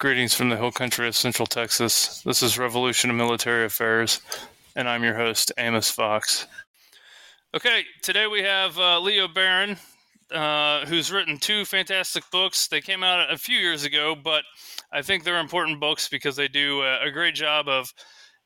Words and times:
Greetings 0.00 0.32
from 0.32 0.48
the 0.48 0.56
hill 0.56 0.72
country 0.72 1.06
of 1.06 1.14
Central 1.14 1.46
Texas. 1.46 2.22
This 2.22 2.42
is 2.42 2.58
Revolution 2.58 3.10
of 3.10 3.16
Military 3.16 3.66
Affairs, 3.66 4.22
and 4.74 4.88
I'm 4.88 5.04
your 5.04 5.14
host, 5.14 5.52
Amos 5.58 5.90
Fox. 5.90 6.46
Okay, 7.54 7.84
today 8.00 8.26
we 8.26 8.40
have 8.40 8.78
uh, 8.78 8.98
Leo 8.98 9.28
Barron, 9.28 9.76
uh, 10.32 10.86
who's 10.86 11.12
written 11.12 11.36
two 11.36 11.66
fantastic 11.66 12.24
books. 12.32 12.66
They 12.66 12.80
came 12.80 13.02
out 13.02 13.30
a 13.30 13.36
few 13.36 13.58
years 13.58 13.84
ago, 13.84 14.14
but 14.14 14.42
I 14.90 15.02
think 15.02 15.22
they're 15.22 15.38
important 15.38 15.80
books 15.80 16.08
because 16.08 16.34
they 16.34 16.48
do 16.48 16.80
a, 16.80 17.08
a 17.08 17.10
great 17.10 17.34
job 17.34 17.68
of 17.68 17.92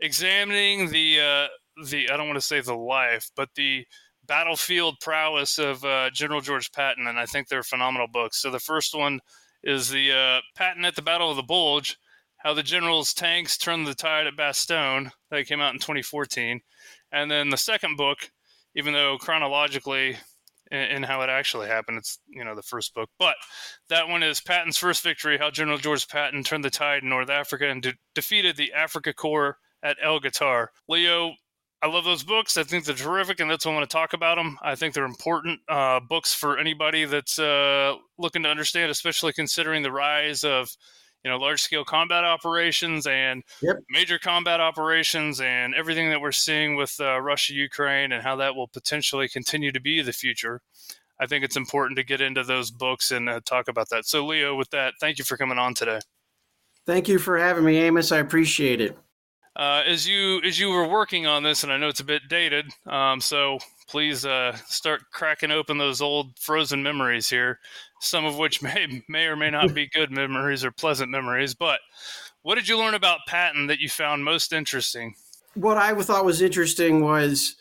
examining 0.00 0.91
the 0.91 1.20
uh, 1.20 1.84
the 1.86 2.11
I 2.11 2.16
don't 2.16 2.27
want 2.27 2.36
to 2.39 2.44
say 2.44 2.62
the 2.62 2.74
life, 2.74 3.30
but 3.36 3.50
the 3.55 3.86
battlefield 4.27 4.96
prowess 5.00 5.58
of 5.58 5.84
uh, 5.84 6.11
General 6.12 6.40
George 6.40 6.73
Patton, 6.73 7.07
and 7.07 7.17
I 7.17 7.27
think 7.27 7.46
they're 7.46 7.62
phenomenal 7.62 8.08
books. 8.12 8.42
So 8.42 8.51
the 8.51 8.58
first 8.58 8.92
one 8.92 9.20
is 9.64 9.89
the 9.89 10.13
uh, 10.13 10.41
Patton 10.55 10.85
at 10.85 10.95
the 10.95 11.02
Battle 11.02 11.30
of 11.30 11.36
the 11.36 11.42
Bulge, 11.42 11.97
how 12.36 12.55
the 12.55 12.63
general's 12.63 13.13
tanks 13.13 13.58
turned 13.58 13.86
the 13.86 13.95
tide 13.95 14.27
at 14.27 14.36
Bastogne. 14.36 15.11
That 15.30 15.47
came 15.47 15.61
out 15.61 15.73
in 15.73 15.80
2014, 15.80 16.61
and 17.11 17.30
then 17.30 17.51
the 17.51 17.57
second 17.57 17.97
book, 17.97 18.30
even 18.77 18.92
though 18.92 19.19
chronologically 19.19 20.19
and 20.70 21.05
how 21.05 21.20
it 21.23 21.29
actually 21.29 21.69
happened. 21.69 21.98
It's 21.98 22.19
you 22.29 22.45
know 22.45 22.55
the 22.55 22.63
first 22.63 22.95
book, 22.95 23.11
but 23.19 23.36
that 23.89 24.08
one 24.08 24.23
is 24.23 24.41
Patton's 24.41 24.79
first 24.79 25.02
victory: 25.02 25.39
how 25.39 25.51
General 25.51 25.79
George 25.79 26.08
Patton 26.08 26.42
turned 26.45 26.64
the 26.64 26.70
tide 26.70 27.02
in 27.02 27.08
North 27.08 27.31
Africa 27.31 27.69
and 27.69 27.83
de- 27.83 27.95
defeated 28.14 28.57
the 28.57 28.73
Afrika 28.77 29.14
Korps 29.14 29.55
at 29.83 29.98
El 30.02 30.20
Guettar. 30.20 30.69
Leo, 30.89 31.35
I 31.84 31.86
love 31.86 32.05
those 32.05 32.22
books. 32.22 32.56
I 32.56 32.62
think 32.62 32.86
they're 32.86 32.95
terrific, 32.95 33.40
and 33.40 33.50
that's 33.50 33.67
why 33.67 33.72
I 33.72 33.74
want 33.74 33.90
to 33.90 33.95
talk 33.95 34.14
about 34.14 34.36
them. 34.36 34.58
I 34.62 34.74
think 34.74 34.95
they're 34.95 35.05
important 35.05 35.61
uh, 35.68 36.00
books 36.00 36.33
for 36.33 36.56
anybody 36.56 37.05
that's 37.05 37.39
uh, 37.39 37.96
looking 38.17 38.45
to 38.45 38.48
understand, 38.48 38.90
especially 38.90 39.34
considering 39.34 39.83
the 39.83 39.92
rise 39.92 40.45
of 40.45 40.74
you 41.22 41.30
know 41.30 41.36
large 41.36 41.61
scale 41.61 41.84
combat 41.84 42.24
operations 42.24 43.06
and 43.06 43.42
yep. 43.61 43.77
major 43.90 44.18
combat 44.18 44.62
operations 44.62 45.42
and 45.42 45.74
everything 45.74 46.08
that 46.08 46.22
we're 46.22 46.33
seeing 46.33 46.74
with 46.74 46.96
uh, 47.00 47.20
Russia 47.20 47.52
Ukraine 47.52 48.12
and 48.12 48.22
how 48.22 48.36
that 48.36 48.56
will 48.56 48.68
potentially 48.68 49.28
continue 49.28 49.70
to 49.70 49.80
be 49.80 50.01
the 50.01 50.14
future. 50.14 50.62
I 51.20 51.27
think 51.27 51.45
it's 51.45 51.56
important 51.56 51.98
to 51.98 52.02
get 52.02 52.22
into 52.22 52.45
those 52.45 52.70
books 52.70 53.11
and 53.11 53.28
uh, 53.28 53.40
talk 53.45 53.68
about 53.68 53.90
that. 53.90 54.06
So 54.06 54.24
Leo, 54.24 54.56
with 54.56 54.70
that, 54.70 54.95
thank 55.01 55.18
you 55.18 55.24
for 55.24 55.36
coming 55.36 55.58
on 55.58 55.74
today. 55.74 56.01
Thank 56.86 57.08
you 57.08 57.18
for 57.18 57.36
having 57.36 57.64
me, 57.64 57.77
Amos. 57.77 58.11
I 58.11 58.20
appreciate 58.20 58.80
it. 58.80 58.96
Uh, 59.56 59.82
as 59.86 60.08
you 60.08 60.40
as 60.42 60.58
you 60.58 60.68
were 60.70 60.88
working 60.88 61.26
on 61.26 61.42
this, 61.42 61.62
and 61.62 61.72
I 61.72 61.76
know 61.76 61.88
it's 61.88 62.00
a 62.00 62.04
bit 62.04 62.22
dated, 62.28 62.66
um, 62.86 63.20
so 63.20 63.58
please 63.88 64.26
uh, 64.26 64.56
start 64.66 65.02
cracking 65.12 65.52
open 65.52 65.78
those 65.78 66.00
old 66.00 66.38
frozen 66.38 66.82
memories 66.82 67.28
here 67.28 67.60
some 68.04 68.24
of 68.24 68.36
which 68.36 68.62
may 68.62 69.02
may 69.08 69.24
or 69.24 69.36
may 69.36 69.50
not 69.50 69.74
be 69.74 69.88
good 69.88 70.10
memories 70.10 70.64
or 70.64 70.70
pleasant 70.70 71.10
memories. 71.10 71.54
But 71.54 71.80
what 72.42 72.56
did 72.56 72.68
you 72.68 72.78
learn 72.78 72.94
about 72.94 73.20
Patton 73.26 73.66
that 73.68 73.80
you 73.80 73.88
found 73.88 74.24
most 74.24 74.52
interesting? 74.52 75.14
What 75.54 75.76
I 75.76 75.94
thought 75.94 76.24
was 76.24 76.42
interesting 76.42 77.00
was 77.02 77.56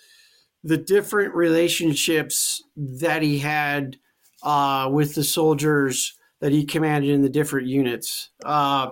the 0.63 0.77
different 0.77 1.33
relationships 1.35 2.63
that 2.75 3.21
he 3.21 3.39
had 3.39 3.97
uh, 4.41 4.89
with 4.91 5.15
the 5.15 5.23
soldiers 5.23 6.17
that 6.39 6.51
he 6.51 6.65
commanded 6.65 7.11
in 7.11 7.21
the 7.21 7.29
different 7.29 7.67
units. 7.67 8.29
Uh, 8.43 8.91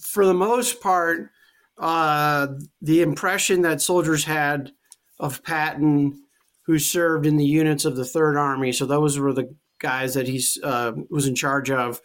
for 0.00 0.24
the 0.24 0.34
most 0.34 0.80
part, 0.80 1.30
uh, 1.78 2.48
the 2.80 3.02
impression 3.02 3.62
that 3.62 3.82
soldiers 3.82 4.24
had 4.24 4.72
of 5.18 5.42
Patton, 5.42 6.22
who 6.62 6.78
served 6.78 7.26
in 7.26 7.36
the 7.36 7.44
units 7.44 7.84
of 7.84 7.96
the 7.96 8.04
Third 8.04 8.36
Army, 8.36 8.72
so 8.72 8.86
those 8.86 9.18
were 9.18 9.32
the 9.32 9.54
guys 9.78 10.14
that 10.14 10.26
he 10.26 10.42
uh, 10.62 10.92
was 11.10 11.26
in 11.26 11.34
charge 11.34 11.70
of 11.70 12.00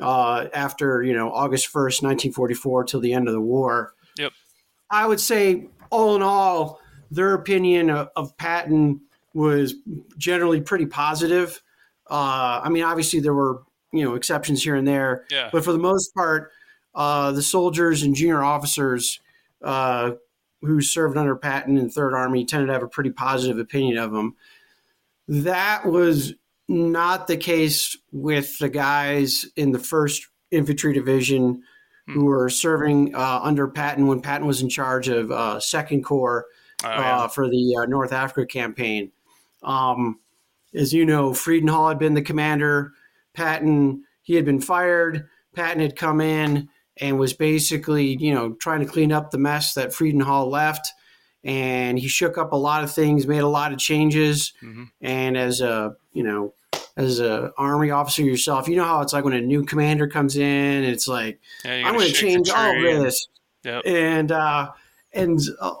uh, 0.00 0.46
after 0.52 1.02
you 1.02 1.14
know 1.14 1.30
August 1.30 1.68
first, 1.68 2.02
nineteen 2.02 2.32
forty 2.32 2.54
four, 2.54 2.84
till 2.84 3.00
the 3.00 3.12
end 3.12 3.28
of 3.28 3.34
the 3.34 3.40
war. 3.40 3.94
Yep. 4.18 4.32
I 4.90 5.06
would 5.06 5.20
say, 5.20 5.68
all 5.90 6.14
in 6.16 6.22
all, 6.22 6.80
their 7.10 7.34
opinion 7.34 7.90
of, 7.90 8.08
of 8.16 8.36
Patton 8.36 9.00
was 9.32 9.74
generally 10.18 10.60
pretty 10.60 10.86
positive. 10.86 11.60
Uh, 12.10 12.60
I 12.62 12.68
mean, 12.68 12.84
obviously 12.84 13.20
there 13.20 13.34
were 13.34 13.62
you 13.92 14.04
know 14.04 14.14
exceptions 14.14 14.62
here 14.62 14.74
and 14.74 14.86
there, 14.86 15.24
yeah. 15.30 15.48
but 15.52 15.64
for 15.64 15.72
the 15.72 15.78
most 15.78 16.14
part, 16.14 16.52
uh, 16.94 17.32
the 17.32 17.42
soldiers 17.42 18.02
and 18.02 18.14
junior 18.14 18.42
officers 18.42 19.20
uh, 19.62 20.12
who 20.62 20.80
served 20.80 21.16
under 21.16 21.36
Patton 21.36 21.76
in 21.76 21.90
Third 21.90 22.14
Army 22.14 22.44
tended 22.44 22.68
to 22.68 22.72
have 22.72 22.82
a 22.82 22.88
pretty 22.88 23.10
positive 23.10 23.58
opinion 23.58 23.98
of 23.98 24.12
him. 24.12 24.34
That 25.28 25.86
was 25.86 26.34
not 26.68 27.26
the 27.26 27.36
case 27.36 27.96
with 28.12 28.58
the 28.58 28.68
guys 28.68 29.46
in 29.56 29.72
the 29.72 29.78
first 29.78 30.28
infantry 30.50 30.92
division 30.92 31.62
who 32.06 32.20
hmm. 32.20 32.24
were 32.24 32.48
serving 32.48 33.14
uh, 33.14 33.40
under 33.42 33.68
Patton 33.68 34.06
when 34.06 34.20
Patton 34.20 34.46
was 34.46 34.62
in 34.62 34.68
charge 34.68 35.08
of 35.08 35.30
uh, 35.30 35.58
Second 35.60 36.04
Corps 36.04 36.46
oh, 36.84 36.88
yeah. 36.88 37.18
uh, 37.18 37.28
for 37.28 37.48
the 37.48 37.76
uh, 37.76 37.86
North 37.86 38.12
Africa 38.12 38.46
campaign. 38.46 39.10
Um, 39.62 40.20
as 40.74 40.92
you 40.92 41.06
know, 41.06 41.30
Fredendall 41.30 41.88
had 41.88 41.98
been 41.98 42.14
the 42.14 42.22
commander. 42.22 42.92
Patton 43.32 44.04
he 44.22 44.34
had 44.34 44.44
been 44.44 44.60
fired. 44.60 45.28
Patton 45.54 45.80
had 45.80 45.96
come 45.96 46.20
in 46.20 46.68
and 46.98 47.18
was 47.18 47.32
basically, 47.32 48.16
you 48.16 48.32
know, 48.32 48.52
trying 48.54 48.80
to 48.80 48.86
clean 48.86 49.12
up 49.12 49.30
the 49.30 49.38
mess 49.38 49.74
that 49.74 49.90
Fredendall 49.90 50.50
left. 50.50 50.92
And 51.42 51.98
he 51.98 52.08
shook 52.08 52.38
up 52.38 52.52
a 52.52 52.56
lot 52.56 52.84
of 52.84 52.92
things, 52.92 53.26
made 53.26 53.38
a 53.38 53.48
lot 53.48 53.72
of 53.72 53.78
changes. 53.78 54.52
Mm-hmm. 54.62 54.84
And 55.02 55.36
as 55.36 55.60
a 55.60 55.94
you 56.12 56.22
know, 56.22 56.54
as 56.96 57.20
a 57.20 57.52
army 57.58 57.90
officer 57.90 58.22
yourself, 58.22 58.68
you 58.68 58.76
know 58.76 58.84
how 58.84 59.02
it's 59.02 59.12
like 59.12 59.24
when 59.24 59.34
a 59.34 59.40
new 59.40 59.64
commander 59.64 60.06
comes 60.06 60.36
in, 60.36 60.84
it's 60.84 61.08
like 61.08 61.40
yeah, 61.64 61.82
I'm 61.86 61.94
going 61.94 62.06
to 62.06 62.12
change 62.12 62.48
all 62.50 62.80
this, 62.80 63.28
yep. 63.62 63.82
and 63.84 64.32
uh, 64.32 64.70
and 65.12 65.38
uh, 65.60 65.74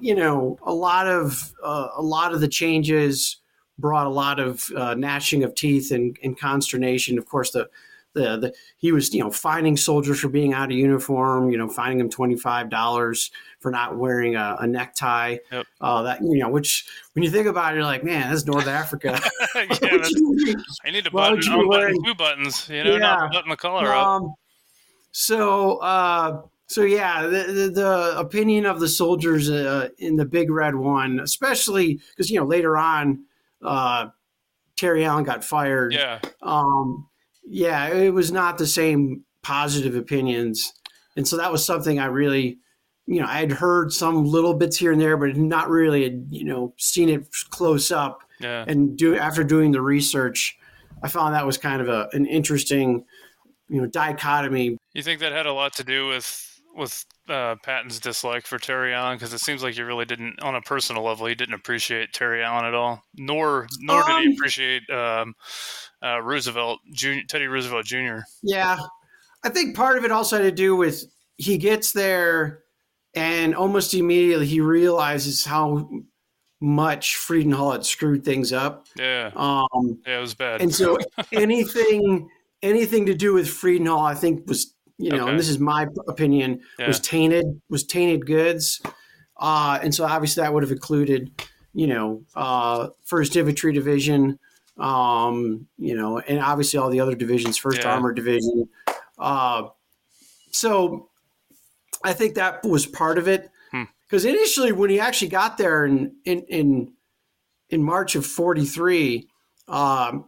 you 0.00 0.14
know 0.14 0.58
a 0.62 0.72
lot 0.72 1.06
of 1.06 1.52
uh, 1.62 1.88
a 1.96 2.02
lot 2.02 2.32
of 2.32 2.40
the 2.40 2.48
changes 2.48 3.36
brought 3.78 4.06
a 4.06 4.10
lot 4.10 4.38
of 4.38 4.70
uh, 4.76 4.94
gnashing 4.94 5.42
of 5.42 5.54
teeth 5.54 5.90
and, 5.90 6.18
and, 6.22 6.38
consternation. 6.38 7.16
Of 7.18 7.26
course, 7.26 7.50
the 7.50 7.68
the, 8.14 8.36
the 8.38 8.54
he 8.76 8.92
was 8.92 9.12
you 9.14 9.20
know 9.20 9.30
fining 9.30 9.76
soldiers 9.76 10.20
for 10.20 10.28
being 10.28 10.52
out 10.52 10.70
of 10.70 10.76
uniform, 10.76 11.50
you 11.50 11.58
know, 11.58 11.68
fining 11.68 11.98
them 11.98 12.10
twenty 12.10 12.36
five 12.36 12.68
dollars 12.70 13.30
for 13.60 13.70
not 13.70 13.96
wearing 13.98 14.36
a, 14.36 14.56
a 14.60 14.66
necktie. 14.66 15.36
Yep. 15.52 15.66
Uh, 15.80 16.02
that 16.02 16.20
you 16.22 16.38
know, 16.38 16.48
which 16.48 16.86
when 17.12 17.22
you 17.22 17.30
think 17.30 17.46
about 17.46 17.72
it, 17.72 17.76
you're 17.76 17.84
like, 17.84 18.02
man, 18.04 18.30
that's 18.30 18.44
North 18.46 18.66
Africa. 18.66 19.20
yeah, 19.54 19.64
that's- 19.80 20.12
I 20.84 20.90
need 20.90 21.04
to 21.04 21.10
button, 21.10 21.40
you 21.42 21.68
wearing- 21.68 22.02
two 22.04 22.14
buttons, 22.14 22.68
you 22.68 22.82
know, 22.84 22.92
Yeah. 22.92 22.98
not 22.98 23.32
button 23.32 23.50
the 23.50 23.56
collar 23.56 23.92
up. 23.94 24.06
um, 24.06 24.34
so, 25.12 25.78
uh, 25.78 26.42
so 26.68 26.82
yeah, 26.82 27.22
the, 27.26 27.42
the, 27.52 27.70
the 27.74 28.14
opinion 28.18 28.64
of 28.64 28.78
the 28.80 28.88
soldiers 28.88 29.50
uh, 29.50 29.88
in 29.98 30.14
the 30.16 30.24
Big 30.24 30.50
Red 30.50 30.74
One, 30.74 31.18
especially 31.20 32.00
because 32.10 32.30
you 32.30 32.38
know 32.38 32.46
later 32.46 32.76
on, 32.76 33.24
uh, 33.62 34.06
Terry 34.76 35.04
Allen 35.04 35.24
got 35.24 35.44
fired. 35.44 35.92
Yeah, 35.92 36.20
Um, 36.42 37.08
yeah, 37.50 37.88
it 37.88 38.14
was 38.14 38.30
not 38.30 38.58
the 38.58 38.66
same 38.66 39.24
positive 39.42 39.96
opinions, 39.96 40.72
and 41.16 41.26
so 41.26 41.36
that 41.36 41.50
was 41.50 41.66
something 41.66 41.98
I 41.98 42.06
really, 42.06 42.58
you 43.06 43.20
know, 43.20 43.26
I 43.26 43.38
had 43.40 43.52
heard 43.52 43.92
some 43.92 44.24
little 44.24 44.54
bits 44.54 44.76
here 44.76 44.92
and 44.92 45.00
there, 45.00 45.16
but 45.16 45.36
not 45.36 45.68
really, 45.68 46.04
had, 46.04 46.26
you 46.30 46.44
know, 46.44 46.72
seen 46.78 47.08
it 47.08 47.26
close 47.50 47.90
up 47.90 48.22
yeah, 48.38 48.64
and 48.68 48.96
do 48.96 49.16
after 49.16 49.42
doing 49.42 49.72
the 49.72 49.82
research, 49.82 50.56
I 51.02 51.08
found 51.08 51.34
that 51.34 51.46
was 51.46 51.58
kind 51.58 51.82
of 51.82 51.88
a, 51.88 52.08
an 52.12 52.26
interesting, 52.26 53.04
you 53.68 53.80
know, 53.80 53.86
dichotomy. 53.86 54.76
You 54.94 55.02
think 55.02 55.20
that 55.20 55.32
had 55.32 55.46
a 55.46 55.52
lot 55.52 55.72
to 55.74 55.84
do 55.84 56.06
with 56.06 56.46
with 56.74 57.04
uh, 57.28 57.56
Patton's 57.64 57.98
dislike 57.98 58.46
for 58.46 58.58
Terry 58.58 58.94
Allen? 58.94 59.16
Because 59.16 59.32
it 59.34 59.40
seems 59.40 59.62
like 59.62 59.74
he 59.74 59.82
really 59.82 60.04
didn't, 60.04 60.40
on 60.40 60.54
a 60.54 60.60
personal 60.60 61.02
level, 61.02 61.26
he 61.26 61.34
didn't 61.34 61.54
appreciate 61.54 62.12
Terry 62.12 62.44
Allen 62.44 62.64
at 62.64 62.74
all. 62.74 63.02
Nor 63.16 63.66
nor 63.80 64.02
did 64.04 64.20
he 64.20 64.26
Um, 64.28 64.32
appreciate 64.34 64.90
um, 64.90 65.34
uh, 66.04 66.20
Roosevelt, 66.22 66.80
Jr., 66.92 67.20
Teddy 67.28 67.46
Roosevelt 67.46 67.84
Jr. 67.86 68.18
Yeah, 68.42 68.78
I 69.44 69.48
think 69.48 69.76
part 69.76 69.98
of 69.98 70.04
it 70.04 70.10
also 70.12 70.36
had 70.36 70.42
to 70.42 70.52
do 70.52 70.76
with 70.76 71.04
he 71.36 71.56
gets 71.58 71.92
there, 71.92 72.60
and 73.14 73.54
almost 73.54 73.94
immediately 73.94 74.46
he 74.46 74.60
realizes 74.60 75.44
how 75.44 75.88
much 76.60 77.16
Fredendall 77.16 77.72
had 77.72 77.86
screwed 77.86 78.24
things 78.24 78.52
up. 78.52 78.86
Yeah, 78.98 79.30
Um, 79.34 79.98
yeah, 80.06 80.18
it 80.18 80.20
was 80.20 80.34
bad. 80.34 80.60
and 80.60 80.74
so 80.74 80.98
anything 81.32 82.28
anything 82.62 83.06
to 83.06 83.14
do 83.14 83.32
with 83.32 83.46
Fredendall, 83.48 84.02
I 84.02 84.14
think 84.14 84.46
was 84.46 84.74
you 84.98 85.08
know, 85.08 85.22
Okay. 85.22 85.30
and 85.30 85.38
this 85.38 85.48
is 85.48 85.58
my 85.58 85.86
opinion, 86.08 86.60
was 86.86 87.00
tainted 87.00 87.46
was 87.70 87.84
tainted 87.84 88.26
goods, 88.26 88.82
uh, 89.40 89.78
and 89.82 89.94
so 89.94 90.04
obviously 90.04 90.42
that 90.42 90.52
would 90.52 90.62
have 90.62 90.72
included 90.72 91.30
you 91.72 91.86
know 91.86 92.22
uh, 92.36 92.88
First 93.06 93.34
Infantry 93.36 93.72
Division, 93.72 94.38
um, 94.80 95.66
you 95.78 95.94
know, 95.94 96.18
and 96.18 96.40
obviously 96.40 96.78
all 96.78 96.90
the 96.90 97.00
other 97.00 97.14
divisions, 97.14 97.56
First 97.58 97.78
Yeah. 97.82 97.92
Armored 97.92 98.16
Division. 98.16 98.68
Uh, 99.18 99.68
so 100.50 101.10
I 102.02 102.12
think 102.14 102.34
that 102.34 102.64
was 102.64 102.86
part 102.86 103.18
of 103.18 103.28
it 103.28 103.50
Hmm. 103.70 103.84
because 104.08 104.24
initially 104.24 104.72
when 104.72 104.90
he 104.90 104.98
actually 104.98 105.28
got 105.28 105.58
there 105.58 105.84
in 105.84 106.16
in 106.24 106.40
in, 106.48 106.92
in 107.68 107.82
March 107.82 108.14
of 108.16 108.26
'43, 108.26 109.28
um, 109.68 110.24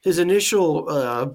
his 0.00 0.18
initial 0.18 0.88
uh, 0.88 1.28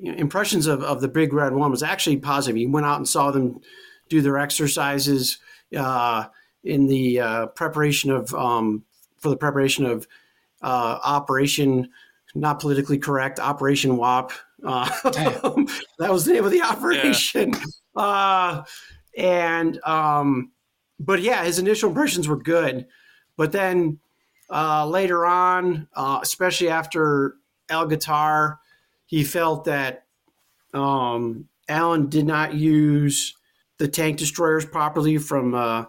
impressions 0.00 0.66
of, 0.66 0.82
of 0.82 1.00
the 1.00 1.08
Big 1.08 1.32
Red 1.32 1.52
One 1.52 1.70
was 1.70 1.82
actually 1.82 2.18
positive. 2.18 2.56
He 2.56 2.66
went 2.66 2.86
out 2.86 2.96
and 2.98 3.08
saw 3.08 3.30
them 3.30 3.60
do 4.08 4.22
their 4.22 4.38
exercises 4.38 5.38
uh, 5.76 6.26
in 6.64 6.86
the 6.86 7.20
uh, 7.20 7.46
preparation 7.48 8.10
of 8.10 8.32
um, 8.34 8.84
for 9.18 9.28
the 9.28 9.36
preparation 9.36 9.84
of 9.84 10.06
uh, 10.62 10.98
Operation, 11.02 11.88
not 12.34 12.60
politically 12.60 12.98
correct, 12.98 13.38
Operation 13.38 13.96
WOP. 13.96 14.32
Uh, 14.64 14.88
that 15.98 16.10
was 16.10 16.24
the 16.24 16.32
name 16.34 16.44
of 16.44 16.50
the 16.50 16.62
operation. 16.62 17.52
Uh, 17.96 18.62
and 19.16 19.80
um, 19.84 20.52
but 21.00 21.20
yeah, 21.20 21.42
his 21.42 21.58
initial 21.58 21.88
impressions 21.88 22.28
were 22.28 22.36
good, 22.36 22.86
but 23.36 23.50
then 23.50 23.98
uh, 24.50 24.86
later 24.86 25.26
on, 25.26 25.88
uh, 25.96 26.20
especially 26.22 26.68
after 26.68 27.34
El 27.68 27.88
Guettar, 27.88 28.58
he 29.06 29.24
felt 29.24 29.64
that 29.64 30.04
um, 30.74 31.48
Allen 31.68 32.08
did 32.08 32.26
not 32.26 32.54
use 32.54 33.34
the 33.78 33.88
tank 33.88 34.18
destroyers 34.18 34.64
properly 34.64 35.18
from 35.18 35.54
uh, 35.54 35.84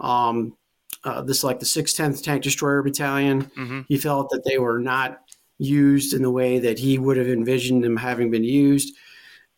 um, 0.00 0.56
uh, 1.04 1.22
this, 1.22 1.42
like 1.44 1.58
the 1.60 1.66
610th 1.66 2.22
Tank 2.22 2.42
Destroyer 2.42 2.82
Battalion. 2.82 3.50
hmm 3.54 3.80
He 3.88 3.98
felt 3.98 4.30
that 4.30 4.44
they 4.44 4.58
were 4.58 4.78
not 4.78 5.20
used 5.58 6.14
in 6.14 6.22
the 6.22 6.30
way 6.30 6.58
that 6.58 6.78
he 6.78 6.98
would 6.98 7.16
have 7.16 7.28
envisioned 7.28 7.84
them 7.84 7.96
having 7.96 8.30
been 8.30 8.44
used. 8.44 8.94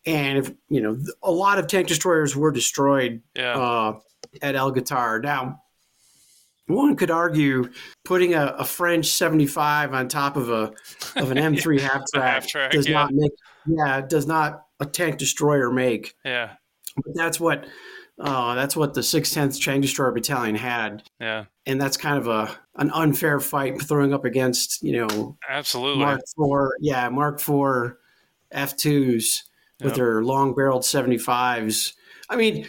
And 0.05 0.37
if 0.37 0.51
you 0.69 0.81
know, 0.81 0.97
a 1.23 1.31
lot 1.31 1.57
of 1.57 1.67
tank 1.67 1.87
destroyers 1.87 2.35
were 2.35 2.51
destroyed 2.51 3.21
Yeah, 3.35 3.57
uh, 3.57 3.99
at 4.41 4.55
El 4.55 4.71
Guettar. 4.71 5.21
Now, 5.23 5.63
one 6.67 6.95
could 6.95 7.11
argue 7.11 7.69
putting 8.03 8.33
a, 8.35 8.47
a 8.59 8.65
French 8.65 9.07
75 9.07 9.93
on 9.93 10.07
top 10.07 10.35
of 10.35 10.49
a 10.49 10.71
of 11.15 11.31
an 11.31 11.37
M3 11.55 11.79
half 11.79 12.03
track 12.11 12.71
does 12.71 12.87
yeah. 12.87 12.93
not 12.93 13.11
make 13.13 13.31
yeah 13.67 14.01
does 14.01 14.27
not 14.27 14.63
a 14.79 14.85
tank 14.85 15.17
destroyer 15.17 15.71
make. 15.71 16.15
yeah, 16.25 16.51
But 16.95 17.15
that's 17.15 17.39
what 17.39 17.65
uh, 18.19 18.55
that's 18.55 18.75
what 18.75 18.93
the 18.93 19.01
610th 19.01 19.63
Tank 19.63 19.81
Destroyer 19.81 20.11
Battalion 20.11 20.55
had, 20.55 21.03
yeah, 21.19 21.45
and 21.65 21.79
that's 21.81 21.97
kind 21.97 22.17
of 22.17 22.27
a 22.27 22.57
an 22.75 22.91
unfair 22.91 23.39
fight 23.39 23.81
throwing 23.81 24.13
up 24.13 24.25
against 24.25 24.81
you 24.83 25.05
know 25.05 25.37
absolutely. 25.49 26.03
Mark 26.03 26.21
Four, 26.35 26.71
yeah, 26.79 27.09
Mark 27.09 27.39
Four 27.39 27.99
F 28.51 28.77
twos 28.77 29.43
with 29.81 29.89
Yep. 29.89 29.95
their 29.97 30.23
long 30.23 30.55
barreled 30.55 30.83
75s. 30.83 31.93
I 32.29 32.37
mean, 32.37 32.65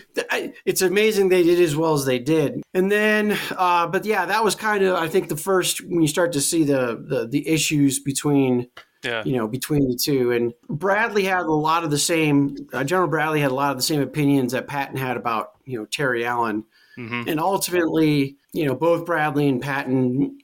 it's 0.66 0.82
amazing 0.82 1.28
they 1.28 1.42
did 1.42 1.60
as 1.60 1.76
well 1.76 1.94
as 1.94 2.04
they 2.04 2.18
did. 2.18 2.62
And 2.74 2.90
then, 2.92 3.38
uh, 3.56 3.86
but 3.86 4.04
yeah, 4.04 4.26
that 4.26 4.44
was 4.44 4.54
kind 4.54 4.84
of 4.84 4.96
I 4.96 5.08
think 5.08 5.28
the 5.28 5.36
first 5.36 5.80
when 5.86 6.02
you 6.02 6.08
start 6.08 6.32
to 6.32 6.40
see 6.40 6.64
the 6.64 7.02
the, 7.08 7.26
the 7.26 7.48
issues 7.48 7.98
between 8.00 8.68
Yeah, 9.06 9.22
you 9.24 9.36
know 9.36 9.46
between 9.48 9.88
the 9.88 9.96
two. 9.96 10.32
And 10.32 10.52
Bradley 10.68 11.24
had 11.24 11.42
a 11.42 11.52
lot 11.52 11.84
of 11.84 11.90
the 11.90 11.98
same. 11.98 12.56
Uh, 12.72 12.84
General 12.84 13.08
Bradley 13.08 13.40
had 13.40 13.50
a 13.50 13.54
lot 13.54 13.70
of 13.70 13.76
the 13.76 13.82
same 13.82 14.00
opinions 14.00 14.52
that 14.52 14.66
Patton 14.66 14.96
had 14.96 15.16
about 15.16 15.52
you 15.64 15.78
know 15.78 15.86
Terry 15.86 16.24
Allen. 16.24 16.64
hmm 16.96 17.22
And 17.26 17.38
ultimately, 17.40 18.36
you 18.52 18.64
know, 18.66 18.74
both 18.74 19.04
Bradley 19.06 19.48
and 19.48 19.60
Patton, 19.60 20.38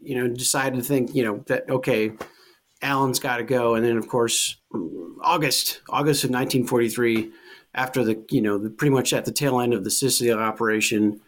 you 0.00 0.14
know, 0.14 0.28
decided 0.28 0.76
to 0.76 0.82
think, 0.84 1.14
you 1.14 1.24
know, 1.24 1.42
that 1.46 1.68
okay, 1.68 2.12
Allen's 2.82 3.18
got 3.18 3.38
to 3.38 3.42
go. 3.44 3.74
And 3.74 3.84
then, 3.84 3.96
of 3.96 4.06
course, 4.08 4.56
August, 5.22 5.80
August 5.88 6.24
of 6.24 6.30
1943, 6.30 7.32
after 7.74 8.04
the, 8.04 8.22
you 8.30 8.42
know, 8.42 8.58
the, 8.58 8.70
pretty 8.70 8.94
much 8.94 9.12
at 9.12 9.24
the 9.24 9.32
tail 9.32 9.60
end 9.60 9.72
of 9.72 9.82
the 9.82 9.90
Sicily 9.90 10.30
operation, 10.30 11.20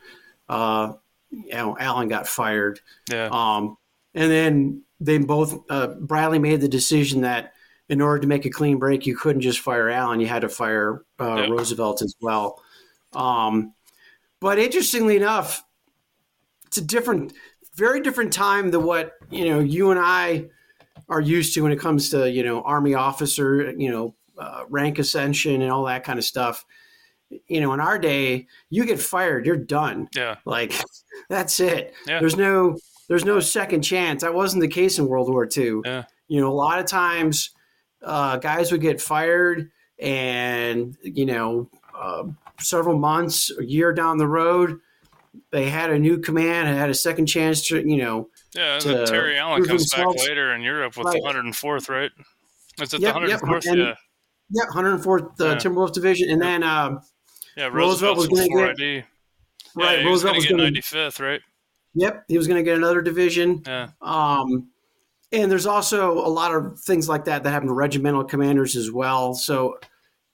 uh, 0.48 0.92
you 1.30 1.52
know, 1.52 1.76
Allen 1.80 2.08
got 2.08 2.28
fired. 2.28 2.80
yeah, 3.10 3.28
Um, 3.32 3.78
and 4.16 4.30
then 4.30 4.82
they 4.98 5.18
both, 5.18 5.62
uh, 5.70 5.88
Bradley 6.00 6.38
made 6.40 6.60
the 6.60 6.68
decision 6.68 7.20
that 7.20 7.52
in 7.88 8.00
order 8.00 8.18
to 8.20 8.26
make 8.26 8.44
a 8.46 8.50
clean 8.50 8.78
break, 8.78 9.06
you 9.06 9.16
couldn't 9.16 9.42
just 9.42 9.60
fire 9.60 9.88
Allen, 9.88 10.18
you 10.18 10.26
had 10.26 10.42
to 10.42 10.48
fire 10.48 11.04
uh, 11.20 11.36
Yeah. 11.42 11.46
Roosevelt 11.48 12.02
as 12.02 12.16
well. 12.20 12.60
Um, 13.12 13.74
but 14.40 14.58
interestingly 14.58 15.16
enough, 15.16 15.62
it's 16.66 16.78
a 16.78 16.84
different, 16.84 17.32
very 17.76 18.00
different 18.00 18.32
time 18.32 18.70
than 18.70 18.82
what 18.82 19.12
you 19.30 19.44
know 19.44 19.60
you 19.60 19.90
and 19.92 20.00
I 20.00 20.46
are 21.08 21.20
used 21.20 21.54
to 21.54 21.62
when 21.62 21.72
it 21.72 21.78
comes 21.78 22.10
to 22.10 22.28
you 22.30 22.42
know 22.42 22.62
army 22.62 22.94
officer, 22.94 23.72
you 23.76 23.90
know, 23.90 24.14
uh, 24.38 24.64
rank 24.68 24.98
ascension 24.98 25.62
and 25.62 25.70
all 25.70 25.84
that 25.84 26.04
kind 26.04 26.18
of 26.18 26.24
stuff. 26.24 26.64
You 27.48 27.60
know, 27.60 27.72
in 27.72 27.80
our 27.80 27.98
day, 27.98 28.46
you 28.70 28.84
get 28.84 29.00
fired, 29.00 29.46
you're 29.46 29.56
done. 29.56 30.08
yeah, 30.14 30.36
Like 30.44 30.72
that's 31.28 31.60
it. 31.60 31.94
Yeah. 32.06 32.20
There's 32.20 32.36
no 32.36 32.78
there's 33.08 33.24
no 33.24 33.40
second 33.40 33.82
chance. 33.82 34.22
That 34.22 34.34
wasn't 34.34 34.60
the 34.62 34.68
case 34.68 34.98
in 34.98 35.06
World 35.08 35.28
War 35.28 35.48
II. 35.56 35.80
Yeah. 35.84 36.04
You 36.28 36.40
know, 36.40 36.48
a 36.50 36.54
lot 36.54 36.78
of 36.78 36.86
times 36.86 37.50
uh, 38.02 38.36
guys 38.38 38.72
would 38.72 38.80
get 38.80 39.00
fired, 39.00 39.70
and 39.98 40.96
you 41.02 41.26
know, 41.26 41.70
uh, 41.96 42.24
several 42.60 42.98
months, 42.98 43.50
a 43.58 43.64
year 43.64 43.92
down 43.92 44.18
the 44.18 44.26
road, 44.28 44.80
they 45.50 45.68
had 45.70 45.90
a 45.90 45.98
new 45.98 46.18
command 46.18 46.68
and 46.68 46.76
had 46.78 46.90
a 46.90 46.94
second 46.94 47.26
chance 47.26 47.66
to 47.68 47.78
you 47.88 47.96
know. 47.98 48.28
yeah. 48.54 48.74
And 48.74 48.82
to 48.82 49.06
Terry 49.06 49.38
Allen 49.38 49.64
comes 49.64 49.92
back 49.94 50.06
later 50.16 50.52
in 50.54 50.62
Europe 50.62 50.96
with 50.96 51.06
Right. 51.06 51.14
the 51.22 51.28
104th, 51.28 51.88
right? 51.88 52.10
Is 52.80 52.92
it 52.92 53.00
Yep, 53.00 53.14
the 53.14 53.28
yep, 53.28 53.40
104th? 53.40 53.66
and- 53.70 53.78
yeah, 53.78 53.94
Yeah, 54.50 54.64
104th 54.74 55.40
uh, 55.40 55.44
Yeah. 55.44 55.54
Timberwolf 55.56 55.92
Division, 55.92 56.30
and 56.30 56.40
then 56.42 56.62
um, 56.62 57.00
yeah. 57.56 57.68
Roosevelt 57.72 58.16
was 58.18 58.28
Roosevelt's 58.28 58.54
gonna 58.54 58.66
get- 58.74 58.80
ID. 58.80 59.04
right, 59.76 59.98
yeah, 60.00 60.06
Roosevelt 60.06 60.22
going 60.34 60.36
was 60.36 60.44
to 60.44 60.48
get 60.50 60.56
going 60.58 60.74
to 60.74 60.80
95th, 60.80 61.20
right? 61.20 61.40
Yep, 61.96 62.24
he 62.28 62.36
was 62.38 62.46
going 62.46 62.58
to 62.58 62.62
get 62.62 62.76
another 62.76 63.02
division. 63.02 63.62
Yeah, 63.66 63.88
Um, 64.00 64.68
and 65.32 65.50
there's 65.50 65.66
also 65.66 66.12
a 66.12 66.28
lot 66.30 66.54
of 66.54 66.78
things 66.80 67.08
like 67.08 67.24
that 67.24 67.42
that 67.42 67.50
happen 67.50 67.66
to 67.68 67.74
regimental 67.74 68.22
commanders 68.22 68.76
as 68.76 68.92
well. 68.92 69.34
So 69.34 69.78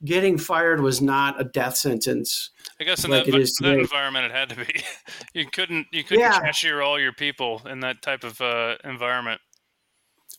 getting 0.04 0.36
fired 0.36 0.80
was 0.80 1.00
not 1.00 1.40
a 1.40 1.44
death 1.44 1.76
sentence. 1.76 2.50
I 2.80 2.84
guess 2.84 3.04
in 3.04 3.10
Like 3.10 3.24
that, 3.24 3.32
that 3.60 3.78
environment, 3.78 4.26
it 4.26 4.32
had 4.32 4.48
to 4.50 4.56
be. 4.56 4.82
you 5.34 5.46
couldn't 5.46 5.86
you 5.92 6.04
couldn't 6.04 6.20
Yeah. 6.20 6.40
cashier 6.40 6.82
all 6.82 7.00
your 7.00 7.12
people 7.12 7.62
in 7.66 7.80
that 7.80 8.02
type 8.02 8.24
of 8.24 8.38
uh, 8.40 8.76
environment. 8.84 9.40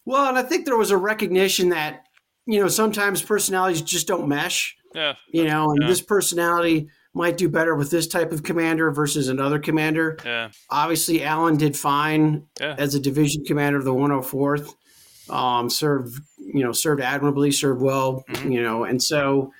Well, 0.06 0.28
and 0.28 0.38
I 0.38 0.44
think 0.44 0.66
there 0.66 0.78
was 0.78 0.92
a 0.92 0.98
recognition 0.98 1.70
that 1.70 2.06
you 2.46 2.60
know, 2.60 2.68
sometimes 2.68 3.22
personalities 3.22 3.82
just 3.82 4.06
don't 4.06 4.28
mesh. 4.28 4.76
Yeah. 4.94 5.14
You 5.32 5.46
know, 5.46 5.72
and 5.72 5.82
Yeah. 5.82 5.88
this 5.88 6.02
personality 6.02 6.90
might 7.14 7.38
do 7.38 7.48
better 7.48 7.76
with 7.76 7.92
this 7.92 8.08
type 8.08 8.32
of 8.32 8.42
commander 8.44 8.90
versus 8.92 9.28
another 9.28 9.60
commander. 9.60 10.18
Yeah. 10.26 10.50
Obviously, 10.70 11.24
Allen 11.24 11.58
did 11.58 11.78
fine 11.78 12.48
Yeah. 12.60 12.76
as 12.78 12.96
a 12.96 13.00
division 13.00 13.46
commander 13.46 13.78
of 13.78 13.86
the 13.86 13.94
104th. 13.94 14.74
Um, 15.30 15.70
served, 15.70 16.20
you 16.38 16.64
know, 16.64 16.72
served 16.72 17.02
admirably, 17.02 17.52
served 17.52 17.82
well, 17.82 18.26
Mm-hmm. 18.30 18.52
you 18.52 18.62
know, 18.64 18.84
and 18.84 19.02
so, 19.02 19.54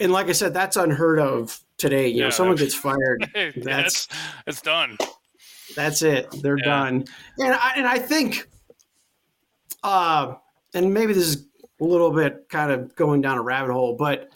and 0.00 0.12
like 0.12 0.28
I 0.28 0.32
said, 0.32 0.52
that's 0.52 0.76
unheard 0.76 1.18
of 1.18 1.58
today. 1.78 2.08
You 2.08 2.22
know, 2.24 2.30
someone 2.30 2.56
gets 2.56 2.74
fired, 2.74 3.30
that's 3.34 4.06
that's 4.06 4.08
it's 4.46 4.60
done. 4.60 4.98
that's 5.76 6.02
it. 6.02 6.28
They're 6.42 6.58
Yeah. 6.58 6.64
done. 6.64 7.04
And 7.38 7.54
I, 7.54 7.72
and 7.76 7.86
I 7.86 7.98
think, 7.98 8.48
uh, 9.82 10.34
and 10.74 10.92
maybe 10.92 11.12
this 11.12 11.24
is 11.26 11.46
a 11.80 11.84
little 11.84 12.10
bit 12.10 12.48
kind 12.48 12.70
of 12.72 12.94
going 12.96 13.20
down 13.20 13.38
a 13.38 13.42
rabbit 13.42 13.72
hole, 13.72 13.94
but 13.96 14.30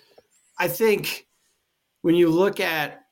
I 0.59 0.69
think 0.69 1.27
when 2.03 2.15
you 2.15 2.29
look 2.29 2.61
at 2.61 3.05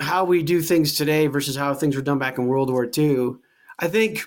how 0.00 0.24
we 0.24 0.42
do 0.42 0.60
things 0.62 0.94
today 0.94 1.26
versus 1.26 1.56
how 1.56 1.74
things 1.74 1.96
were 1.96 2.02
done 2.02 2.18
back 2.18 2.38
in 2.38 2.46
World 2.46 2.70
War 2.70 2.88
II, 2.96 3.32
I 3.78 3.88
think 3.88 4.24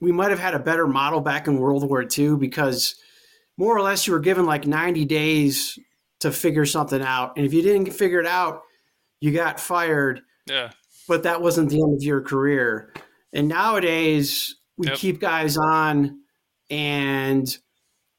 we 0.00 0.12
might 0.12 0.30
have 0.30 0.38
had 0.40 0.54
a 0.54 0.58
better 0.58 0.86
model 0.86 1.20
back 1.20 1.46
in 1.46 1.58
World 1.58 1.88
War 1.88 2.04
II 2.18 2.36
because 2.36 2.96
more 3.56 3.76
or 3.76 3.80
less 3.82 4.06
you 4.06 4.12
were 4.12 4.20
given 4.20 4.46
like 4.46 4.66
90 4.66 5.04
days 5.04 5.78
to 6.20 6.30
figure 6.32 6.66
something 6.66 7.02
out. 7.02 7.36
And 7.36 7.46
if 7.46 7.52
you 7.54 7.62
didn't 7.62 7.92
figure 7.92 8.20
it 8.20 8.26
out, 8.26 8.62
you 9.20 9.32
got 9.32 9.60
fired 9.60 10.22
Yeah. 10.46 10.70
but 11.08 11.22
that 11.22 11.40
wasn't 11.42 11.70
the 11.70 11.80
end 11.82 11.94
of 11.96 12.02
your 12.02 12.20
career. 12.20 12.92
And 13.32 13.48
nowadays, 13.48 14.56
we 14.76 14.88
Yep. 14.88 14.96
keep 14.96 15.20
guys 15.20 15.56
on, 15.56 16.20
and 16.70 17.56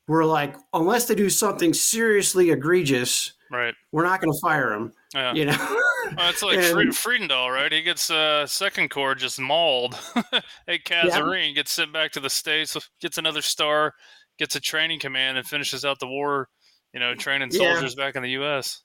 we're 0.07 0.25
like, 0.25 0.55
unless 0.73 1.05
they 1.07 1.15
do 1.15 1.29
something 1.29 1.73
seriously 1.73 2.49
egregious, 2.51 3.33
Right. 3.55 3.73
we're 3.91 4.03
not 4.03 4.21
going 4.21 4.33
to 4.33 4.39
fire 4.41 4.73
him. 4.73 4.91
Yeah. 5.13 5.33
You 5.33 5.45
know, 5.45 5.77
Well, 6.17 6.29
it's 6.29 6.43
like 6.43 6.57
And- 6.59 6.89
Fredendall, 6.89 7.53
right? 7.53 7.71
He 7.71 7.81
gets 7.81 8.09
uh, 8.11 8.45
second 8.47 8.89
corps 8.89 9.15
just 9.15 9.39
mauled. 9.39 9.95
hey, 10.67 10.79
Kasserine 10.79 11.55
gets 11.55 11.71
sent 11.71 11.93
back 11.93 12.11
to 12.13 12.19
the 12.19 12.29
States, 12.29 12.75
gets 13.01 13.17
another 13.17 13.41
star, 13.41 13.93
gets 14.37 14.55
a 14.55 14.59
training 14.59 14.99
command, 14.99 15.37
and 15.37 15.47
finishes 15.47 15.85
out 15.85 15.99
the 15.99 16.07
war, 16.07 16.49
you 16.93 16.99
know, 16.99 17.15
training 17.15 17.49
Yeah. 17.51 17.73
soldiers 17.73 17.95
back 17.95 18.15
in 18.15 18.23
the 18.23 18.31
U.S. 18.31 18.81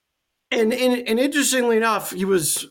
and, 0.51 0.73
and 0.73 1.07
and 1.09 1.19
interestingly 1.19 1.77
enough, 1.77 2.13
he 2.13 2.25
was 2.25 2.65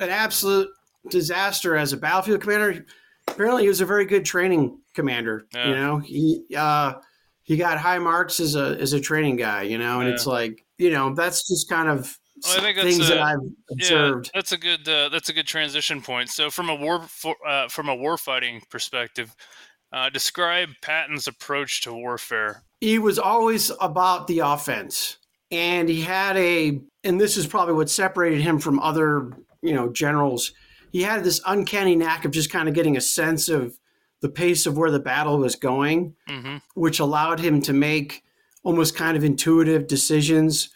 an 0.00 0.08
absolute 0.10 0.68
disaster 1.10 1.76
as 1.76 1.92
a 1.92 1.96
battlefield 1.96 2.40
commander. 2.42 2.84
Apparently, 3.28 3.62
he 3.62 3.68
was 3.68 3.80
a 3.80 3.86
very 3.86 4.04
good 4.04 4.24
training 4.24 4.78
commander. 4.94 5.46
Yeah. 5.54 5.68
You 5.68 5.74
know, 5.76 5.98
he 5.98 6.44
uh, 6.56 6.94
he 7.42 7.56
got 7.56 7.78
high 7.78 7.98
marks 7.98 8.40
as 8.40 8.54
a 8.56 8.76
as 8.80 8.92
a 8.92 9.00
training 9.00 9.36
guy. 9.36 9.62
You 9.62 9.78
know, 9.78 10.00
and 10.00 10.08
Yeah. 10.08 10.14
it's 10.14 10.26
like 10.26 10.64
you 10.78 10.90
know 10.90 11.14
that's 11.14 11.46
just 11.48 11.68
kind 11.68 11.88
of 11.88 12.16
Well, 12.44 12.58
I 12.58 12.60
think 12.62 12.76
that's 12.76 12.96
things 12.96 13.08
that 13.08 13.20
I've 13.20 13.38
observed. 13.70 14.30
Yeah, 14.32 14.38
that's 14.38 14.52
a 14.52 14.56
good 14.58 14.88
uh, 14.88 15.08
that's 15.10 15.28
a 15.28 15.32
good 15.32 15.46
transition 15.46 16.00
point. 16.00 16.30
So, 16.30 16.50
from 16.50 16.68
a 16.70 16.74
war 16.74 17.02
for, 17.02 17.34
uh, 17.46 17.68
from 17.68 17.88
a 17.88 17.96
warfighting 17.96 18.68
perspective, 18.70 19.34
uh, 19.92 20.10
describe 20.10 20.70
Patton's 20.82 21.26
approach 21.26 21.82
to 21.82 21.92
warfare. 21.92 22.62
he 22.80 22.98
was 22.98 23.18
always 23.18 23.70
about 23.80 24.26
the 24.26 24.38
offense 24.40 25.16
and 25.50 25.88
he 25.88 26.02
had 26.02 26.36
a 26.36 26.78
and 27.04 27.20
this 27.20 27.36
is 27.36 27.46
probably 27.46 27.74
what 27.74 27.88
separated 27.90 28.40
him 28.40 28.58
from 28.58 28.78
other 28.80 29.32
you 29.62 29.72
know 29.74 29.90
generals 29.90 30.52
he 30.92 31.02
had 31.02 31.24
this 31.24 31.40
uncanny 31.46 31.96
knack 31.96 32.24
of 32.24 32.30
just 32.30 32.50
kind 32.52 32.68
of 32.68 32.74
getting 32.74 32.96
a 32.96 33.00
sense 33.00 33.48
of 33.48 33.78
the 34.20 34.28
pace 34.28 34.66
of 34.66 34.76
where 34.76 34.90
the 34.90 35.00
battle 35.00 35.38
was 35.38 35.56
going 35.56 36.14
hmm 36.28 36.58
which 36.74 37.00
allowed 37.00 37.40
him 37.40 37.60
to 37.62 37.72
make 37.72 38.22
almost 38.68 38.94
kind 38.94 39.16
of 39.16 39.24
intuitive 39.24 39.86
decisions 39.86 40.68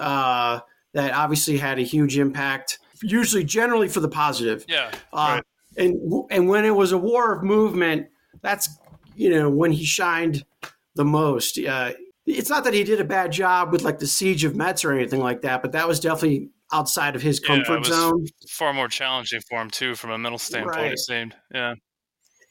uh, 0.00 0.58
that 0.94 1.12
obviously 1.12 1.56
had 1.58 1.78
a 1.78 1.82
huge 1.82 2.18
impact 2.18 2.80
usually 3.02 3.44
generally 3.44 3.86
for 3.88 4.00
the 4.00 4.08
positive 4.08 4.64
Yeah, 4.68 4.90
uh, 5.12 5.34
right. 5.36 5.42
and 5.76 6.24
and 6.30 6.48
when 6.48 6.64
it 6.64 6.74
was 6.74 6.90
a 6.92 6.98
war 6.98 7.32
of 7.32 7.44
movement, 7.44 8.08
that's 8.42 8.68
you 9.14 9.30
know 9.30 9.48
when 9.48 9.70
he 9.70 9.84
shined 9.84 10.44
the 10.96 11.04
most. 11.04 11.56
Uh, 11.58 11.92
it's 12.26 12.50
not 12.50 12.64
that 12.64 12.74
he 12.74 12.82
did 12.82 13.00
a 13.00 13.04
bad 13.04 13.30
job 13.30 13.70
with 13.70 13.82
like 13.82 14.00
the 14.00 14.06
siege 14.08 14.42
of 14.42 14.56
Metz 14.56 14.84
or 14.84 14.92
anything 14.92 15.20
like 15.20 15.42
that, 15.42 15.62
but 15.62 15.70
that 15.72 15.86
was 15.86 16.00
definitely 16.00 16.50
outside 16.72 17.14
of 17.14 17.22
his 17.22 17.40
Yeah, 17.40 17.46
comfort 17.46 17.78
was 17.80 17.88
zone. 17.88 18.26
Far 18.48 18.72
more 18.72 18.88
challenging 18.88 19.40
for 19.48 19.60
him 19.62 19.70
too, 19.70 19.94
from 19.94 20.10
a 20.10 20.18
mental 20.18 20.38
standpoint. 20.38 20.76
Right. 20.76 20.92
It 20.92 20.98
seemed. 20.98 21.36
Yeah. 21.54 21.74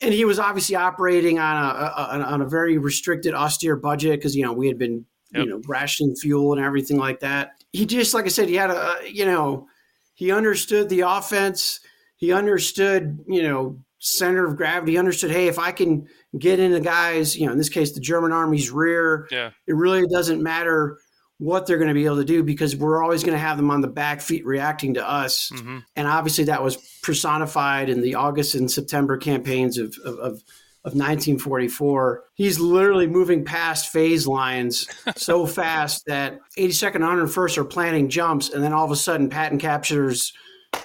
And 0.06 0.14
he 0.14 0.24
was 0.24 0.38
obviously 0.40 0.76
operating 0.76 1.40
on 1.40 1.58
a, 1.58 1.78
a 1.80 2.24
on 2.26 2.42
a 2.42 2.46
very 2.48 2.78
restricted, 2.78 3.34
austere 3.34 3.76
budget 3.76 4.20
because 4.20 4.36
you 4.36 4.44
know 4.44 4.54
we 4.54 4.68
had 4.68 4.78
been 4.78 5.06
Yep. 5.34 5.44
you 5.44 5.50
know 5.50 5.62
rationing 5.68 6.16
fuel 6.16 6.54
and 6.54 6.64
everything 6.64 6.98
like 6.98 7.20
that. 7.22 7.52
He 7.74 7.86
just 7.86 8.14
like 8.14 8.26
I 8.26 8.30
said, 8.30 8.48
he 8.48 8.56
had 8.56 8.70
a 8.70 8.98
you 9.12 9.26
know 9.26 9.68
he 10.14 10.32
understood 10.32 10.88
the 10.88 11.02
offense. 11.02 11.80
He 12.18 12.32
understood 12.32 13.20
you 13.28 13.42
know 13.44 13.80
center 14.00 14.46
of 14.46 14.56
gravity. 14.56 14.94
He 14.94 14.98
understood 15.00 15.32
hey 15.32 15.48
if 15.48 15.58
I 15.60 15.72
can 15.72 16.08
get 16.38 16.60
into 16.60 16.80
guys 16.80 17.36
you 17.36 17.48
know 17.48 17.52
in 17.54 17.58
this 17.58 17.70
case 17.70 17.94
the 17.94 18.00
German 18.00 18.32
army's 18.32 18.70
rear, 18.72 19.28
Yeah. 19.32 19.50
it 19.68 19.74
really 19.76 20.06
doesn't 20.08 20.42
matter 20.44 21.00
what 21.38 21.65
they're 21.65 21.77
going 21.77 21.89
to 21.89 21.94
be 21.94 22.06
able 22.06 22.18
to 22.18 22.25
do 22.25 22.44
because 22.44 22.75
we're 22.75 23.04
always 23.04 23.24
going 23.24 23.34
to 23.34 23.39
have 23.39 23.58
them 23.58 23.70
on 23.70 23.82
the 23.82 23.88
back 23.88 24.22
feet 24.22 24.46
reacting 24.46 24.94
to 24.94 25.08
us. 25.08 25.51
hmm 25.54 25.80
And 25.96 26.08
obviously, 26.08 26.46
that 26.46 26.63
was 26.63 26.77
personified 27.04 27.89
in 27.89 28.01
the 28.01 28.15
August 28.15 28.56
and 28.56 28.72
September 28.72 29.18
campaigns 29.18 29.77
of, 29.77 29.98
of, 30.06 30.15
of, 30.20 30.44
of 30.86 30.94
1944. 30.94 32.24
He's 32.36 32.60
literally 32.60 33.08
moving 33.08 33.44
past 33.44 33.92
phase 33.92 34.25
lines 34.27 34.88
so 35.18 35.46
fast 35.46 36.06
that 36.08 36.39
82nd 36.58 36.96
and 36.96 37.04
101st 37.04 37.58
are 37.58 37.65
planning 37.65 38.10
jumps, 38.10 38.50
and 38.50 38.63
then 38.63 38.72
all 38.72 38.86
of 38.86 38.92
a 38.92 38.96
sudden, 38.96 39.30
Patton 39.30 39.60
captures, 39.60 40.32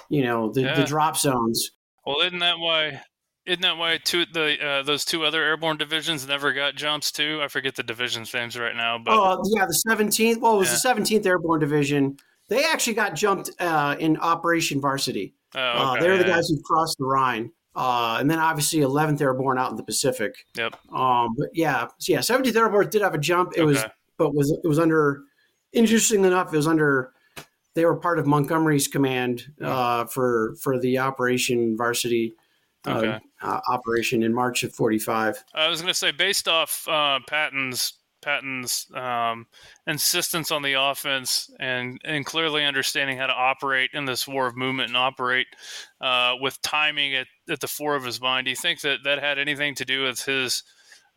you 0.09 0.23
know, 0.23 0.51
the, 0.51 0.63
the 0.75 0.83
drop 0.83 1.17
zones. 1.17 1.71
Well, 2.05 2.21
isn't 2.21 2.39
that 2.39 2.59
why? 2.59 3.01
Isn't 3.45 3.61
that 3.61 3.77
why 3.77 3.97
two 4.03 4.25
the 4.25 4.63
uh, 4.63 4.83
those 4.83 5.03
two 5.03 5.23
other 5.25 5.41
airborne 5.43 5.77
divisions 5.77 6.27
never 6.27 6.53
got 6.53 6.75
jumps 6.75 7.11
too? 7.11 7.39
I 7.41 7.47
forget 7.47 7.75
the 7.75 7.83
divisions 7.83 8.33
names 8.33 8.57
right 8.57 8.75
now, 8.75 8.99
but 8.99 9.13
Oh, 9.13 9.41
yeah, 9.55 9.65
the 9.65 9.83
17th. 9.89 10.39
Well, 10.39 10.55
it 10.55 10.59
was 10.59 10.67
Yeah. 10.85 10.93
the 10.93 11.01
17th 11.01 11.25
Airborne 11.25 11.59
Division. 11.59 12.17
They 12.49 12.65
actually 12.65 12.93
got 12.93 13.15
jumped 13.15 13.49
uh, 13.59 13.95
in 13.99 14.17
Operation 14.17 14.79
Varsity. 14.79 15.33
oh, 15.55 15.59
Uh, 15.59 15.91
okay, 15.93 16.01
they 16.01 16.09
were 16.09 16.17
the 16.17 16.23
guys 16.25 16.49
who 16.49 16.61
crossed 16.61 16.97
the 16.99 17.05
Rhine. 17.05 17.51
Uh, 17.75 18.17
and 18.19 18.29
then 18.29 18.37
obviously 18.37 18.79
11th 18.81 19.21
Airborne 19.21 19.57
out 19.57 19.71
in 19.71 19.77
the 19.77 19.83
Pacific. 19.83 20.45
Yep. 20.57 20.75
Um, 20.93 21.33
but 21.37 21.47
yeah, 21.53 21.87
so 21.99 22.11
yeah, 22.13 22.19
17th 22.19 22.55
Airborne 22.55 22.89
did 22.89 23.01
have 23.01 23.13
a 23.13 23.17
jump. 23.17 23.53
It 23.55 23.63
was, 23.63 23.81
but 24.17 24.35
was 24.35 24.51
it 24.51 24.67
was 24.67 24.77
under. 24.77 25.23
Interestingly 25.73 26.27
enough, 26.27 26.53
it 26.53 26.57
was 26.57 26.67
under. 26.67 27.13
They 27.73 27.85
were 27.85 27.95
part 27.95 28.19
of 28.19 28.27
Montgomery's 28.27 28.89
command 28.89 29.45
uh, 29.61 30.03
for 30.05 30.55
for 30.61 30.77
the 30.77 30.97
Operation 30.99 31.77
Varsity 31.77 32.33
uh, 32.35 32.40
Okay. 32.87 33.19
uh, 33.41 33.59
operation 33.67 34.23
in 34.23 34.33
March 34.33 34.63
of 34.63 34.73
45. 34.73 35.43
I 35.53 35.67
was 35.67 35.81
going 35.81 35.93
to 35.93 35.97
say, 35.97 36.11
based 36.11 36.47
off 36.47 36.87
uh, 36.87 37.19
Patton's 37.27 37.93
Patton's 38.21 38.87
um, 38.93 39.47
insistence 39.87 40.51
on 40.51 40.61
the 40.61 40.73
offense 40.73 41.49
and 41.59 41.99
and 42.03 42.25
clearly 42.25 42.63
understanding 42.63 43.17
how 43.17 43.27
to 43.27 43.33
operate 43.33 43.89
in 43.93 44.05
this 44.05 44.27
war 44.27 44.47
of 44.47 44.55
movement 44.55 44.89
and 44.89 44.97
operate 44.97 45.47
uh, 46.01 46.35
with 46.39 46.61
timing 46.61 47.15
at, 47.15 47.27
at 47.49 47.59
the 47.59 47.67
fore 47.67 47.95
of 47.95 48.03
his 48.03 48.21
mind, 48.21 48.45
do 48.45 48.51
you 48.51 48.55
think 48.55 48.81
that 48.81 48.99
that 49.03 49.19
had 49.19 49.39
anything 49.39 49.75
to 49.75 49.85
do 49.85 50.03
with 50.03 50.23
his 50.23 50.63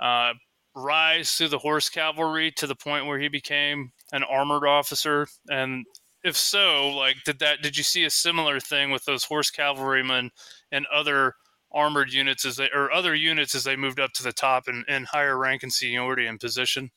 uh, 0.01 0.33
rise 0.75 1.33
through 1.33 1.49
the 1.49 1.59
horse 1.59 1.89
cavalry 1.89 2.51
to 2.53 2.67
the 2.67 2.75
point 2.75 3.07
where 3.07 3.19
he 3.19 3.29
became 3.29 3.93
an 4.13 4.23
armored 4.25 4.67
officer? 4.67 5.27
And 5.51 5.85
if 6.23 6.37
so, 6.37 6.89
like, 6.89 7.17
did 7.25 7.39
that 7.41 7.61
did 7.63 7.77
you 7.77 7.85
see 7.85 8.05
a 8.05 8.11
similar 8.11 8.61
thing 8.61 8.91
with 8.91 9.05
those 9.05 9.25
horse 9.25 9.51
cavalrymen 9.51 10.31
and 10.73 10.87
other 10.93 11.35
armored 11.75 12.13
units 12.13 12.45
as 12.45 12.57
they 12.57 12.71
or 12.73 12.91
other 12.93 13.15
units 13.15 13.55
as 13.55 13.65
they 13.65 13.77
moved 13.77 14.01
up 14.01 14.13
to 14.13 14.23
the 14.23 14.33
top 14.33 14.69
and, 14.69 14.85
and 14.89 15.07
higher 15.07 15.37
rank 15.37 15.63
and 15.63 15.73
seniority 15.73 16.27
and 16.27 16.39
position? 16.41 16.91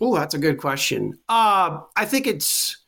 Oh, 0.00 0.14
that's 0.16 0.34
a 0.34 0.38
good 0.38 0.58
question. 0.58 1.18
Uh, 1.28 1.80
I 1.96 2.04
think 2.04 2.26
it's. 2.26 2.78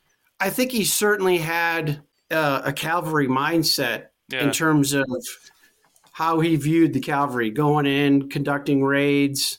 I 0.41 0.51
think 0.51 0.71
he 0.71 0.85
certainly 0.85 1.39
had 1.39 2.03
uh, 2.31 2.63
a 2.65 2.73
cavalry 2.73 3.27
mindset 3.29 4.07
Yeah. 4.29 4.43
in 4.45 4.51
terms 4.53 4.93
of 4.93 5.07
how 6.13 6.41
he 6.41 6.57
viewed 6.57 6.93
the 6.93 7.01
cavalry 7.01 7.51
going 7.51 7.87
in, 7.87 8.29
conducting 8.29 8.83
raids, 8.85 9.59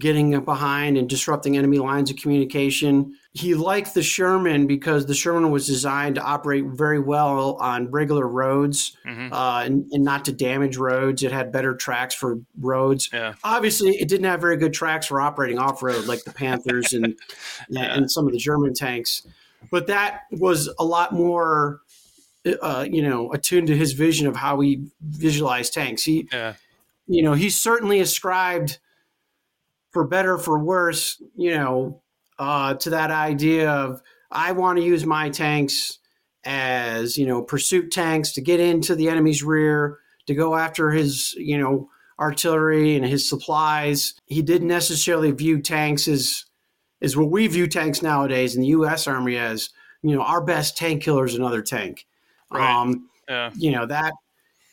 getting 0.00 0.38
behind 0.40 0.98
and 0.98 1.08
disrupting 1.08 1.56
enemy 1.56 1.78
lines 1.78 2.10
of 2.10 2.16
communication. 2.16 3.14
He 3.32 3.54
liked 3.54 3.94
the 3.94 4.02
Sherman 4.02 4.66
because 4.66 5.06
the 5.06 5.14
Sherman 5.14 5.50
was 5.52 5.64
designed 5.66 6.16
to 6.16 6.22
operate 6.22 6.64
very 6.66 6.98
well 6.98 7.54
on 7.60 7.88
regular 7.92 8.26
roads 8.26 8.96
Mhm. 9.06 9.28
uh, 9.32 9.64
and, 9.64 9.86
and 9.92 10.02
not 10.02 10.24
to 10.24 10.32
damage 10.32 10.76
roads. 10.76 11.22
It 11.22 11.30
had 11.30 11.52
better 11.52 11.74
tracks 11.76 12.14
for 12.16 12.40
roads. 12.60 13.08
Yeah. 13.12 13.34
Obviously, 13.44 13.96
it 14.00 14.08
didn't 14.08 14.26
have 14.26 14.40
very 14.40 14.56
good 14.56 14.72
tracks 14.74 15.06
for 15.06 15.20
operating 15.20 15.58
off 15.58 15.82
road 15.84 16.06
like 16.06 16.24
the 16.24 16.32
Panthers 16.32 16.92
and 16.92 17.16
Yeah. 17.68 17.94
and 17.94 18.10
some 18.10 18.26
of 18.26 18.32
the 18.32 18.38
German 18.38 18.74
tanks. 18.74 19.24
But 19.70 19.86
that 19.86 20.22
was 20.32 20.68
a 20.80 20.84
lot 20.84 21.12
more, 21.12 21.80
uh, 22.60 22.86
you 22.90 23.02
know, 23.02 23.32
attuned 23.32 23.68
to 23.68 23.76
his 23.76 23.92
vision 23.92 24.26
of 24.26 24.34
how 24.34 24.58
he 24.60 24.84
visualized 25.00 25.74
tanks. 25.74 26.02
He, 26.02 26.28
Yeah. 26.32 26.54
you 27.06 27.22
know, 27.22 27.34
he 27.34 27.50
certainly 27.50 28.00
ascribed 28.00 28.78
for 29.96 30.04
better 30.04 30.34
or 30.34 30.38
for 30.38 30.58
worse, 30.58 31.22
you 31.36 31.54
know, 31.54 32.02
uh, 32.38 32.74
to 32.74 32.90
that 32.90 33.10
idea 33.10 33.70
of 33.70 34.02
I 34.30 34.52
want 34.52 34.76
to 34.76 34.84
use 34.84 35.06
my 35.06 35.30
tanks 35.30 36.00
as 36.44 37.16
you 37.16 37.24
know 37.26 37.40
pursuit 37.40 37.90
tanks 37.90 38.32
to 38.32 38.42
get 38.42 38.60
into 38.60 38.94
the 38.94 39.08
enemy's 39.08 39.42
rear 39.42 39.98
to 40.26 40.34
go 40.34 40.54
after 40.54 40.90
his 40.90 41.32
you 41.38 41.56
know 41.56 41.88
artillery 42.20 42.94
and 42.94 43.06
his 43.06 43.26
supplies. 43.26 44.12
He 44.26 44.42
didn't 44.42 44.68
necessarily 44.68 45.30
view 45.30 45.62
tanks 45.62 46.06
as 46.08 46.44
is 47.00 47.16
what 47.16 47.30
we 47.30 47.46
view 47.46 47.66
tanks 47.66 48.02
nowadays 48.02 48.54
in 48.54 48.60
the 48.60 48.68
U.S. 48.68 49.06
Army 49.06 49.38
as 49.38 49.70
you 50.02 50.14
know 50.14 50.20
our 50.20 50.44
best 50.44 50.76
tank 50.76 51.02
killer 51.04 51.24
is 51.24 51.36
another 51.36 51.62
tank. 51.62 52.06
Right. 52.50 52.70
Um, 52.70 53.08
Yeah. 53.30 53.50
you 53.56 53.70
know 53.70 53.86
that 53.86 54.12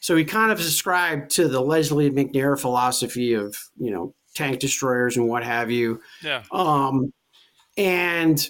so 0.02 0.18
he 0.18 0.26
kind 0.26 0.52
of 0.52 0.62
subscribed 0.62 1.32
to 1.38 1.48
the 1.48 1.62
Lesley 1.62 2.12
McNair 2.12 2.60
philosophy 2.60 3.32
of 3.32 3.56
you 3.78 3.90
know 3.90 4.14
tank 4.34 4.60
destroyers 4.60 5.18
and 5.18 5.28
what 5.28 5.44
have 5.44 5.72
you. 5.72 6.02
Yeah. 6.22 6.44
um, 6.52 7.14
and 7.78 8.48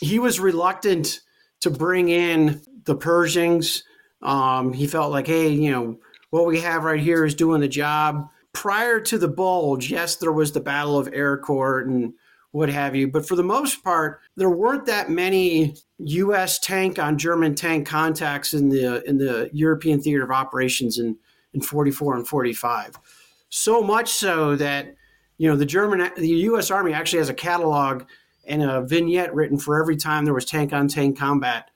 he 0.00 0.18
was 0.18 0.38
reluctant 0.40 1.20
to 1.60 1.70
bring 1.70 2.08
in 2.08 2.62
the 2.84 2.96
pershings. 2.96 3.82
Um, 4.22 4.72
he 4.72 4.86
felt 4.86 5.10
like 5.10 5.26
hey 5.26 5.48
you 5.48 5.70
know 5.70 5.98
what 6.30 6.46
we 6.46 6.60
have 6.60 6.84
right 6.84 7.00
here 7.00 7.24
is 7.24 7.34
doing 7.34 7.60
the 7.60 7.68
job. 7.68 8.28
Prior 8.52 9.00
to 9.00 9.18
the 9.18 9.28
bulge 9.28 9.90
yes 9.90 10.16
there 10.16 10.32
was 10.32 10.52
the 10.52 10.60
battle 10.60 10.98
of 10.98 11.08
Arracourt 11.08 11.86
and 11.86 12.14
what 12.54 12.68
have 12.68 12.94
you 12.94 13.08
but 13.08 13.26
for 13.26 13.34
the 13.34 13.42
most 13.42 13.82
part 13.82 14.20
there 14.36 14.48
weren't 14.48 14.86
that 14.86 15.10
many 15.10 15.74
us 15.98 16.60
tank 16.60 17.00
on 17.00 17.18
german 17.18 17.52
tank 17.52 17.84
contacts 17.84 18.54
in 18.54 18.68
the 18.68 19.02
in 19.08 19.18
the 19.18 19.50
european 19.52 20.00
theater 20.00 20.22
of 20.22 20.30
operations 20.30 21.00
in 21.00 21.16
in 21.52 21.60
44 21.60 22.14
and 22.14 22.28
45 22.28 23.00
so 23.48 23.82
much 23.82 24.08
so 24.08 24.54
that 24.54 24.94
you 25.38 25.48
know 25.48 25.56
the 25.56 25.66
german 25.66 26.10
the 26.16 26.28
us 26.28 26.70
army 26.70 26.92
actually 26.92 27.18
has 27.18 27.28
a 27.28 27.34
catalog 27.34 28.04
and 28.46 28.62
a 28.62 28.82
vignette 28.82 29.34
written 29.34 29.58
for 29.58 29.80
every 29.80 29.96
time 29.96 30.24
there 30.24 30.34
was 30.34 30.44
tank 30.44 30.72
on 30.72 30.88
tank 30.88 31.18
combat 31.18 31.70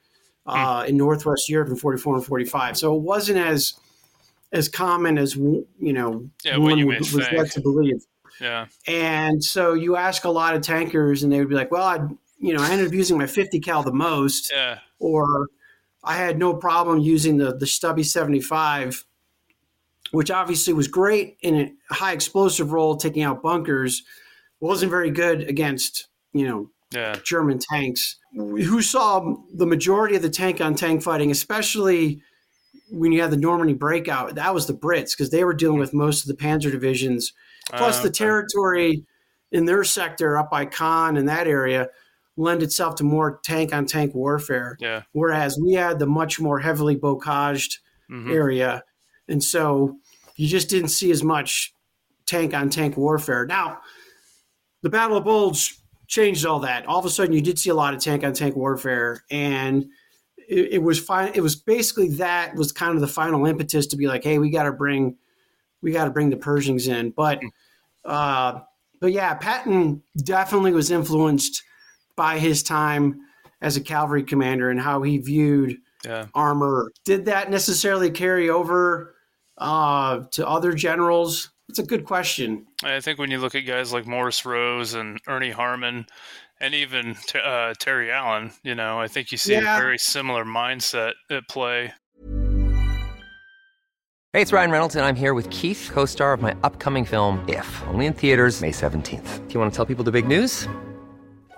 uh, 0.47 0.85
in 0.89 0.97
northwest 0.97 1.49
europe 1.49 1.69
in 1.69 1.77
44 1.77 2.17
and 2.17 2.25
45 2.25 2.77
so 2.77 2.95
it 2.97 3.03
wasn't 3.03 3.39
as 3.39 3.75
as 4.53 4.69
common 4.69 5.19
as 5.19 5.37
you 5.37 5.67
know 5.81 6.29
Yeah, 6.45 6.57
one 6.57 6.79
you 6.79 6.87
was 6.87 7.15
led 7.15 7.51
to 7.53 7.61
believe 7.61 8.05
Yeah. 8.41 8.67
and 8.87 9.43
so 9.45 9.75
you 9.75 9.97
ask 9.97 10.25
a 10.25 10.31
lot 10.31 10.55
of 10.55 10.63
tankers, 10.63 11.23
and 11.23 11.33
they 11.33 11.39
would 11.41 11.49
be 11.49 11.55
like, 11.55 11.71
"Well, 11.73 11.83
I, 11.83 11.97
you 12.39 12.55
know, 12.55 12.63
I 12.63 12.71
ended 12.71 12.87
up 12.87 12.93
using 12.95 13.19
my 13.19 13.27
50 13.27 13.59
cal 13.61 13.83
the 13.83 13.93
most, 13.93 14.53
Yeah. 14.53 14.79
or 15.01 15.49
I 16.05 16.15
had 16.15 16.39
no 16.39 16.55
problem 16.55 17.01
using 17.01 17.37
the 17.37 17.57
the 17.57 17.67
stubby 17.67 18.05
75, 18.05 19.05
which 20.13 20.31
obviously 20.31 20.73
was 20.73 20.89
great 20.89 21.37
in 21.43 21.55
a 21.91 21.95
high 21.95 22.13
explosive 22.13 22.73
role, 22.73 22.97
taking 22.97 23.23
out 23.23 23.43
bunkers. 23.43 24.03
wasn't 24.61 24.91
very 24.91 25.11
good 25.11 25.43
against 25.43 26.09
you 26.33 26.47
know 26.47 26.69
Yeah. 26.93 27.17
German 27.25 27.59
tanks. 27.59 28.17
Who 28.35 28.83
saw 28.83 29.37
the 29.55 29.67
majority 29.67 30.17
of 30.17 30.23
the 30.23 30.31
tank 30.31 30.61
on 30.61 30.75
tank 30.75 31.03
fighting, 31.03 31.31
especially 31.31 32.21
when 32.91 33.13
you 33.13 33.21
had 33.21 33.31
the 33.31 33.37
Normandy 33.37 33.75
breakout? 33.75 34.35
That 34.35 34.53
was 34.55 34.67
the 34.67 34.73
Brits 34.75 35.17
because 35.17 35.31
they 35.31 35.45
were 35.45 35.55
dealing 35.55 35.79
with 35.79 35.93
most 35.95 36.23
of 36.23 36.29
the 36.37 36.43
Panzer 36.43 36.71
divisions. 36.73 37.33
Plus, 37.71 38.01
Uh, 38.01 38.05
the 38.05 38.11
territory 38.11 39.05
in 39.53 39.65
their 39.67 39.85
sector 39.85 40.37
up 40.39 40.51
by 40.51 40.65
Caen 40.67 41.17
and 41.17 41.29
that 41.29 41.47
area 41.47 41.89
lend 42.37 42.63
itself 42.63 42.95
to 42.97 43.05
more 43.05 43.41
tank 43.45 43.73
on 43.75 43.85
tank 43.87 44.15
warfare. 44.15 44.77
Yeah. 44.81 45.03
Whereas 45.13 45.59
we 45.59 45.75
had 45.75 45.99
the 45.99 46.07
much 46.07 46.41
more 46.41 46.61
heavily 46.61 46.97
bocaged 46.97 47.79
Mhm. 48.11 48.33
area. 48.33 48.83
And 49.29 49.43
so 49.43 49.97
you 50.37 50.49
just 50.49 50.69
didn't 50.69 50.89
see 50.89 51.11
as 51.11 51.23
much 51.23 51.75
tank 52.27 52.55
on 52.55 52.71
tank 52.71 52.97
warfare. 52.97 53.47
Now, 53.47 53.81
the 54.83 54.91
Battle 54.91 55.17
of 55.17 55.25
Bulge 55.25 55.77
changed 56.07 56.47
all 56.47 56.61
that. 56.61 56.87
All 56.87 56.99
of 56.99 57.05
a 57.05 57.11
sudden, 57.11 57.33
you 57.35 57.41
did 57.41 57.59
see 57.59 57.71
a 57.71 57.75
lot 57.75 57.95
of 57.95 58.01
tank 58.01 58.25
on 58.25 58.33
tank 58.33 58.57
warfare, 58.57 59.23
and 59.31 59.87
it, 60.49 60.75
it 60.75 60.83
was 60.83 60.99
fine. 60.99 61.33
It 61.35 61.41
was 61.41 61.57
basically 61.57 62.09
that 62.17 62.55
was 62.55 62.73
kind 62.73 62.95
of 62.95 63.01
the 63.01 63.09
final 63.09 63.45
impetus 63.47 63.87
to 63.89 63.97
be 63.97 64.07
like, 64.07 64.25
hey, 64.25 64.39
we 64.39 64.51
got 64.51 64.65
to 64.65 64.73
bring, 64.73 65.17
we 65.83 65.93
got 65.93 66.05
to 66.05 66.11
bring 66.11 66.31
the 66.31 66.37
Pershings 66.37 66.89
in. 66.89 67.11
But, 67.11 67.41
uh, 68.05 68.61
but 69.01 69.13
yeah, 69.13 69.35
Patton 69.35 70.03
definitely 70.25 70.73
was 70.73 70.91
influenced 70.91 71.63
by 72.17 72.39
his 72.39 72.63
time 72.63 73.21
as 73.61 73.77
a 73.77 73.81
cavalry 73.81 74.23
commander 74.23 74.71
and 74.71 74.81
how 74.81 75.03
he 75.03 75.19
viewed 75.19 75.77
Yeah. 76.05 76.27
armor. 76.35 76.93
Did 77.05 77.25
that 77.27 77.51
necessarily 77.51 78.11
carry 78.11 78.49
over 78.49 79.15
uh, 79.59 80.21
to 80.33 80.47
other 80.49 80.73
generals? 80.73 81.51
It's 81.69 81.79
a 81.79 81.83
good 81.85 82.05
question. 82.05 82.67
I 82.83 83.01
think 83.01 83.19
when 83.19 83.31
you 83.31 83.39
look 83.39 83.55
at 83.55 83.61
guys 83.67 83.93
like 83.93 84.07
Maurice 84.07 84.45
Rose 84.45 84.95
and 84.95 85.19
Ernie 85.27 85.51
Harmon, 85.51 86.07
and 86.61 86.75
even 86.75 87.17
uh, 87.45 87.75
Terry 87.79 88.11
Allen, 88.11 88.51
you 88.65 88.75
know, 88.75 88.99
I 88.99 89.07
think 89.07 89.31
you 89.31 89.39
see 89.39 89.53
Yeah. 89.53 89.77
a 89.77 89.81
very 89.81 89.99
similar 89.99 90.45
mindset 90.45 91.13
at 91.31 91.47
play. 91.49 91.93
Hey, 94.33 94.43
it's 94.43 94.53
Ryan 94.53 94.71
Reynolds, 94.71 94.95
and 94.97 95.05
I'm 95.05 95.17
here 95.17 95.35
with 95.35 95.49
Keith, 95.51 95.91
co 95.93 96.05
star 96.05 96.33
of 96.33 96.43
my 96.43 96.55
upcoming 96.63 97.05
film, 97.05 97.45
If, 97.49 97.83
only 97.89 98.07
in 98.07 98.13
theaters, 98.13 98.61
May 98.61 98.71
17th. 98.73 99.47
Do 99.49 99.55
you 99.55 99.61
want 99.61 99.73
to 99.73 99.77
tell 99.77 99.87
people 99.87 100.05
the 100.05 100.13
big 100.13 100.27
news? 100.27 100.67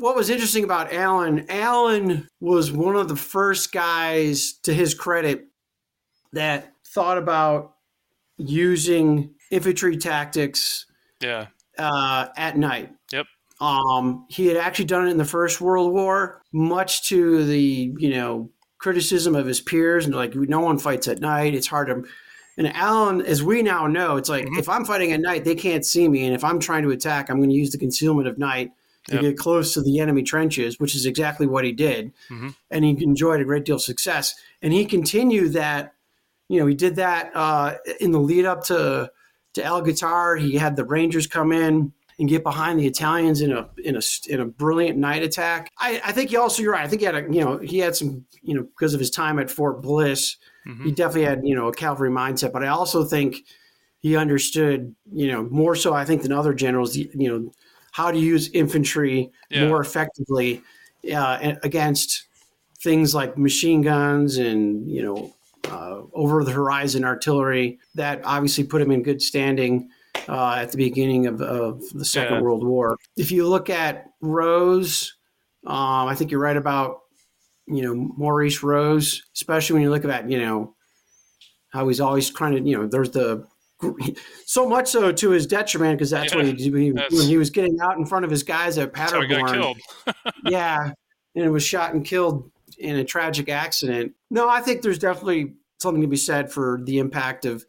what 0.00 0.16
was 0.16 0.30
interesting 0.30 0.64
about 0.64 0.92
Allen, 0.92 1.46
Allen 1.48 2.28
was 2.40 2.72
one 2.72 2.96
of 2.96 3.08
the 3.08 3.16
first 3.16 3.72
guys, 3.72 4.52
to 4.64 4.74
his 4.74 4.94
credit, 4.94 5.46
that 6.32 6.72
thought 6.86 7.18
about 7.18 7.74
using 8.36 9.34
infantry 9.50 9.96
tactics 9.96 10.86
Yeah. 11.20 11.46
uh, 11.78 12.28
at 12.36 12.56
night. 12.56 12.90
Yep. 13.12 13.26
Um, 13.60 14.26
he 14.28 14.46
had 14.46 14.56
actually 14.56 14.86
done 14.86 15.06
it 15.06 15.10
in 15.10 15.16
the 15.16 15.24
First 15.24 15.60
World 15.60 15.92
War, 15.92 16.42
much 16.52 17.08
to 17.08 17.44
the 17.44 17.92
you 17.96 18.10
know 18.10 18.50
criticism 18.78 19.34
of 19.34 19.46
his 19.46 19.60
peers, 19.60 20.04
and 20.06 20.14
like 20.14 20.34
no 20.34 20.60
one 20.60 20.78
fights 20.78 21.08
at 21.08 21.20
night. 21.20 21.54
It's 21.54 21.68
hard 21.68 21.88
to. 21.88 22.04
And 22.56 22.72
Allen, 22.76 23.20
as 23.22 23.42
we 23.42 23.62
now 23.62 23.86
know, 23.86 24.16
it's 24.16 24.28
like 24.28 24.46
if 24.58 24.68
I'm 24.68 24.84
fighting 24.84 25.12
at 25.12 25.20
night, 25.20 25.44
they 25.44 25.54
can't 25.54 25.84
see 25.86 26.08
me, 26.08 26.24
and 26.26 26.34
if 26.34 26.44
I'm 26.44 26.58
trying 26.60 26.82
to 26.82 26.90
attack, 26.90 27.30
I'm 27.30 27.38
going 27.38 27.50
to 27.50 27.56
use 27.56 27.70
the 27.70 27.78
concealment 27.78 28.28
of 28.28 28.38
night 28.38 28.72
to 29.08 29.14
Yep. 29.14 29.22
get 29.22 29.36
close 29.38 29.74
to 29.74 29.82
the 29.82 29.98
enemy 30.00 30.22
trenches, 30.22 30.80
which 30.80 30.94
is 30.94 31.04
exactly 31.06 31.46
what 31.46 31.64
he 31.64 31.72
did, 31.72 32.12
Mhm. 32.30 32.54
and 32.70 32.84
he 32.84 32.90
enjoyed 33.04 33.40
a 33.40 33.44
great 33.44 33.64
deal 33.64 33.76
of 33.76 33.82
success. 33.82 34.34
And 34.62 34.72
he 34.72 34.84
continued 34.86 35.52
that. 35.54 35.92
You 36.48 36.60
know, 36.60 36.66
he 36.66 36.74
did 36.74 36.96
that 36.96 37.30
uh, 37.34 37.74
in 38.00 38.12
the 38.12 38.20
lead 38.20 38.44
up 38.44 38.64
to 38.64 39.10
to 39.54 39.64
El 39.64 39.82
Guettar. 39.82 40.36
He 40.40 40.56
had 40.56 40.74
the 40.76 40.84
Rangers 40.84 41.26
come 41.26 41.52
in 41.52 41.92
and 42.18 42.28
get 42.28 42.42
behind 42.42 42.78
the 42.78 42.86
Italians 42.86 43.40
in 43.40 43.52
a 43.52 43.68
in 43.82 43.96
a 43.96 44.00
in 44.28 44.40
a 44.40 44.44
brilliant 44.44 44.98
night 44.98 45.22
attack. 45.22 45.70
I, 45.78 46.00
I 46.04 46.12
think 46.12 46.30
he 46.30 46.36
also 46.36 46.62
you're 46.62 46.72
right. 46.72 46.84
I 46.84 46.88
think 46.88 47.00
he 47.00 47.06
had 47.06 47.14
a 47.14 47.22
you 47.32 47.40
know 47.40 47.58
he 47.58 47.78
had 47.78 47.94
some 47.96 48.24
you 48.42 48.54
know 48.54 48.62
because 48.62 48.94
of 48.94 49.00
his 49.00 49.10
time 49.10 49.38
at 49.38 49.50
Fort 49.50 49.80
Bliss, 49.82 50.36
he 50.82 50.92
definitely 50.92 51.24
had 51.24 51.40
you 51.44 51.54
know 51.54 51.68
a 51.68 51.72
cavalry 51.74 52.10
mindset. 52.10 52.52
But 52.52 52.64
I 52.64 52.68
also 52.68 53.04
think 53.04 53.36
he 53.98 54.16
understood 54.16 54.94
you 55.12 55.28
know 55.30 55.44
more 55.44 55.74
so 55.76 55.94
I 55.94 56.04
think 56.04 56.22
than 56.22 56.32
other 56.32 56.52
generals 56.54 56.96
you 56.96 57.10
know 57.14 57.50
how 57.94 58.10
to 58.10 58.18
use 58.18 58.50
infantry 58.52 59.30
Yeah. 59.50 59.68
more 59.68 59.80
effectively 59.80 60.62
uh, 61.14 61.54
against 61.62 62.26
things 62.82 63.14
like 63.14 63.38
machine 63.38 63.82
guns 63.82 64.36
and 64.38 64.90
you 64.90 65.02
know 65.02 65.32
uh, 65.70 66.02
over 66.12 66.42
the 66.44 66.50
horizon 66.50 67.04
artillery 67.04 67.78
that 67.94 68.20
obviously 68.24 68.64
put 68.64 68.82
him 68.82 68.90
in 68.90 69.02
good 69.02 69.22
standing 69.22 69.88
uh, 70.28 70.56
at 70.62 70.70
the 70.72 70.76
beginning 70.76 71.26
of, 71.26 71.40
of 71.40 71.82
the 71.94 72.04
Second 72.04 72.34
Yeah. 72.34 72.42
World 72.42 72.64
War. 72.64 72.96
If 73.16 73.30
you 73.32 73.46
look 73.48 73.70
at 73.70 74.06
Rose, 74.20 75.14
Um, 75.66 76.08
I 76.08 76.14
think 76.14 76.30
you're 76.30 76.40
right 76.48 76.56
about 76.66 77.00
you 77.66 77.82
know 77.82 77.94
Maurice 77.94 78.62
Rose, 78.62 79.22
especially 79.34 79.74
when 79.74 79.82
you 79.82 79.90
look 79.90 80.04
at 80.04 80.28
you 80.28 80.38
know 80.38 80.74
how 81.70 81.88
he's 81.88 82.00
always 82.00 82.28
trying 82.30 82.54
to 82.56 82.60
you 82.68 82.76
know 82.76 82.86
there's 82.86 83.10
the 83.10 83.46
so 84.46 84.68
much 84.68 84.88
so 84.88 85.12
to 85.12 85.30
his 85.30 85.46
detriment 85.46 85.98
because 85.98 86.10
that's 86.10 86.32
Yeah, 86.32 86.38
what 86.38 86.58
he 86.58 86.70
when, 86.70 86.82
he 86.82 86.90
when 86.90 87.28
he 87.28 87.36
was 87.36 87.50
getting 87.50 87.78
out 87.80 87.96
in 87.96 88.06
front 88.06 88.24
of 88.24 88.30
his 88.30 88.42
guys 88.42 88.78
at 88.78 88.92
That's 88.92 89.12
how 89.12 89.20
he 89.20 89.26
got 89.26 89.46
Paderborn. 89.46 89.74
yeah, 90.44 90.92
and 91.34 91.44
it 91.44 91.50
was 91.50 91.64
shot 91.64 91.94
and 91.94 92.04
killed 92.04 92.50
in 92.78 92.96
a 92.96 93.04
tragic 93.04 93.48
accident. 93.48 94.12
No, 94.30 94.48
I 94.48 94.60
think 94.60 94.82
there's 94.82 94.98
definitely 94.98 95.54
something 95.80 96.02
to 96.02 96.08
be 96.08 96.16
said 96.16 96.50
for 96.50 96.80
the 96.84 96.98
impact 96.98 97.44
of 97.44 97.64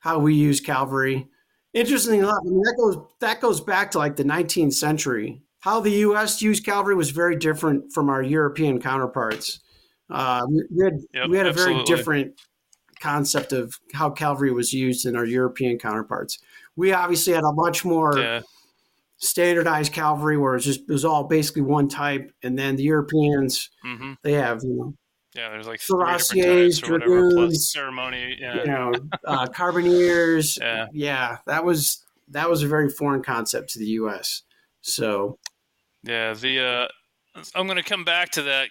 how 0.00 0.18
we 0.18 0.34
use 0.34 0.60
cavalry. 0.60 1.26
Interestingly 1.72 2.18
enough, 2.18 2.38
I 2.40 2.48
mean, 2.48 2.62
that 2.62 2.76
goes 2.76 2.96
that 3.20 3.40
goes 3.40 3.60
back 3.60 3.92
to 3.92 3.98
like 3.98 4.16
the 4.16 4.24
19th 4.24 4.74
century. 4.74 5.42
How 5.60 5.80
the 5.80 5.90
U.S. 5.90 6.40
used 6.40 6.64
cavalry 6.64 6.94
was 6.94 7.10
very 7.10 7.36
different 7.36 7.92
from 7.92 8.08
our 8.08 8.22
European 8.22 8.80
counterparts. 8.80 9.60
Uh, 10.08 10.42
we, 10.48 10.62
we 10.74 10.84
had 10.84 10.94
Yep, 11.14 11.28
we 11.28 11.36
had 11.36 11.46
a 11.46 11.52
very 11.52 11.84
different 11.84 12.40
concept 13.00 13.52
of 13.52 13.74
how 13.92 14.10
cavalry 14.10 14.52
was 14.52 14.72
used 14.72 15.06
in 15.06 15.16
our 15.16 15.24
European 15.24 15.78
counterparts. 15.78 16.38
We 16.76 16.92
obviously 16.92 17.32
had 17.32 17.44
a 17.44 17.52
much 17.52 17.84
more 17.84 18.16
Yeah, 18.18 18.40
standardized 19.18 19.92
cavalry 19.92 20.36
where 20.36 20.56
it's 20.56 20.64
just 20.64 20.80
it 20.80 20.92
was 20.92 21.04
all 21.04 21.24
basically 21.24 21.62
one 21.62 21.88
type, 21.88 22.32
and 22.42 22.58
then 22.58 22.76
the 22.76 22.84
Europeans 22.84 23.70
hmm 23.82 24.12
they 24.22 24.32
have 24.32 24.60
you 24.62 24.74
know 24.74 24.94
yeah. 25.34 25.50
There's 25.50 25.66
like 25.66 25.80
three 25.80 25.96
different 26.16 26.42
Cuirassiers, 26.42 26.80
types 26.80 26.82
or 26.82 26.92
whatever, 26.92 27.22
plus 27.22 27.34
dragoons, 27.34 27.72
ceremony. 27.72 28.36
Yeah, 28.40 28.64
you 28.64 28.70
know 28.70 28.94
uh, 29.26 29.46
carbineers. 29.48 30.58
Yeah. 30.92 31.38
that 31.46 31.64
was 31.64 32.04
that 32.28 32.48
was 32.48 32.62
a 32.62 32.68
very 32.68 32.88
foreign 32.88 33.22
concept 33.22 33.70
to 33.70 33.78
the 33.78 33.86
U.S. 33.86 34.42
So 34.82 35.38
Yeah, 36.02 36.34
the 36.34 36.60
uh, 36.60 36.88
I'm 37.54 37.66
going 37.66 37.76
to 37.76 37.82
come 37.82 38.04
back 38.04 38.30
to 38.32 38.42
that 38.44 38.68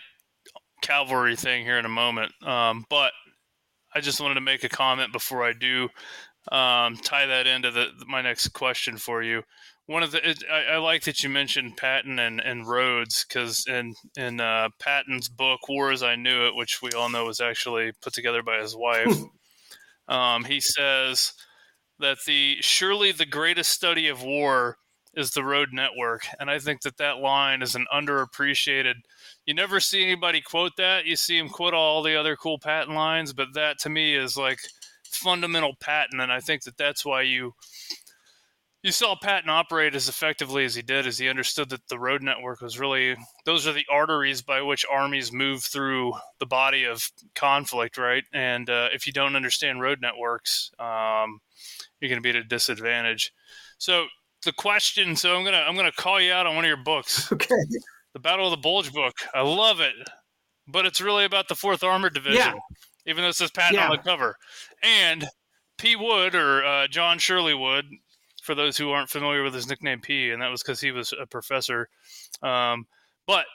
cavalry 0.82 1.36
thing 1.36 1.64
here 1.64 1.78
in 1.78 1.86
a 1.86 1.90
moment, 1.90 2.32
um, 2.44 2.86
but 2.90 3.12
I 3.94 4.02
just 4.02 4.22
wanted 4.22 4.36
to 4.36 4.42
make 4.42 4.64
a 4.64 4.70
comment 4.70 5.12
before 5.12 5.44
I 5.44 5.54
do 5.54 5.90
um, 6.52 6.96
tie 6.98 7.26
that 7.26 7.48
into 7.48 7.72
the 7.72 7.88
my 8.08 8.22
next 8.22 8.50
question 8.50 8.98
for 8.98 9.22
you. 9.22 9.44
One 9.86 10.04
of 10.04 10.12
the 10.12 10.30
it, 10.30 10.44
I, 10.52 10.74
I 10.74 10.78
like 10.78 11.04
that 11.04 11.24
you 11.24 11.30
mentioned 11.30 11.78
Patton 11.78 12.20
and, 12.20 12.40
and 12.40 12.68
roads 12.68 13.26
because 13.28 13.66
in 13.68 13.96
in 14.18 14.40
uh, 14.40 14.70
Patton's 14.80 15.30
book 15.30 15.68
War 15.68 15.92
as 15.92 16.04
I 16.04 16.16
Knew 16.16 16.48
It, 16.48 16.56
which 16.56 16.82
we 16.82 16.92
all 16.92 17.10
know 17.10 17.26
was 17.26 17.42
actually 17.42 17.92
put 18.02 18.14
together 18.14 18.44
by 18.44 18.60
his 18.60 18.76
wife, 18.76 19.16
um, 20.08 20.44
he 20.44 20.60
says 20.60 21.34
that 22.00 22.18
the 22.26 22.58
surely 22.62 23.12
the 23.12 23.26
greatest 23.26 23.72
study 23.72 24.08
of 24.08 24.24
war 24.24 24.78
is 25.16 25.32
the 25.32 25.44
road 25.44 25.70
network 25.74 26.22
and 26.40 26.52
i 26.52 26.60
think 26.60 26.82
that 26.82 26.98
that 26.98 27.18
line 27.18 27.64
is 27.64 27.74
an 27.76 27.86
underappreciated 27.92 28.94
you 29.50 29.56
never 29.56 29.80
see 29.80 30.04
anybody 30.04 30.42
quote 30.42 30.76
that 30.78 31.08
you 31.08 31.16
see 31.16 31.36
him 31.36 31.50
quote 31.50 31.74
all 31.74 32.04
the 32.04 32.16
other 32.16 32.36
cool 32.36 32.60
Patton 32.60 32.94
lines 32.94 33.34
but 33.34 33.48
that 33.56 33.80
to 33.80 33.90
me 33.90 34.16
is 34.16 34.38
like 34.38 34.60
fundamental 35.04 35.74
Patton 35.80 36.20
and 36.20 36.32
i 36.32 36.40
think 36.40 36.64
that 36.64 36.78
that's 36.78 37.04
why 37.04 37.24
you 37.24 37.56
you 38.84 38.92
saw 38.92 39.16
Patton 39.16 39.50
operate 39.50 39.96
as 39.96 40.08
effectively 40.08 40.64
as 40.64 40.74
he 40.74 40.82
did, 40.82 41.06
as 41.06 41.18
he 41.18 41.28
understood 41.28 41.70
that 41.72 41.90
the 41.90 42.00
road 42.00 42.24
network 42.24 42.62
was 42.62 42.80
really 42.80 43.18
those 43.44 43.68
are 43.68 43.74
the 43.74 43.86
arteries 43.92 44.42
by 44.42 44.62
which 44.62 44.86
armies 44.90 45.34
move 45.34 45.64
through 45.64 46.14
the 46.40 46.46
body 46.46 46.86
of 46.86 47.12
conflict, 47.36 47.98
right? 47.98 48.24
And 48.32 48.70
uh, 48.70 48.88
if 48.94 49.06
you 49.06 49.12
don't 49.12 49.36
understand 49.36 49.82
road 49.82 50.00
networks, 50.02 50.72
um, 50.80 51.42
you're 52.00 52.08
going 52.08 52.16
to 52.16 52.22
be 52.22 52.30
at 52.30 52.38
a 52.38 52.44
disadvantage. 52.44 53.34
So 53.80 54.06
the 54.46 54.54
question, 54.54 55.18
so 55.18 55.36
I'm 55.36 55.44
gonna 55.44 55.58
I'm 55.58 55.76
gonna 55.76 55.92
call 55.92 56.22
you 56.22 56.32
out 56.32 56.48
on 56.48 56.56
one 56.56 56.64
of 56.64 56.70
your 56.70 56.78
books, 56.78 57.30
okay, 57.34 57.56
the 58.14 58.20
Battle 58.20 58.46
of 58.46 58.52
the 58.52 58.58
Bulge 58.58 58.92
book. 58.94 59.16
I 59.34 59.42
love 59.42 59.80
it, 59.80 59.94
but 60.68 60.86
it's 60.86 61.02
really 61.02 61.26
about 61.26 61.48
the 61.48 61.56
Fourth 61.56 61.84
Armored 61.84 62.14
Division, 62.14 62.38
Yeah. 62.38 62.54
even 63.06 63.24
though 63.24 63.30
it 63.30 63.36
says 63.36 63.52
Patton 63.52 63.80
on 63.80 63.92
the 63.92 63.98
cover. 63.98 64.36
And 64.84 65.28
P. 65.78 65.96
Wood 65.96 66.36
or 66.36 66.66
uh, 66.66 66.88
John 66.88 67.20
Shirley 67.20 67.54
Wood, 67.54 67.86
for 68.42 68.56
those 68.56 68.78
who 68.78 68.90
aren't 68.92 69.10
familiar 69.10 69.44
with 69.44 69.54
his 69.54 69.68
nickname 69.70 70.02
P, 70.02 70.32
and 70.32 70.42
that 70.42 70.50
was 70.50 70.64
because 70.64 70.82
he 70.82 70.92
was 70.92 71.14
a 71.20 71.26
professor. 71.26 71.88
Um, 72.42 72.88
but 73.28 73.46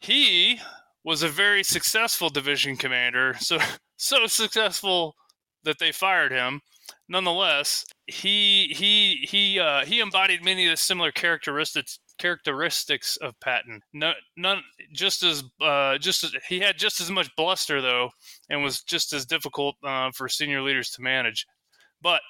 he 0.00 0.60
was 1.04 1.22
a 1.22 1.28
very 1.28 1.62
successful 1.62 2.28
division 2.28 2.76
commander, 2.76 3.34
so 3.40 3.58
so 3.96 4.26
successful 4.26 5.14
that 5.64 5.78
they 5.78 5.92
fired 5.92 6.32
him. 6.32 6.60
Nonetheless, 7.08 7.84
he 8.06 8.68
he 8.76 9.26
he 9.28 9.58
uh, 9.58 9.84
he 9.84 10.00
embodied 10.00 10.44
many 10.44 10.66
of 10.66 10.72
the 10.72 10.76
similar 10.76 11.12
characteristics 11.12 11.98
characteristics 12.18 13.16
of 13.16 13.38
Patton. 13.40 13.80
No, 13.92 14.12
none 14.36 14.62
just 14.92 15.22
as 15.22 15.44
uh, 15.60 15.98
just 15.98 16.24
as 16.24 16.34
he 16.48 16.60
had 16.60 16.78
just 16.78 17.00
as 17.00 17.10
much 17.10 17.34
bluster 17.36 17.80
though, 17.80 18.10
and 18.48 18.62
was 18.62 18.82
just 18.82 19.12
as 19.12 19.26
difficult 19.26 19.76
uh, 19.84 20.10
for 20.14 20.28
senior 20.28 20.62
leaders 20.62 20.90
to 20.90 21.02
manage. 21.02 21.46
But 22.00 22.20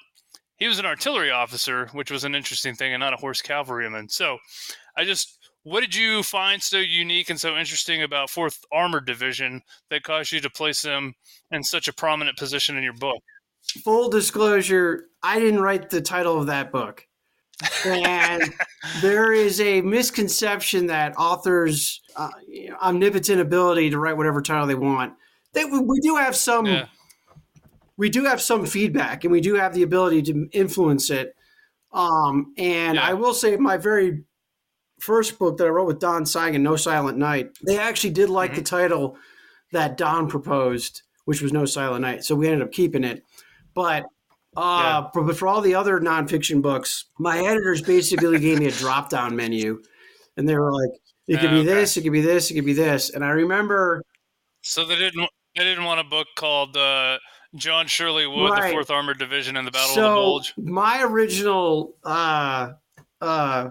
he 0.57 0.67
was 0.67 0.79
an 0.79 0.85
artillery 0.85 1.31
officer, 1.31 1.87
which 1.93 2.11
was 2.11 2.23
an 2.23 2.35
interesting 2.35 2.75
thing, 2.75 2.93
and 2.93 3.01
not 3.01 3.13
a 3.13 3.17
horse 3.17 3.41
cavalryman. 3.41 4.09
So, 4.09 4.37
I 4.97 5.03
just 5.03 5.37
what 5.63 5.81
did 5.81 5.95
you 5.95 6.23
find 6.23 6.61
so 6.61 6.77
unique 6.77 7.29
and 7.29 7.39
so 7.39 7.55
interesting 7.55 8.03
about 8.03 8.29
Fourth 8.29 8.59
Armored 8.71 9.05
Division 9.05 9.61
that 9.89 10.03
caused 10.03 10.31
you 10.31 10.41
to 10.41 10.49
place 10.49 10.81
them 10.81 11.13
in 11.51 11.63
such 11.63 11.87
a 11.87 11.93
prominent 11.93 12.37
position 12.37 12.77
in 12.77 12.83
your 12.83 12.93
book? 12.93 13.21
full 13.83 14.09
disclosure, 14.09 15.05
I 15.21 15.39
didn't 15.39 15.61
write 15.61 15.89
the 15.89 16.01
title 16.01 16.39
of 16.39 16.47
that 16.47 16.71
book. 16.71 17.07
And 17.85 18.53
there 19.01 19.33
is 19.33 19.59
a 19.61 19.81
misconception 19.81 20.87
that 20.87 21.15
authors 21.17 22.01
uh, 22.15 22.29
you 22.47 22.69
know, 22.69 22.77
omnipotent 22.81 23.41
ability 23.41 23.89
to 23.89 23.99
write 23.99 24.17
whatever 24.17 24.41
title 24.41 24.67
they 24.67 24.75
want. 24.75 25.13
They, 25.53 25.65
we, 25.65 25.99
do 26.01 26.15
have 26.15 26.35
some 26.35 26.65
Yeah. 26.65 26.87
we 27.97 28.09
do 28.09 28.25
have 28.25 28.41
some 28.41 28.65
feedback 28.65 29.23
and 29.23 29.31
we 29.31 29.41
do 29.41 29.55
have 29.55 29.73
the 29.73 29.83
ability 29.83 30.21
to 30.23 30.47
influence 30.51 31.09
it. 31.09 31.35
Um, 31.91 32.53
and 32.57 32.95
Yeah. 32.95 33.07
I 33.07 33.13
will 33.13 33.33
say 33.33 33.55
my 33.57 33.77
very 33.77 34.23
first 34.99 35.37
book 35.37 35.57
that 35.57 35.65
I 35.65 35.69
wrote 35.69 35.87
with 35.87 35.99
Don 35.99 36.23
Cygan, 36.23 36.61
No 36.61 36.75
Silent 36.75 37.17
Night, 37.17 37.57
they 37.65 37.77
actually 37.77 38.11
did 38.11 38.29
like 38.29 38.55
the 38.55 38.61
title 38.61 39.17
that 39.73 39.97
Don 39.97 40.27
proposed, 40.27 41.01
which 41.25 41.41
was 41.41 41.51
No 41.53 41.65
Silent 41.65 42.01
Night. 42.01 42.23
So 42.23 42.35
we 42.35 42.47
ended 42.47 42.61
up 42.65 42.71
keeping 42.71 43.03
it. 43.03 43.23
But 43.73 44.05
uh, 44.55 45.09
but, 45.13 45.23
but 45.23 45.37
for 45.37 45.47
all 45.47 45.61
the 45.61 45.75
other 45.75 45.99
nonfiction 45.99 46.61
books, 46.61 47.05
my 47.19 47.39
editors 47.39 47.81
basically 47.81 48.39
gave 48.39 48.59
me 48.59 48.67
a 48.67 48.71
drop 48.71 49.09
down 49.09 49.35
menu. 49.35 49.81
And 50.37 50.47
they 50.47 50.55
were 50.55 50.71
like, 50.71 50.89
it 51.27 51.39
could 51.39 51.51
be 51.51 51.59
Okay. 51.59 51.63
this, 51.63 51.95
it 51.97 52.01
could 52.01 52.11
be 52.11 52.21
this, 52.21 52.51
it 52.51 52.55
could 52.55 52.65
be 52.65 52.73
this. 52.73 53.11
And 53.11 53.23
I 53.23 53.29
remember 53.29 54.03
So 54.61 54.85
they 54.85 54.95
didn't 54.95 55.29
they 55.55 55.63
didn't 55.63 55.83
want 55.83 55.99
a 55.99 56.03
book 56.03 56.27
called 56.35 56.75
uh, 56.75 57.19
John 57.55 57.85
Shirley 57.87 58.25
Wood, 58.25 58.53
the 58.55 58.71
Fourth 58.71 58.89
Armored 58.89 59.19
Division, 59.19 59.55
in 59.55 59.65
the 59.65 59.71
Battle 59.71 59.95
so 59.95 60.05
of 60.07 60.11
the 60.11 60.15
Bulge. 60.15 60.53
my 60.57 61.03
original 61.03 61.95
uh, 62.03 62.71
uh, 63.21 63.69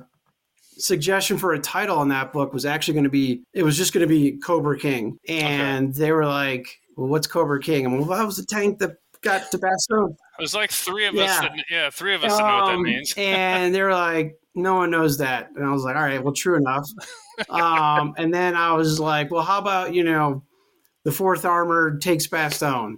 suggestion 0.78 1.38
for 1.38 1.52
a 1.52 1.58
title 1.58 1.98
on 1.98 2.08
that 2.08 2.32
book 2.32 2.52
was 2.52 2.64
actually 2.64 2.94
going 2.94 3.04
to 3.04 3.10
be 3.10 3.42
it 3.52 3.62
was 3.64 3.76
just 3.76 3.92
going 3.92 4.06
to 4.06 4.12
be 4.12 4.38
Cobra 4.38 4.78
King, 4.78 5.18
and 5.28 5.92
they 5.94 6.12
were 6.12 6.26
like, 6.26 6.78
"Well, 6.96 7.08
what's 7.08 7.26
Cobra 7.26 7.60
King?" 7.60 7.86
And 7.86 7.98
well, 7.98 8.16
that 8.16 8.24
was 8.24 8.36
the 8.36 8.46
tank 8.46 8.78
that 8.78 8.96
got 9.22 9.50
to 9.50 9.58
Bastogne. 9.58 10.14
There's 10.38 10.54
like 10.54 10.70
three 10.70 11.06
of 11.06 11.14
us. 11.14 11.20
Yeah. 11.20 11.40
That, 11.40 11.64
yeah, 11.70 11.90
three 11.90 12.14
of 12.14 12.24
us 12.24 12.32
that 12.36 12.38
know 12.38 12.56
what 12.56 12.66
that 12.66 12.74
Um, 12.74 12.82
means. 12.82 13.14
and 13.16 13.74
they 13.74 13.82
were 13.82 13.92
like, 13.94 14.34
"No 14.54 14.74
one 14.74 14.90
knows 14.90 15.18
that," 15.18 15.50
and 15.54 15.64
I 15.64 15.70
was 15.72 15.82
like, 15.84 15.96
"All 15.96 16.02
right, 16.02 16.22
well, 16.22 16.34
true 16.34 16.56
enough." 16.56 16.86
um, 17.50 18.14
and 18.18 18.32
then 18.32 18.54
I 18.54 18.72
was 18.72 19.00
like, 19.00 19.30
"Well, 19.30 19.42
how 19.42 19.58
about 19.58 19.94
you 19.94 20.04
know, 20.04 20.44
the 21.04 21.12
Fourth 21.12 21.44
Armored 21.44 22.00
takes 22.02 22.26
Bastogne?" 22.26 22.96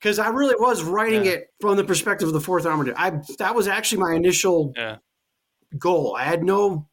Because 0.00 0.18
I 0.18 0.28
really 0.28 0.54
was 0.58 0.82
writing 0.82 1.24
Yeah. 1.24 1.32
it 1.32 1.46
from 1.60 1.76
the 1.76 1.84
perspective 1.84 2.28
of 2.28 2.34
the 2.34 2.40
Fourth 2.40 2.66
Armored. 2.66 2.92
I 2.96 3.20
that 3.38 3.54
was 3.54 3.66
actually 3.68 4.02
my 4.02 4.14
initial 4.14 4.72
Yeah. 4.76 4.96
goal. 5.78 6.14
I 6.18 6.24
had 6.24 6.44
no 6.44 6.88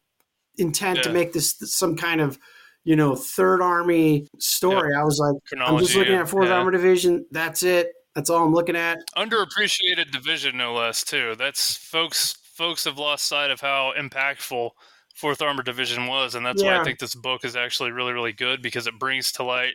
intent 0.58 1.02
to 1.02 1.12
make 1.12 1.32
this 1.32 1.54
some 1.64 1.96
kind 1.96 2.20
of 2.20 2.38
you 2.84 2.96
know 2.96 3.14
Third 3.14 3.60
Army 3.62 4.28
story. 4.38 4.94
I 4.94 5.04
was 5.04 5.18
like, 5.18 5.60
I'm 5.62 5.78
just 5.78 5.94
looking 5.94 6.14
at 6.14 6.28
Fourth 6.28 6.48
yeah. 6.48 6.54
Armored 6.56 6.74
Division. 6.74 7.26
That's 7.30 7.62
it. 7.62 7.88
That's 8.14 8.28
all 8.30 8.44
I'm 8.44 8.52
looking 8.52 8.76
at. 8.76 8.98
Underappreciated 9.16 10.10
division, 10.10 10.56
no 10.58 10.74
less. 10.74 11.02
Too. 11.04 11.34
That's 11.38 11.76
folks. 11.76 12.36
Folks 12.54 12.84
have 12.84 12.98
lost 12.98 13.26
sight 13.26 13.50
of 13.50 13.60
how 13.60 13.92
impactful 13.98 14.70
Fourth 15.14 15.40
Armored 15.40 15.64
Division 15.64 16.06
was, 16.06 16.34
and 16.34 16.44
that's 16.44 16.62
why 16.62 16.78
I 16.78 16.84
think 16.84 16.98
this 16.98 17.14
book 17.14 17.44
is 17.46 17.56
actually 17.56 17.92
really, 17.92 18.12
really 18.12 18.32
good 18.32 18.60
because 18.60 18.86
it 18.86 18.98
brings 18.98 19.32
to 19.32 19.42
light 19.42 19.72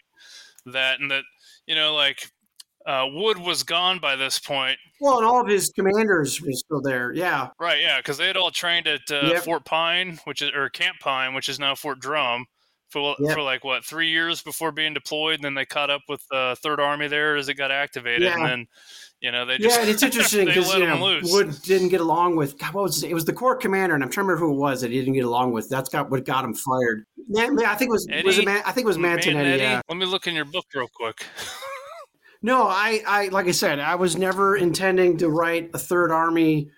that 0.67 0.99
and 0.99 1.09
that 1.09 1.23
you 1.65 1.75
know, 1.75 1.93
like 1.95 2.29
uh, 2.85 3.05
Wood 3.11 3.37
was 3.37 3.63
gone 3.63 3.99
by 3.99 4.15
this 4.15 4.39
point, 4.39 4.77
Well, 5.01 5.17
and 5.17 5.25
all 5.25 5.41
of 5.41 5.47
his 5.47 5.69
commanders 5.69 6.41
were 6.41 6.53
still 6.53 6.81
there. 6.81 7.11
Yeah. 7.13 7.49
right? 7.59 7.81
Yeah, 7.81 7.97
because 7.97 8.17
they 8.17 8.27
had 8.27 8.37
all 8.37 8.51
trained 8.51 8.87
at 8.87 9.01
uh, 9.11 9.21
Yep. 9.33 9.43
Fort 9.43 9.65
Pine, 9.65 10.19
which 10.23 10.41
is 10.41 10.51
or 10.55 10.69
Camp 10.69 10.97
Pine, 11.01 11.33
which 11.33 11.49
is 11.49 11.59
now 11.59 11.75
Fort 11.75 11.99
Drum. 11.99 12.45
For 12.89 13.15
Yep. 13.19 13.33
for 13.33 13.41
like 13.41 13.63
what 13.65 13.83
three 13.83 14.09
years 14.09 14.41
before 14.41 14.71
being 14.71 14.93
deployed. 14.93 15.35
And 15.35 15.43
then 15.43 15.53
they 15.55 15.65
caught 15.65 15.89
up 15.89 16.03
with 16.07 16.21
the 16.31 16.55
Third 16.63 16.79
Army 16.79 17.07
there 17.09 17.35
as 17.35 17.49
it 17.49 17.55
got 17.55 17.69
activated, 17.69 18.29
and 18.29 18.45
then 18.45 18.67
you 19.19 19.29
know 19.31 19.45
they 19.45 19.57
just 19.57 19.77
Yeah, 19.77 19.85
it's 19.85 20.03
interesting 20.09 20.45
because 20.45 20.73
you 20.73 20.85
know. 20.85 21.19
Wood 21.23 21.55
didn't 21.63 21.89
get 21.89 21.99
along 21.99 22.37
with 22.37 22.57
God, 22.57 22.73
what 22.73 22.83
was 22.83 23.03
it? 23.03 23.11
it 23.11 23.13
was 23.13 23.25
the 23.25 23.33
corps 23.33 23.57
commander, 23.57 23.93
and 23.93 24.03
I'm 24.03 24.09
trying 24.09 24.25
to 24.27 24.33
remember 24.33 24.47
who 24.47 24.53
it 24.53 24.57
was 24.59 24.79
that 24.81 24.91
he 24.91 24.99
didn't 24.99 25.15
get 25.15 25.25
along 25.25 25.51
with. 25.51 25.67
That's 25.69 25.89
got 25.89 26.09
what 26.09 26.25
got 26.25 26.45
him 26.45 26.53
fired. 26.53 27.05
Man, 27.27 27.59
I 27.65 27.75
think 27.75 27.89
it 27.89 27.91
was 27.91 28.07
was 28.23 28.37
it 28.39 28.45
Man, 28.45 28.61
I 28.65 28.71
think 28.71 28.85
it 28.85 28.87
was 28.87 28.97
Manton 28.97 29.35
Eddy. 29.35 29.49
Mantonetti? 29.49 29.59
Yeah. 29.59 29.81
Let 29.89 29.97
me 29.97 30.05
look 30.05 30.27
in 30.27 30.35
your 30.35 30.45
book 30.45 30.65
real 30.73 30.87
quick. 30.93 31.25
No, 32.41 32.67
I, 32.67 33.01
I 33.05 33.27
like 33.29 33.47
I 33.47 33.51
said, 33.51 33.79
I 33.79 33.95
was 33.95 34.15
never 34.15 34.55
intending 34.55 35.17
to 35.17 35.27
write 35.29 35.71
a 35.73 35.77
Third 35.79 36.11
Army 36.11 36.69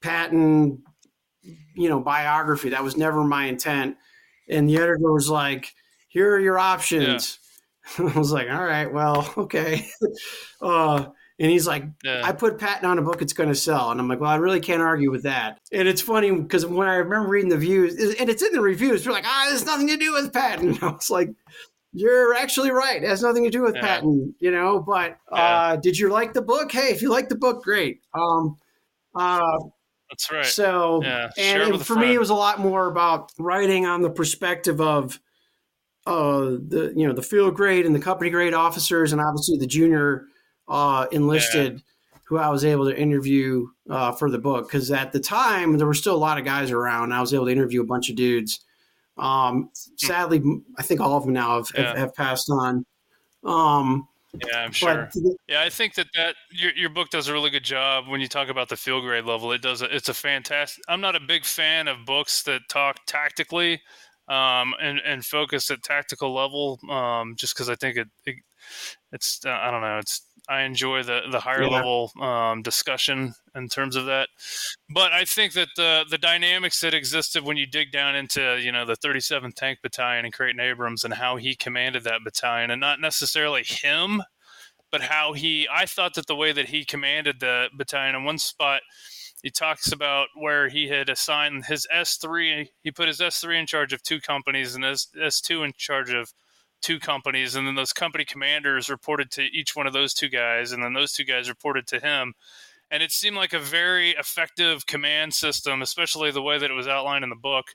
Patton, 0.00 0.82
you 1.74 1.88
know, 1.88 2.00
biography. 2.00 2.70
That 2.70 2.82
was 2.82 2.96
never 2.96 3.22
my 3.22 3.46
intent. 3.46 3.96
And 4.48 4.68
the 4.68 4.76
editor 4.76 5.12
was 5.12 5.28
like, 5.30 5.72
"Here 6.08 6.34
are 6.34 6.40
your 6.40 6.58
options." 6.58 7.38
I 7.98 8.02
was 8.18 8.32
like, 8.32 8.48
"All 8.50 8.64
right, 8.64 8.92
well, 8.92 9.32
okay." 9.38 9.86
uh, 10.60 11.06
and 11.38 11.50
he's 11.50 11.66
like, 11.66 11.84
Yeah. 12.02 12.22
"I 12.24 12.32
put 12.32 12.58
Patton 12.58 12.86
on 12.88 12.98
a 12.98 13.02
book; 13.02 13.22
it's 13.22 13.32
going 13.32 13.48
to 13.48 13.54
sell." 13.54 13.90
And 13.90 14.00
I'm 14.00 14.08
like, 14.08 14.20
"Well, 14.20 14.30
I 14.30 14.36
really 14.36 14.60
can't 14.60 14.82
argue 14.82 15.10
with 15.10 15.22
that." 15.24 15.60
And 15.72 15.88
it's 15.88 16.00
funny 16.02 16.30
because 16.30 16.64
when 16.66 16.88
I 16.88 16.96
remember 16.96 17.28
reading 17.28 17.50
the 17.50 17.58
views, 17.58 17.94
and 18.18 18.28
it's 18.30 18.42
in 18.42 18.52
the 18.52 18.60
reviews, 18.60 19.04
they're 19.04 19.12
like, 19.12 19.24
"Ah, 19.26 19.46
there's 19.48 19.66
nothing 19.66 19.88
to 19.88 19.96
do 19.96 20.12
with 20.12 20.32
Patton. 20.32 20.78
I 20.82 20.88
was 20.92 21.10
like. 21.10 21.30
You're 21.96 22.34
actually 22.34 22.72
right. 22.72 23.00
It 23.00 23.08
has 23.08 23.22
nothing 23.22 23.44
to 23.44 23.50
do 23.50 23.62
with 23.62 23.76
Yeah. 23.76 23.82
Patton, 23.82 24.34
you 24.40 24.50
know. 24.50 24.80
But 24.80 25.16
uh, 25.30 25.76
did 25.76 25.96
you 25.96 26.08
like 26.08 26.32
the 26.32 26.42
book? 26.42 26.72
Hey, 26.72 26.88
if 26.88 27.00
you 27.02 27.08
like 27.08 27.28
the 27.28 27.36
book, 27.36 27.62
great. 27.62 28.00
Um, 28.12 28.56
uh, 29.14 29.58
That's 30.10 30.30
right. 30.30 30.46
so, 30.46 31.02
Yeah, 31.02 31.24
and, 31.24 31.34
share 31.36 31.60
it 31.60 31.64
and 31.64 31.72
with 31.72 31.86
for 31.86 31.96
me, 31.96 32.14
it 32.14 32.18
was 32.18 32.30
a 32.30 32.34
lot 32.34 32.60
more 32.60 32.86
about 32.86 33.32
writing 33.38 33.86
on 33.86 34.02
the 34.02 34.10
perspective 34.10 34.80
of 34.80 35.18
uh, 36.06 36.56
the 36.68 36.92
you 36.94 37.06
know 37.06 37.14
the 37.14 37.22
field 37.22 37.54
grade 37.54 37.86
and 37.86 37.94
the 37.94 38.00
company 38.00 38.30
grade 38.30 38.54
officers, 38.54 39.12
and 39.12 39.20
obviously 39.20 39.56
the 39.58 39.66
junior 39.66 40.26
uh, 40.68 41.06
enlisted 41.12 41.82
who 42.26 42.38
I 42.38 42.48
was 42.48 42.64
able 42.64 42.86
to 42.86 42.98
interview 42.98 43.66
uh, 43.90 44.12
for 44.12 44.30
the 44.30 44.38
book. 44.38 44.66
Because 44.66 44.90
at 44.90 45.12
the 45.12 45.20
time, 45.20 45.76
there 45.76 45.86
were 45.86 45.94
still 45.94 46.14
a 46.14 46.18
lot 46.18 46.38
of 46.38 46.44
guys 46.44 46.70
around. 46.70 47.12
I 47.12 47.20
was 47.20 47.34
able 47.34 47.46
to 47.46 47.52
interview 47.52 47.82
a 47.82 47.86
bunch 47.86 48.08
of 48.10 48.16
dudes. 48.16 48.60
Um, 49.16 49.70
sadly, 49.96 50.42
I 50.78 50.82
think 50.82 51.00
all 51.00 51.16
of 51.16 51.24
them 51.24 51.34
now 51.34 51.56
have, 51.56 51.68
have, 51.70 51.96
have 51.96 52.14
passed 52.14 52.50
on. 52.50 52.84
Um, 53.44 54.08
Yeah, 54.34 54.58
I'm 54.58 54.72
sure. 54.72 55.08
but 55.14 55.22
Yeah, 55.46 55.62
I 55.62 55.70
think 55.70 55.94
that 55.94 56.06
that 56.14 56.34
your 56.50 56.72
your 56.74 56.90
book 56.90 57.10
does 57.10 57.28
a 57.28 57.32
really 57.32 57.50
good 57.50 57.62
job 57.64 58.08
when 58.08 58.20
you 58.20 58.28
talk 58.28 58.48
about 58.48 58.68
the 58.68 58.76
field 58.76 59.02
grade 59.04 59.24
level. 59.24 59.52
It 59.52 59.62
does. 59.62 59.82
a- 59.82 59.94
It's 59.94 60.08
a 60.08 60.14
fantastic. 60.14 60.82
I'm 60.88 61.00
not 61.00 61.14
a 61.16 61.20
big 61.20 61.44
fan 61.44 61.88
of 61.88 62.04
books 62.04 62.42
that 62.44 62.62
talk 62.68 62.96
tactically, 63.06 63.80
um, 64.28 64.74
and 64.80 64.98
and 65.04 65.24
focus 65.24 65.70
at 65.70 65.82
tactical 65.82 66.34
level, 66.34 66.80
um, 66.90 67.34
just 67.36 67.54
because 67.54 67.68
I 67.68 67.76
think 67.76 67.96
it, 67.96 68.08
it 68.26 68.36
it's 69.12 69.40
uh, 69.46 69.50
I 69.50 69.70
don't 69.70 69.82
know. 69.82 69.98
It's 69.98 70.22
I 70.48 70.62
enjoy 70.62 71.02
the 71.02 71.22
the 71.30 71.40
higher 71.40 71.62
Yeah. 71.62 71.68
level 71.68 72.12
um, 72.20 72.62
discussion 72.62 73.34
in 73.54 73.68
terms 73.68 73.96
of 73.96 74.06
that. 74.06 74.28
But 74.90 75.12
I 75.12 75.24
think 75.24 75.54
that 75.54 75.68
the 75.76 76.04
the 76.08 76.18
dynamics 76.18 76.80
that 76.80 76.94
existed 76.94 77.44
when 77.44 77.56
you 77.56 77.66
dig 77.66 77.92
down 77.92 78.14
into 78.14 78.58
you 78.60 78.70
know 78.72 78.84
the 78.84 78.96
37th 78.96 79.54
Tank 79.54 79.78
Battalion 79.82 80.24
and 80.24 80.34
Creighton 80.34 80.60
Abrams 80.60 81.04
and 81.04 81.14
how 81.14 81.36
he 81.36 81.54
commanded 81.54 82.04
that 82.04 82.20
battalion, 82.24 82.70
and 82.70 82.80
not 82.80 83.00
necessarily 83.00 83.62
him, 83.64 84.22
but 84.90 85.02
how 85.02 85.32
he 85.32 85.66
I 85.72 85.86
thought 85.86 86.14
that 86.14 86.26
the 86.26 86.36
way 86.36 86.52
that 86.52 86.68
he 86.68 86.84
commanded 86.84 87.40
the 87.40 87.68
battalion 87.76 88.14
in 88.14 88.24
one 88.24 88.38
spot 88.38 88.82
he 89.42 89.50
talks 89.50 89.92
about 89.92 90.28
where 90.34 90.70
he 90.70 90.88
had 90.88 91.10
assigned 91.10 91.66
his 91.66 91.86
S3 91.94 92.68
he 92.82 92.90
put 92.90 93.08
his 93.08 93.20
S3 93.20 93.60
in 93.60 93.66
charge 93.66 93.92
of 93.92 94.02
two 94.02 94.20
companies 94.20 94.74
and 94.74 94.84
his 94.84 95.08
S2 95.16 95.64
in 95.66 95.72
charge 95.76 96.10
of 96.12 96.32
two 96.84 97.00
companies 97.00 97.54
and 97.54 97.66
then 97.66 97.74
those 97.74 97.92
company 97.92 98.24
commanders 98.24 98.90
reported 98.90 99.30
to 99.30 99.42
each 99.42 99.74
one 99.74 99.86
of 99.86 99.92
those 99.92 100.12
two 100.12 100.28
guys 100.28 100.72
and 100.72 100.82
then 100.82 100.92
those 100.92 101.12
two 101.12 101.24
guys 101.24 101.48
reported 101.48 101.86
to 101.86 101.98
him 101.98 102.34
and 102.90 103.02
it 103.02 103.10
seemed 103.10 103.36
like 103.36 103.54
a 103.54 103.58
very 103.58 104.10
effective 104.10 104.84
command 104.86 105.32
system 105.32 105.80
especially 105.80 106.30
the 106.30 106.42
way 106.42 106.58
that 106.58 106.70
it 106.70 106.74
was 106.74 106.86
outlined 106.86 107.24
in 107.24 107.30
the 107.30 107.36
book 107.36 107.66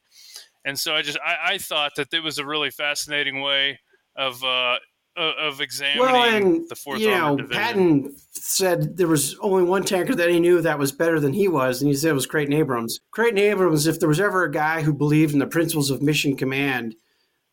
and 0.65 0.77
so 0.77 0.93
I 0.93 1.01
just 1.01 1.17
I, 1.25 1.53
I 1.53 1.57
thought 1.57 1.95
that 1.95 2.13
it 2.13 2.23
was 2.23 2.37
a 2.37 2.45
really 2.45 2.69
fascinating 2.69 3.41
way 3.41 3.79
of 4.15 4.43
uh, 4.43 4.77
of 5.15 5.35
of 5.35 5.61
examining 5.61 6.01
well, 6.01 6.35
and 6.35 6.69
the 6.69 6.75
fourth 6.75 6.99
you 6.99 7.11
know, 7.11 7.37
division. 7.37 7.61
Patton 7.61 8.15
said 8.31 8.97
there 8.97 9.07
was 9.07 9.35
only 9.39 9.63
one 9.63 9.83
tanker 9.83 10.15
that 10.15 10.29
he 10.29 10.39
knew 10.39 10.61
that 10.61 10.79
was 10.79 10.91
better 10.91 11.19
than 11.19 11.33
he 11.33 11.47
was, 11.47 11.81
and 11.81 11.89
he 11.89 11.95
said 11.95 12.11
it 12.11 12.13
was 12.13 12.25
Creighton 12.25 12.53
Abrams. 12.53 12.99
Creighton 13.11 13.39
Abrams, 13.39 13.87
if 13.87 13.99
there 13.99 14.09
was 14.09 14.19
ever 14.19 14.43
a 14.43 14.51
guy 14.51 14.81
who 14.81 14.93
believed 14.93 15.33
in 15.33 15.39
the 15.39 15.47
principles 15.47 15.89
of 15.89 16.01
mission 16.01 16.35
command, 16.35 16.95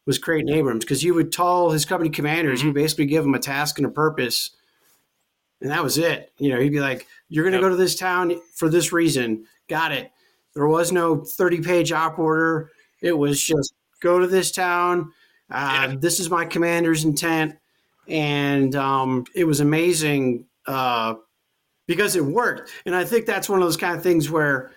was 0.06 0.18
Creighton 0.18 0.48
Abrams 0.50 0.84
because 0.84 1.02
you 1.04 1.14
would 1.14 1.32
tell 1.32 1.70
his 1.70 1.84
company 1.84 2.10
commanders, 2.10 2.60
Mm-hmm. 2.60 2.68
you 2.68 2.74
basically 2.74 3.06
give 3.06 3.24
them 3.24 3.34
a 3.34 3.38
task 3.38 3.78
and 3.78 3.86
a 3.86 3.90
purpose, 3.90 4.50
and 5.60 5.70
that 5.70 5.82
was 5.82 5.98
it. 5.98 6.32
You 6.38 6.50
know, 6.50 6.60
he'd 6.60 6.70
be 6.70 6.80
like, 6.80 7.06
"You're 7.28 7.44
going 7.44 7.52
to 7.52 7.58
Yep. 7.58 7.62
go 7.64 7.68
to 7.70 7.76
this 7.76 7.96
town 7.96 8.40
for 8.54 8.68
this 8.68 8.92
reason. 8.92 9.46
Got 9.68 9.92
it." 9.92 10.10
There 10.54 10.66
was 10.68 10.92
no 10.92 11.16
30 11.24 11.60
page 11.60 11.92
op 11.92 12.18
order. 12.18 12.70
It 13.02 13.12
was 13.18 13.42
just 13.42 13.74
go 14.00 14.18
to 14.18 14.26
this 14.26 14.50
town. 14.52 15.12
Uh, 15.50 15.88
Yeah. 15.90 15.96
This 15.98 16.18
is 16.20 16.30
my 16.30 16.44
commander's 16.44 17.04
intent. 17.04 17.56
And 18.08 18.74
um, 18.76 19.24
it 19.34 19.44
was 19.44 19.60
amazing 19.60 20.46
uh, 20.66 21.14
because 21.86 22.14
it 22.16 22.24
worked. 22.24 22.70
And 22.86 22.94
I 22.94 23.04
think 23.04 23.26
that's 23.26 23.48
one 23.48 23.60
of 23.60 23.66
those 23.66 23.76
kind 23.76 23.96
of 23.96 24.02
things 24.02 24.30
where, 24.30 24.70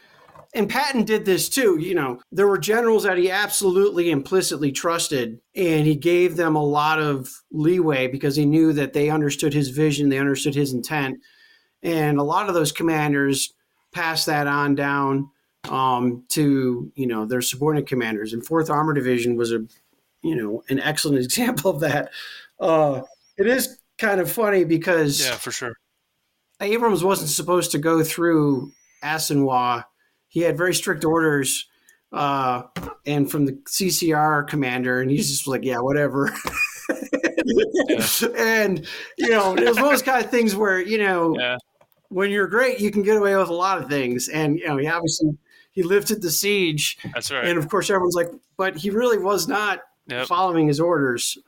and 0.53 0.69
Patton 0.69 1.03
did 1.03 1.25
this 1.25 1.47
too. 1.47 1.77
You 1.79 1.95
know, 1.95 2.19
there 2.31 2.47
were 2.47 2.57
generals 2.57 3.03
that 3.03 3.17
he 3.17 3.29
absolutely 3.29 4.09
implicitly 4.09 4.71
trusted, 4.71 5.39
and 5.55 5.85
he 5.85 5.95
gave 5.95 6.35
them 6.35 6.55
a 6.55 6.63
lot 6.63 6.99
of 6.99 7.29
leeway 7.51 8.07
because 8.07 8.35
he 8.35 8.45
knew 8.45 8.73
that 8.73 8.93
they 8.93 9.09
understood 9.09 9.53
his 9.53 9.69
vision, 9.69 10.09
they 10.09 10.17
understood 10.17 10.55
his 10.55 10.73
intent. 10.73 11.19
And 11.83 12.19
a 12.19 12.23
lot 12.23 12.49
of 12.49 12.55
those 12.55 12.71
commanders 12.71 13.53
passed 13.91 14.25
that 14.25 14.47
on 14.47 14.75
down 14.75 15.29
um, 15.69 16.23
to 16.29 16.91
you 16.95 17.07
know 17.07 17.25
their 17.25 17.41
subordinate 17.41 17.87
commanders. 17.87 18.33
And 18.33 18.45
Fourth 18.45 18.69
Armor 18.69 18.93
Division 18.93 19.35
was 19.35 19.51
a 19.51 19.65
you 20.21 20.35
know 20.35 20.63
an 20.69 20.79
excellent 20.79 21.19
example 21.23 21.71
of 21.71 21.81
that. 21.81 22.11
Uh, 22.59 23.01
it 23.37 23.47
is 23.47 23.79
kind 23.97 24.19
of 24.19 24.31
funny 24.31 24.63
because 24.63 25.25
yeah, 25.25 25.35
for 25.35 25.51
sure. 25.51 25.73
Abrams 26.61 27.03
wasn't 27.03 27.29
supposed 27.29 27.71
to 27.71 27.77
go 27.77 28.03
through 28.03 28.71
Assenois. 29.03 29.83
He 30.29 30.41
had 30.41 30.57
very 30.57 30.73
strict 30.73 31.03
orders, 31.03 31.67
uh, 32.13 32.63
and 33.05 33.29
from 33.29 33.45
the 33.45 33.53
CCR 33.67 34.47
commander, 34.47 35.01
and 35.01 35.11
he's 35.11 35.29
just 35.29 35.47
like, 35.47 35.63
yeah, 35.65 35.79
whatever. 35.79 36.31
and 38.37 38.85
you 39.17 39.29
know, 39.29 39.55
it 39.55 39.67
was 39.67 39.75
one 39.77 39.85
of 39.85 39.91
those 39.91 40.01
kind 40.01 40.23
of 40.23 40.31
things 40.31 40.55
where 40.55 40.79
you 40.79 40.97
know, 40.97 41.35
Yeah. 41.37 41.57
when 42.09 42.31
you're 42.31 42.47
great, 42.47 42.79
you 42.79 42.91
can 42.91 43.03
get 43.03 43.17
away 43.17 43.35
with 43.35 43.49
a 43.49 43.53
lot 43.53 43.81
of 43.81 43.89
things, 43.89 44.27
and 44.29 44.57
you 44.59 44.67
know, 44.67 44.77
he 44.77 44.87
obviously 44.87 45.31
he 45.71 45.83
lifted 45.83 46.21
the 46.21 46.31
siege, 46.31 46.97
That's 47.13 47.31
right. 47.31 47.45
and 47.45 47.57
of 47.57 47.69
course, 47.69 47.89
everyone's 47.89 48.15
like, 48.15 48.29
but 48.57 48.75
he 48.75 48.89
really 48.89 49.17
was 49.17 49.47
not 49.47 49.81
Yep. 50.07 50.25
following 50.25 50.67
his 50.67 50.79
orders. 50.79 51.37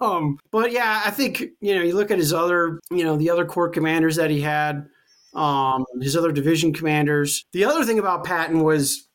Um, 0.00 0.38
but 0.50 0.72
yeah, 0.72 1.02
I 1.04 1.10
think 1.10 1.40
you 1.60 1.74
know 1.74 1.82
you 1.82 1.94
look 1.94 2.10
at 2.10 2.16
his 2.18 2.32
other, 2.32 2.80
you 2.90 3.04
know, 3.04 3.16
the 3.18 3.28
other 3.28 3.44
corps 3.44 3.68
commanders 3.68 4.16
that 4.16 4.30
he 4.30 4.40
had, 4.40 4.88
um, 5.34 5.84
his 6.00 6.16
other 6.16 6.32
division 6.32 6.72
commanders. 6.72 7.44
The 7.52 7.64
other 7.64 7.84
thing 7.84 7.98
about 7.98 8.24
Patton 8.24 8.62
was 8.62 9.06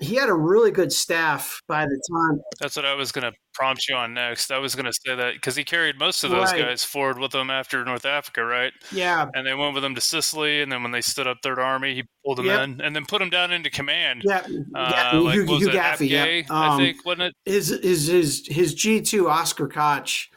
he 0.00 0.16
had 0.16 0.28
a 0.28 0.34
really 0.34 0.72
good 0.72 0.92
staff 0.92 1.60
by 1.68 1.84
the 1.86 2.02
time. 2.12 2.40
That's 2.60 2.74
what 2.74 2.84
I 2.84 2.94
was 2.94 3.12
going 3.12 3.30
to 3.30 3.32
prompt 3.54 3.88
you 3.88 3.94
on 3.94 4.12
next. 4.12 4.50
I 4.50 4.58
was 4.58 4.74
going 4.74 4.86
to 4.86 4.92
say 4.92 5.14
that 5.14 5.34
because 5.34 5.54
he 5.54 5.62
carried 5.62 6.00
most 6.00 6.24
of 6.24 6.30
those 6.30 6.50
Right. 6.50 6.62
guys 6.62 6.82
forward 6.82 7.20
with 7.20 7.32
him 7.32 7.48
after 7.48 7.84
North 7.84 8.04
Africa, 8.04 8.44
right? 8.44 8.72
Yeah, 8.90 9.26
And 9.34 9.46
they 9.46 9.54
went 9.54 9.72
with 9.72 9.84
him 9.84 9.94
to 9.94 10.00
Sicily, 10.00 10.62
and 10.62 10.72
then 10.72 10.82
when 10.82 10.90
they 10.90 11.00
stood 11.00 11.28
up 11.28 11.36
Third 11.44 11.60
Army, 11.60 11.94
he 11.94 12.04
pulled 12.24 12.38
them 12.38 12.46
Yep. 12.46 12.60
in, 12.64 12.80
and 12.80 12.96
then 12.96 13.06
put 13.06 13.20
them 13.20 13.30
down 13.30 13.52
into 13.52 13.70
command. 13.70 14.22
yeah, 14.26 14.38
Uh, 14.74 14.90
yeah. 15.12 15.18
like, 15.20 15.34
Hugh, 15.36 15.46
Gaffey, 15.70 16.08
yeah. 16.10 16.42
Um, 16.50 16.72
I 16.72 16.76
think, 16.76 17.06
wasn't 17.06 17.22
it? 17.22 17.34
his 17.44 17.68
his 17.68 18.08
his 18.08 18.46
his 18.48 18.74
G 18.74 19.00
two 19.00 19.30
Oscar 19.30 19.68
Koch 19.68 20.28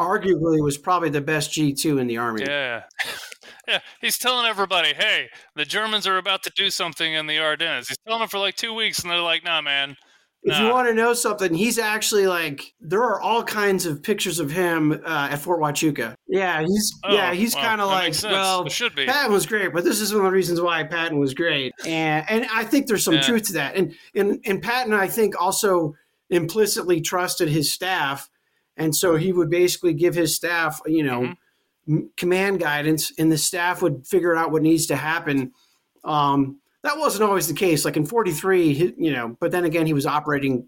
arguably 0.00 0.64
was 0.64 0.78
probably 0.78 1.10
the 1.10 1.20
best 1.20 1.52
G 1.52 1.74
two 1.74 1.98
in 1.98 2.06
the 2.06 2.16
army. 2.16 2.44
Yeah. 2.48 2.84
yeah. 3.68 3.80
He's 4.00 4.18
telling 4.18 4.46
everybody, 4.46 4.94
hey, 4.94 5.28
the 5.54 5.64
Germans 5.64 6.06
are 6.06 6.18
about 6.18 6.42
to 6.44 6.52
do 6.56 6.70
something 6.70 7.12
in 7.12 7.26
the 7.26 7.38
Ardennes. 7.38 7.88
He's 7.88 7.98
telling 8.06 8.20
them 8.20 8.28
for 8.28 8.38
like 8.38 8.56
two 8.56 8.74
weeks, 8.74 9.00
and 9.00 9.10
they're 9.10 9.20
like, 9.20 9.44
nah, 9.44 9.60
man. 9.60 9.96
If 10.44 10.58
you 10.58 10.70
want 10.70 10.88
to 10.88 10.94
know 10.94 11.14
something, 11.14 11.54
he's 11.54 11.78
actually 11.78 12.26
like 12.26 12.74
there 12.80 13.00
are 13.04 13.20
all 13.20 13.44
kinds 13.44 13.86
of 13.86 14.02
pictures 14.02 14.40
of 14.40 14.50
him 14.50 14.90
uh, 14.90 15.28
at 15.30 15.36
Fort 15.36 15.60
Huachuca. 15.60 16.16
Yeah, 16.26 16.62
he's 16.62 16.92
Oh, 17.04 17.14
yeah, 17.14 17.32
he's 17.32 17.54
well, 17.54 17.64
kind 17.64 17.80
of 17.80 17.86
like 17.86 18.12
well, 18.24 18.66
It 18.66 18.72
should 18.72 18.96
be. 18.96 19.06
Patton 19.06 19.32
was 19.32 19.46
great, 19.46 19.72
but 19.72 19.84
this 19.84 20.00
is 20.00 20.12
one 20.12 20.24
of 20.26 20.32
the 20.32 20.34
reasons 20.34 20.60
why 20.60 20.82
Patton 20.82 21.20
was 21.20 21.32
great, 21.32 21.72
and 21.86 22.26
and 22.28 22.46
I 22.52 22.64
think 22.64 22.88
there's 22.88 23.04
some 23.04 23.14
Yeah. 23.14 23.20
truth 23.22 23.44
to 23.44 23.52
that. 23.52 23.76
And 23.76 23.94
and 24.16 24.40
and 24.44 24.60
Patton, 24.60 24.92
I 24.92 25.06
think, 25.06 25.40
also 25.40 25.94
implicitly 26.28 27.00
trusted 27.00 27.48
his 27.48 27.70
staff, 27.70 28.28
and 28.76 28.96
so 28.96 29.14
he 29.14 29.32
would 29.32 29.48
basically 29.48 29.94
give 29.94 30.16
his 30.16 30.34
staff, 30.34 30.80
you 30.86 31.04
know, 31.04 31.20
Mm-hmm. 31.20 31.32
Command 32.16 32.60
guidance, 32.60 33.12
and 33.18 33.30
the 33.30 33.38
staff 33.38 33.82
would 33.82 34.06
figure 34.06 34.34
out 34.36 34.50
what 34.52 34.62
needs 34.62 34.86
to 34.86 34.96
happen. 34.96 35.52
Um, 36.04 36.58
that 36.82 36.98
wasn't 36.98 37.24
always 37.24 37.48
the 37.48 37.54
case. 37.54 37.84
Like 37.84 37.96
in 37.96 38.06
'43, 38.06 38.94
you 38.96 39.12
know, 39.12 39.36
but 39.40 39.50
then 39.50 39.64
again, 39.64 39.86
he 39.86 39.92
was 39.92 40.06
operating 40.06 40.66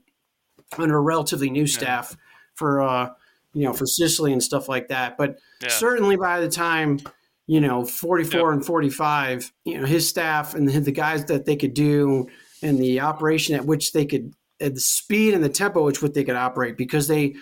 under 0.79 0.96
a 0.96 1.00
relatively 1.00 1.50
new 1.50 1.66
staff 1.66 2.16
for 2.55 2.81
uh, 2.81 3.11
you 3.53 3.64
know 3.64 3.72
for 3.72 3.87
Sicily 3.87 4.33
and 4.33 4.42
stuff 4.42 4.68
like 4.68 4.88
that. 4.88 5.16
But 5.16 5.38
Yeah. 5.62 5.68
certainly 5.68 6.16
by 6.16 6.40
the 6.40 6.48
time 6.48 7.00
you 7.46 7.61
know 7.61 7.85
44 7.85 8.53
and 8.53 8.64
45, 8.64 9.53
you 9.64 9.81
know 9.81 9.87
his 9.87 10.09
staff 10.09 10.55
and 10.55 10.68
the, 10.68 10.79
the 10.81 10.92
guys 10.92 11.24
that 11.27 11.44
they 11.44 11.57
could 11.57 11.74
do 11.74 12.29
and 12.62 12.79
the 12.79 13.00
operation 13.00 13.55
at 13.55 13.64
which 13.64 13.92
they 13.92 14.07
could 14.07 14.33
at 14.61 14.74
the 14.74 14.81
speed 14.81 15.35
and 15.35 15.42
the 15.44 15.48
tempo 15.48 15.88
at 15.88 16.00
which 16.00 16.12
they 16.12 16.24
could 16.24 16.37
operate 16.37 16.77
because 16.77 17.09
they 17.09 17.35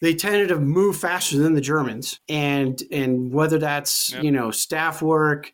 they 0.00 0.14
tended 0.14 0.48
to 0.48 0.58
move 0.58 0.96
faster 0.96 1.38
than 1.38 1.54
the 1.54 1.60
Germans, 1.60 2.20
and 2.28 2.82
and 2.90 3.32
whether 3.32 3.58
that's 3.58 4.12
Yep. 4.12 4.22
you 4.24 4.30
know 4.30 4.50
staff 4.50 5.02
work, 5.02 5.52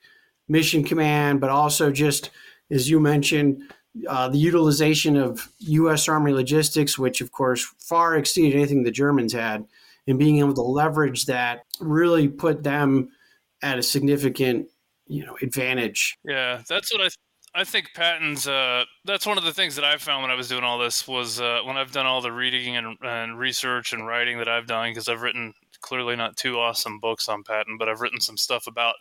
mission 0.48 0.84
command, 0.84 1.40
but 1.40 1.50
also 1.50 1.90
just 1.90 2.30
as 2.70 2.88
you 2.88 2.98
mentioned, 2.98 3.62
uh, 4.08 4.28
the 4.28 4.38
utilization 4.38 5.16
of 5.16 5.52
U.S. 5.60 6.08
Army 6.08 6.32
logistics, 6.32 6.98
which 6.98 7.20
of 7.20 7.32
course 7.32 7.62
far 7.78 8.16
exceeded 8.16 8.54
anything 8.54 8.82
the 8.82 8.90
Germans 8.90 9.32
had, 9.32 9.66
and 10.06 10.18
being 10.18 10.38
able 10.38 10.54
to 10.54 10.62
leverage 10.62 11.26
that 11.26 11.64
really 11.80 12.28
put 12.28 12.62
them 12.62 13.10
at 13.62 13.78
a 13.78 13.82
significant 13.82 14.68
you 15.06 15.24
know 15.24 15.36
advantage. 15.42 16.18
Yeah, 16.24 16.62
that's 16.68 16.92
what 16.92 17.02
I 17.02 17.08
I 17.54 17.64
think 17.64 17.90
Patton's 17.94 18.48
uh 18.48 18.84
that's 19.04 19.26
one 19.26 19.38
of 19.38 19.44
the 19.44 19.52
things 19.52 19.76
that 19.76 19.84
I 19.84 19.96
found 19.96 20.22
when 20.22 20.30
I 20.30 20.34
was 20.34 20.48
doing 20.48 20.64
all 20.64 20.78
this 20.78 21.06
was 21.06 21.40
uh 21.40 21.60
when 21.64 21.76
I've 21.76 21.92
done 21.92 22.06
all 22.06 22.20
the 22.20 22.32
reading 22.32 22.76
and, 22.76 22.96
and 23.00 23.38
research 23.38 23.92
and 23.92 24.06
writing 24.06 24.38
that 24.38 24.48
I've 24.48 24.66
done 24.66 24.90
because 24.90 25.08
I've 25.08 25.22
written 25.22 25.54
clearly 25.84 26.16
not 26.16 26.36
two 26.36 26.58
awesome 26.58 26.98
books 26.98 27.28
on 27.28 27.44
Patton, 27.44 27.76
but 27.78 27.88
I've 27.88 28.00
written 28.00 28.20
some 28.20 28.38
stuff 28.38 28.66
about 28.66 28.94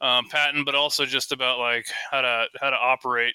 um, 0.00 0.26
Patton, 0.30 0.64
but 0.64 0.74
also 0.74 1.04
just 1.04 1.32
about 1.32 1.58
like 1.58 1.86
how 2.10 2.20
to 2.22 2.46
how 2.60 2.70
to 2.70 2.76
operate 2.76 3.34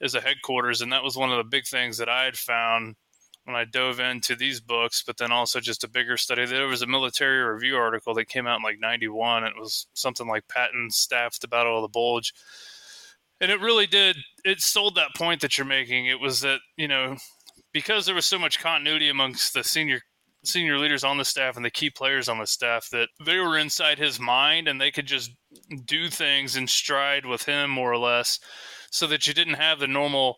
as 0.00 0.14
a 0.14 0.20
headquarters, 0.20 0.80
and 0.80 0.92
that 0.92 1.02
was 1.02 1.16
one 1.16 1.30
of 1.30 1.36
the 1.38 1.44
big 1.44 1.66
things 1.66 1.98
that 1.98 2.08
I 2.08 2.24
had 2.24 2.36
found 2.38 2.96
when 3.44 3.56
I 3.56 3.64
dove 3.64 4.00
into 4.00 4.34
these 4.34 4.60
books, 4.60 5.04
but 5.06 5.18
then 5.18 5.30
also 5.30 5.60
just 5.60 5.84
a 5.84 5.88
bigger 5.88 6.16
study. 6.16 6.46
There 6.46 6.66
was 6.66 6.82
a 6.82 6.86
military 6.86 7.42
review 7.42 7.76
article 7.76 8.14
that 8.14 8.28
came 8.28 8.46
out 8.46 8.56
in 8.56 8.62
like 8.62 8.80
91. 8.80 9.44
It 9.44 9.52
was 9.56 9.86
something 9.94 10.26
like 10.26 10.48
Patton 10.48 10.90
staffed 10.90 11.42
the 11.42 11.48
Battle 11.48 11.76
of 11.76 11.82
the 11.82 11.88
Bulge. 11.88 12.32
And 13.40 13.50
it 13.50 13.60
really 13.60 13.86
did, 13.86 14.16
it 14.44 14.60
sold 14.60 14.94
that 14.94 15.14
point 15.14 15.42
that 15.42 15.58
you're 15.58 15.66
making. 15.66 16.06
It 16.06 16.20
was 16.20 16.40
that, 16.40 16.60
you 16.76 16.88
know, 16.88 17.16
because 17.72 18.06
there 18.06 18.14
was 18.14 18.26
so 18.26 18.38
much 18.38 18.60
continuity 18.60 19.08
amongst 19.08 19.52
the 19.52 19.62
senior 19.62 20.00
senior 20.44 20.78
leaders 20.78 21.04
on 21.04 21.18
the 21.18 21.24
staff 21.24 21.56
and 21.56 21.64
the 21.64 21.70
key 21.70 21.90
players 21.90 22.28
on 22.28 22.38
the 22.38 22.46
staff 22.46 22.88
that 22.90 23.08
they 23.24 23.38
were 23.38 23.58
inside 23.58 23.98
his 23.98 24.20
mind 24.20 24.68
and 24.68 24.80
they 24.80 24.90
could 24.90 25.06
just 25.06 25.32
do 25.84 26.08
things 26.08 26.56
in 26.56 26.66
stride 26.66 27.26
with 27.26 27.44
him 27.44 27.68
more 27.68 27.92
or 27.92 27.98
less 27.98 28.38
so 28.90 29.06
that 29.06 29.26
you 29.26 29.34
didn't 29.34 29.54
have 29.54 29.80
the 29.80 29.88
normal 29.88 30.36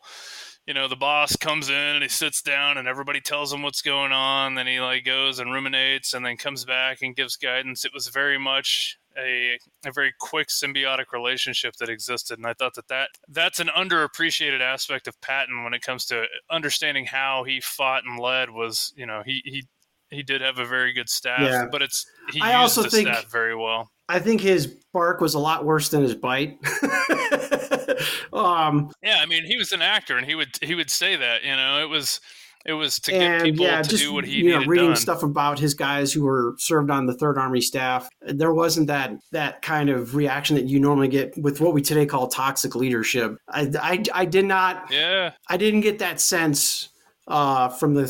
you 0.66 0.74
know 0.74 0.88
the 0.88 0.96
boss 0.96 1.36
comes 1.36 1.68
in 1.68 1.74
and 1.74 2.02
he 2.02 2.08
sits 2.08 2.42
down 2.42 2.78
and 2.78 2.88
everybody 2.88 3.20
tells 3.20 3.52
him 3.52 3.62
what's 3.62 3.82
going 3.82 4.12
on 4.12 4.54
then 4.54 4.66
he 4.66 4.80
like 4.80 5.04
goes 5.04 5.38
and 5.38 5.52
ruminates 5.52 6.14
and 6.14 6.24
then 6.24 6.36
comes 6.36 6.64
back 6.64 6.98
and 7.02 7.16
gives 7.16 7.36
guidance 7.36 7.84
it 7.84 7.92
was 7.94 8.08
very 8.08 8.38
much 8.38 8.98
a, 9.18 9.58
a 9.86 9.92
very 9.92 10.12
quick 10.20 10.48
symbiotic 10.48 11.06
relationship 11.12 11.74
that 11.80 11.88
existed 11.88 12.38
and 12.38 12.46
i 12.46 12.52
thought 12.54 12.74
that, 12.74 12.88
that 12.88 13.08
that's 13.28 13.60
an 13.60 13.68
underappreciated 13.76 14.60
aspect 14.60 15.08
of 15.08 15.20
patton 15.20 15.64
when 15.64 15.74
it 15.74 15.82
comes 15.82 16.04
to 16.06 16.24
understanding 16.50 17.04
how 17.04 17.44
he 17.44 17.60
fought 17.60 18.04
and 18.04 18.18
led 18.20 18.50
was 18.50 18.92
you 18.96 19.06
know 19.06 19.22
he 19.24 19.40
he 19.44 19.64
he 20.10 20.22
did 20.22 20.40
have 20.40 20.58
a 20.58 20.64
very 20.64 20.92
good 20.92 21.08
staff 21.08 21.40
Yeah. 21.40 21.66
but 21.70 21.82
it's 21.82 22.06
he 22.32 22.40
I 22.40 22.52
used 22.62 22.78
also 22.78 22.82
the 22.82 22.90
think- 22.90 23.08
staff 23.08 23.30
very 23.30 23.54
well 23.56 23.90
I 24.10 24.18
think 24.20 24.40
his 24.40 24.66
bark 24.94 25.20
was 25.20 25.34
a 25.34 25.38
lot 25.38 25.66
worse 25.66 25.90
than 25.90 26.02
his 26.02 26.14
bite. 26.14 26.56
um, 28.32 28.90
Yeah, 29.02 29.18
I 29.20 29.26
mean, 29.26 29.44
he 29.44 29.58
was 29.58 29.72
an 29.72 29.82
actor, 29.82 30.16
and 30.16 30.26
he 30.26 30.34
would 30.34 30.48
he 30.62 30.74
would 30.74 30.90
say 30.90 31.14
that. 31.16 31.44
You 31.44 31.54
know, 31.54 31.82
it 31.82 31.90
was 31.90 32.18
it 32.66 32.72
was 32.72 32.98
to 33.00 33.12
get 33.12 33.22
and 33.22 33.42
people 33.42 33.66
yeah, 33.66 33.82
to 33.82 33.88
just 33.88 34.02
do 34.02 34.12
what 34.12 34.24
he 34.24 34.38
you 34.38 34.50
know, 34.50 34.64
reading 34.66 34.88
done. 34.88 34.96
stuff 34.96 35.22
about 35.22 35.58
his 35.58 35.74
guys 35.74 36.12
who 36.12 36.24
were 36.24 36.54
served 36.58 36.90
on 36.90 37.06
the 37.06 37.14
Third 37.14 37.38
Army 37.38 37.60
staff, 37.60 38.08
there 38.22 38.52
wasn't 38.52 38.88
that 38.88 39.12
that 39.32 39.62
kind 39.62 39.88
of 39.90 40.14
reaction 40.14 40.56
that 40.56 40.66
you 40.66 40.80
normally 40.80 41.08
get 41.08 41.36
with 41.38 41.60
what 41.60 41.72
we 41.72 41.82
today 41.82 42.06
call 42.06 42.28
toxic 42.28 42.74
leadership. 42.74 43.38
I 43.48 43.70
I, 43.80 44.04
I 44.12 44.24
did 44.24 44.44
not 44.44 44.90
Yeah, 44.90 45.32
I 45.48 45.56
didn't 45.56 45.80
get 45.80 45.98
that 46.00 46.20
sense 46.20 46.90
uh, 47.26 47.68
from 47.68 47.94
the 47.94 48.08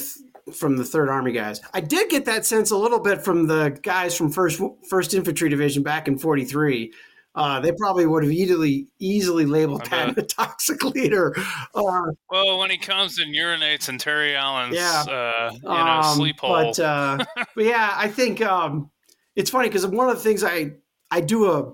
from 0.52 0.76
the 0.76 0.84
Third 0.84 1.08
Army 1.08 1.32
guys. 1.32 1.60
I 1.74 1.80
did 1.80 2.10
get 2.10 2.24
that 2.24 2.46
sense 2.46 2.70
a 2.70 2.76
little 2.76 3.00
bit 3.00 3.22
from 3.22 3.46
the 3.46 3.78
guys 3.82 4.16
from 4.16 4.30
First 4.30 4.60
First 4.88 5.14
Infantry 5.14 5.48
Division 5.48 5.82
back 5.82 6.08
in 6.08 6.18
'43. 6.18 6.92
Uh, 7.38 7.60
they 7.60 7.70
probably 7.78 8.04
would 8.04 8.24
have 8.24 8.32
easily 8.32 8.88
easily 8.98 9.46
labeled 9.46 9.84
Patton 9.84 10.14
a 10.18 10.22
toxic 10.22 10.82
leader. 10.82 11.32
Uh, 11.72 12.02
well, 12.28 12.58
when 12.58 12.68
he 12.68 12.78
comes 12.78 13.18
and 13.20 13.32
urinates 13.32 13.88
in 13.88 13.96
Terry 13.96 14.34
Allen's, 14.34 14.74
Yeah. 14.74 15.04
uh, 15.08 15.50
you 15.54 15.60
know, 15.62 15.76
um, 15.76 16.16
sleep 16.16 16.40
hole. 16.40 16.64
But 16.64 16.80
uh, 16.80 17.24
but 17.54 17.64
yeah, 17.64 17.92
I 17.94 18.08
think 18.08 18.42
um, 18.42 18.90
it's 19.36 19.50
funny 19.50 19.68
because 19.68 19.86
one 19.86 20.08
of 20.08 20.16
the 20.16 20.22
things 20.22 20.42
I 20.42 20.72
I 21.12 21.20
do 21.20 21.48
a 21.52 21.72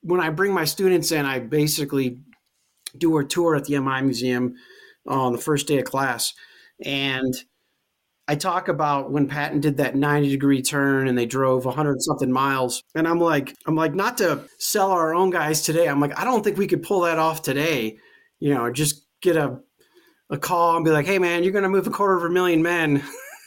when 0.00 0.20
I 0.22 0.30
bring 0.30 0.54
my 0.54 0.64
students 0.64 1.12
in, 1.12 1.26
I 1.26 1.38
basically 1.38 2.20
do 2.96 3.18
a 3.18 3.24
tour 3.26 3.56
at 3.56 3.66
the 3.66 3.78
MI 3.78 4.00
Museum 4.00 4.54
on 5.06 5.32
the 5.32 5.38
first 5.38 5.66
day 5.66 5.80
of 5.80 5.84
class, 5.84 6.32
and 6.82 7.34
I 8.28 8.34
talk 8.34 8.68
about 8.68 9.12
when 9.12 9.28
Patton 9.28 9.60
did 9.60 9.76
that 9.76 9.94
90 9.94 10.30
degree 10.30 10.60
turn 10.60 11.06
and 11.06 11.16
they 11.16 11.26
drove 11.26 11.64
100 11.64 12.02
something 12.02 12.30
miles. 12.30 12.82
And 12.94 13.06
I'm 13.06 13.20
like, 13.20 13.54
I'm 13.66 13.76
like, 13.76 13.94
not 13.94 14.18
to 14.18 14.42
sell 14.58 14.90
our 14.90 15.14
own 15.14 15.30
guys 15.30 15.62
today. 15.62 15.88
I'm 15.88 16.00
like, 16.00 16.18
I 16.18 16.24
don't 16.24 16.42
think 16.42 16.58
we 16.58 16.66
could 16.66 16.82
pull 16.82 17.02
that 17.02 17.18
off 17.18 17.42
today. 17.42 17.98
You 18.40 18.52
know, 18.54 18.70
just 18.70 19.06
get 19.20 19.36
a 19.36 19.60
a 20.28 20.36
call 20.36 20.74
and 20.74 20.84
be 20.84 20.90
like, 20.90 21.06
hey 21.06 21.18
man, 21.20 21.44
you're 21.44 21.52
gonna 21.52 21.68
move 21.68 21.86
a 21.86 21.90
quarter 21.90 22.16
of 22.16 22.24
a 22.24 22.30
million 22.30 22.62
men. 22.62 23.02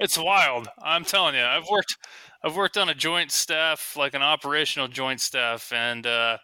it's 0.00 0.18
wild. 0.18 0.68
I'm 0.82 1.04
telling 1.04 1.36
you, 1.36 1.42
I've 1.42 1.68
worked 1.70 1.96
I've 2.42 2.56
worked 2.56 2.76
on 2.76 2.88
a 2.88 2.94
joint 2.94 3.30
staff, 3.30 3.96
like 3.96 4.14
an 4.14 4.22
operational 4.22 4.88
joint 4.88 5.20
staff, 5.20 5.72
and 5.72 6.06
uh, 6.06 6.38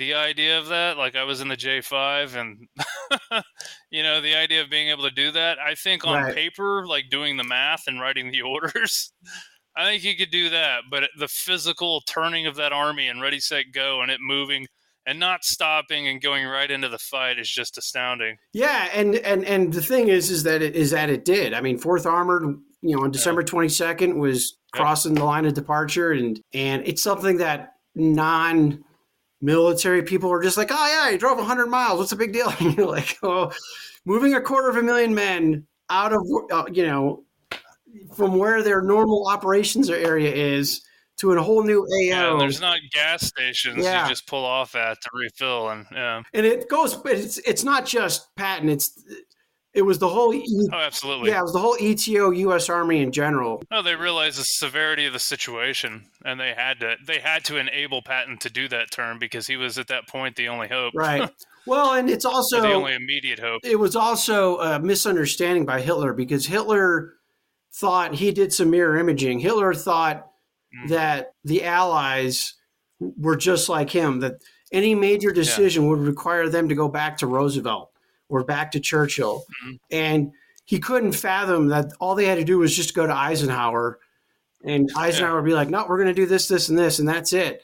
the 0.00 0.14
idea 0.14 0.58
of 0.58 0.68
that, 0.68 0.96
like 0.96 1.14
I 1.14 1.24
was 1.24 1.42
in 1.42 1.48
the 1.48 1.56
J5, 1.58 2.34
and 2.34 2.66
you 3.90 4.02
know, 4.02 4.22
the 4.22 4.34
idea 4.34 4.62
of 4.62 4.70
being 4.70 4.88
able 4.88 5.02
to 5.04 5.10
do 5.10 5.30
that, 5.32 5.58
I 5.58 5.74
think 5.74 6.06
on 6.06 6.22
Right. 6.22 6.34
paper, 6.34 6.86
like 6.86 7.10
doing 7.10 7.36
the 7.36 7.44
math 7.44 7.82
and 7.86 8.00
writing 8.00 8.30
the 8.32 8.40
orders. 8.54 9.12
I 9.76 9.84
think 9.84 10.02
you 10.02 10.16
could 10.16 10.30
do 10.30 10.48
that, 10.48 10.84
but 10.90 11.10
the 11.18 11.28
physical 11.28 12.00
turning 12.06 12.46
of 12.46 12.56
that 12.56 12.72
army 12.72 13.08
and 13.08 13.20
ready, 13.20 13.40
set, 13.40 13.66
go, 13.74 14.00
and 14.00 14.10
it 14.10 14.20
moving 14.22 14.66
and 15.06 15.20
not 15.20 15.44
stopping 15.44 16.08
and 16.08 16.20
going 16.22 16.46
right 16.46 16.70
into 16.70 16.88
the 16.88 16.98
fight 16.98 17.38
is 17.38 17.50
just 17.50 17.76
astounding. 17.76 18.36
Yeah, 18.54 18.88
and 18.94 19.16
and 19.16 19.44
and 19.44 19.72
the 19.72 19.82
thing 19.82 20.08
is, 20.08 20.30
is 20.30 20.42
that 20.44 20.62
it 20.62 20.74
is 20.74 20.90
that 20.92 21.10
it 21.10 21.26
did. 21.26 21.52
I 21.52 21.60
mean, 21.60 21.76
Fourth 21.76 22.06
Armored, 22.06 22.58
you 22.80 22.96
know, 22.96 23.04
on 23.04 23.10
December 23.10 23.42
twenty 23.42 23.68
second 23.68 24.18
was 24.18 24.56
Yep. 24.74 24.82
crossing 24.82 25.14
the 25.14 25.24
line 25.24 25.44
of 25.46 25.54
departure, 25.54 26.12
and 26.12 26.40
and 26.54 26.86
it's 26.86 27.02
something 27.02 27.36
that 27.38 27.74
non 27.96 28.82
military 29.40 30.02
people 30.02 30.30
are 30.32 30.42
just 30.42 30.56
like, 30.56 30.68
oh 30.70 30.86
yeah, 30.88 31.10
he 31.10 31.16
drove 31.18 31.38
hundred 31.38 31.66
miles. 31.68 31.98
What's 31.98 32.10
the 32.10 32.16
big 32.16 32.32
deal? 32.32 32.52
And 32.60 32.76
you're 32.76 32.86
like, 32.86 33.16
oh, 33.22 33.52
moving 34.04 34.34
a 34.34 34.40
quarter 34.40 34.68
of 34.68 34.76
a 34.76 34.82
million 34.82 35.14
men 35.14 35.66
out 35.88 36.12
of 36.12 36.22
uh, 36.52 36.64
you 36.72 36.86
know 36.86 37.24
from 38.14 38.36
where 38.36 38.62
their 38.62 38.82
normal 38.82 39.26
operations 39.28 39.90
area 39.90 40.32
is 40.32 40.82
to 41.18 41.32
a 41.32 41.42
whole 41.42 41.62
new 41.62 41.80
AO. 41.82 41.86
Yeah, 41.98 42.36
there's 42.38 42.60
not 42.60 42.78
gas 42.94 43.22
stations 43.26 43.84
Yeah. 43.84 44.04
you 44.04 44.08
just 44.10 44.26
pull 44.26 44.44
off 44.44 44.74
at 44.74 45.00
to 45.02 45.10
refill, 45.12 45.68
and 45.70 45.86
yeah, 45.92 46.22
and 46.32 46.46
it 46.46 46.68
goes, 46.68 46.94
but 46.94 47.12
it's 47.12 47.38
it's 47.38 47.64
not 47.64 47.84
just 47.86 48.34
Patton. 48.36 48.68
It's 48.68 49.02
it 49.74 49.82
was 49.82 49.98
the 49.98 50.08
whole. 50.08 50.34
E- 50.34 50.68
oh, 50.72 50.76
absolutely. 50.76 51.30
Yeah, 51.30 51.38
it 51.40 51.42
was 51.42 51.52
the 51.52 51.58
whole 51.60 51.76
ETO 51.76 52.36
U.S. 52.38 52.68
Army 52.68 53.00
in 53.02 53.12
general. 53.12 53.62
No, 53.70 53.82
they 53.82 53.94
realized 53.94 54.38
the 54.38 54.44
severity 54.44 55.06
of 55.06 55.12
the 55.12 55.18
situation, 55.18 56.06
and 56.24 56.40
they 56.40 56.52
had 56.56 56.80
to 56.80 56.96
they 57.06 57.18
had 57.20 57.44
to 57.44 57.56
enable 57.56 58.02
Patton 58.02 58.38
to 58.38 58.50
do 58.50 58.66
that 58.68 58.90
term 58.90 59.18
because 59.18 59.46
he 59.46 59.56
was 59.56 59.78
at 59.78 59.88
that 59.88 60.08
point 60.08 60.36
the 60.36 60.48
only 60.48 60.68
hope, 60.68 60.92
Right. 60.94 61.30
well, 61.66 61.94
and 61.94 62.10
it's 62.10 62.24
also 62.24 62.60
the 62.60 62.72
only 62.72 62.94
immediate 62.94 63.38
hope. 63.38 63.60
it 63.64 63.78
was 63.78 63.94
also 63.96 64.58
a 64.58 64.78
misunderstanding 64.80 65.64
by 65.66 65.80
Hitler 65.80 66.12
because 66.14 66.46
Hitler 66.46 67.14
thought 67.72 68.14
he 68.14 68.32
did 68.32 68.52
some 68.52 68.70
mirror 68.70 68.96
imaging. 68.98 69.38
Hitler 69.40 69.74
thought 69.74 70.26
Mm. 70.72 70.88
that 70.90 71.32
the 71.42 71.64
Allies 71.64 72.54
were 73.00 73.34
just 73.34 73.68
like 73.68 73.90
him. 73.90 74.20
That 74.20 74.34
any 74.72 74.94
major 74.94 75.32
decision 75.32 75.88
would 75.88 75.98
require 75.98 76.48
them 76.48 76.68
to 76.68 76.76
go 76.76 76.86
back 76.88 77.18
to 77.18 77.26
Roosevelt 77.26 77.89
or 78.30 78.44
back 78.44 78.70
to 78.72 78.80
Churchill, 78.80 79.44
Mhm. 79.66 79.78
and 79.90 80.32
he 80.64 80.78
couldn't 80.78 81.12
fathom 81.12 81.66
that 81.68 81.92
all 82.00 82.14
they 82.14 82.24
had 82.26 82.36
to 82.38 82.44
do 82.44 82.58
was 82.58 82.74
just 82.74 82.94
go 82.94 83.06
to 83.06 83.12
Eisenhower, 83.14 83.98
and 84.64 84.88
Eisenhower 84.96 85.36
would 85.36 85.44
be 85.44 85.52
like, 85.54 85.68
"No, 85.68 85.84
we're 85.88 85.96
going 85.98 86.08
to 86.08 86.14
do 86.14 86.26
this, 86.26 86.48
this, 86.48 86.68
and 86.68 86.78
this, 86.78 86.98
and 86.98 87.08
that's 87.08 87.32
it." 87.32 87.62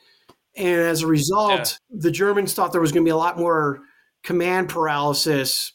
And 0.56 0.80
as 0.80 1.02
a 1.02 1.06
result, 1.06 1.78
the 1.90 2.10
Germans 2.10 2.52
thought 2.52 2.72
there 2.72 2.80
was 2.80 2.90
going 2.92 3.04
to 3.04 3.08
be 3.08 3.12
a 3.12 3.16
lot 3.16 3.38
more 3.38 3.80
command 4.24 4.68
paralysis. 4.68 5.72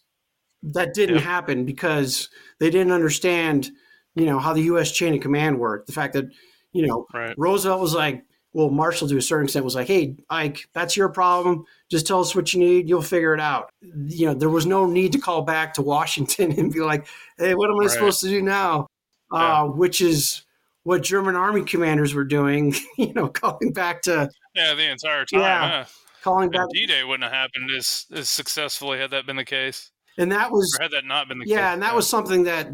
That 0.64 0.94
didn't 0.94 1.16
Yep. 1.16 1.24
happen 1.24 1.66
because 1.66 2.30
they 2.60 2.70
didn't 2.70 2.92
understand, 2.92 3.72
you 4.16 4.26
know, 4.26 4.40
how 4.40 4.54
the 4.54 4.64
U.S. 4.64 4.92
chain 4.92 5.14
of 5.14 5.22
command 5.22 5.58
worked. 5.60 5.88
The 5.88 5.94
fact 5.94 6.14
that, 6.14 6.26
you 6.74 6.86
know, 6.86 7.06
Right. 7.14 7.34
Roosevelt 7.38 7.80
was 7.80 7.94
like, 7.94 8.24
well, 8.54 8.70
Marshall 8.70 9.08
to 9.08 9.18
a 9.18 9.22
certain 9.22 9.46
extent 9.46 9.64
was 9.66 9.76
like, 9.76 9.88
"Hey, 9.88 10.16
Ike, 10.30 10.68
that's 10.74 10.98
your 10.98 11.10
problem. 11.10 11.66
Just 11.90 12.06
tell 12.08 12.20
us 12.20 12.36
what 12.36 12.54
you 12.54 12.60
need. 12.60 12.90
You'll 12.90 13.02
figure 13.02 13.34
it 13.34 13.40
out." 13.40 13.70
You 13.82 14.28
know, 14.28 14.34
there 14.34 14.50
was 14.50 14.66
no 14.66 14.86
need 14.86 15.14
to 15.14 15.20
call 15.20 15.42
back 15.44 15.74
to 15.76 15.82
Washington 15.82 16.52
and 16.60 16.72
be 16.72 16.80
like, 16.82 17.08
"Hey, 17.38 17.56
what 17.56 17.70
am 17.70 17.78
I 17.80 17.84
Right. 17.84 17.92
supposed 17.92 18.20
to 18.22 18.28
do 18.28 18.42
now?" 18.42 18.88
Yeah. 19.34 19.62
Uh, 19.62 19.66
which 19.68 20.02
is 20.02 20.44
what 20.84 21.04
German 21.04 21.36
army 21.36 21.64
commanders 21.64 22.14
were 22.14 22.26
doing. 22.26 22.76
You 22.98 23.14
know, 23.14 23.28
calling 23.30 23.72
back 23.72 24.02
to 24.04 24.30
Yeah, 24.56 24.74
the 24.74 24.90
entire 24.92 25.26
time. 25.26 25.40
Yeah. 25.42 25.70
Yeah. 25.70 25.86
calling 26.24 26.50
back, 26.50 26.68
D 26.74 26.86
Day 26.86 27.04
wouldn't 27.04 27.24
have 27.24 27.32
happened 27.32 27.70
as, 27.72 28.06
as 28.14 28.30
successfully 28.30 28.98
had 29.00 29.12
that 29.12 29.26
been 29.26 29.38
the 29.38 29.46
case, 29.46 29.92
and 30.18 30.32
that 30.34 30.52
was 30.52 30.76
or 30.80 30.84
had 30.84 30.92
that 30.92 31.06
not 31.06 31.28
been 31.30 31.40
the 31.40 31.46
case. 31.46 31.52
yeah, 31.54 31.72
and 31.74 31.82
that 31.82 31.96
was 31.96 32.08
something 32.10 32.44
that 32.44 32.68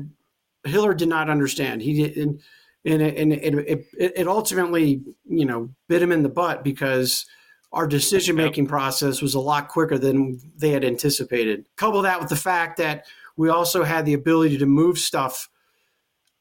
Hitler 0.63 0.93
did 0.93 1.07
not 1.07 1.29
understand. 1.29 1.81
He 1.83 1.93
did, 2.03 2.17
and 2.17 2.41
and 2.87 3.01
it, 3.01 3.17
and 3.17 3.33
it, 3.33 3.87
it, 3.97 4.13
it 4.15 4.27
ultimately, 4.27 5.01
you 5.27 5.45
know, 5.45 5.69
bit 5.87 6.01
him 6.01 6.11
in 6.11 6.23
the 6.23 6.29
butt 6.29 6.63
because 6.63 7.25
our 7.73 7.87
decision 7.87 8.35
making 8.35 8.65
process 8.67 9.21
was 9.21 9.33
a 9.33 9.39
lot 9.39 9.67
quicker 9.67 9.97
than 9.97 10.39
they 10.57 10.71
had 10.71 10.85
anticipated. 10.85 11.65
Couple 11.75 12.01
that 12.03 12.19
with 12.19 12.29
the 12.29 12.35
fact 12.35 12.77
that 12.77 13.05
we 13.35 13.49
also 13.49 13.83
had 13.83 14.05
the 14.05 14.13
ability 14.13 14.57
to 14.57 14.65
move 14.65 14.97
stuff 14.97 15.49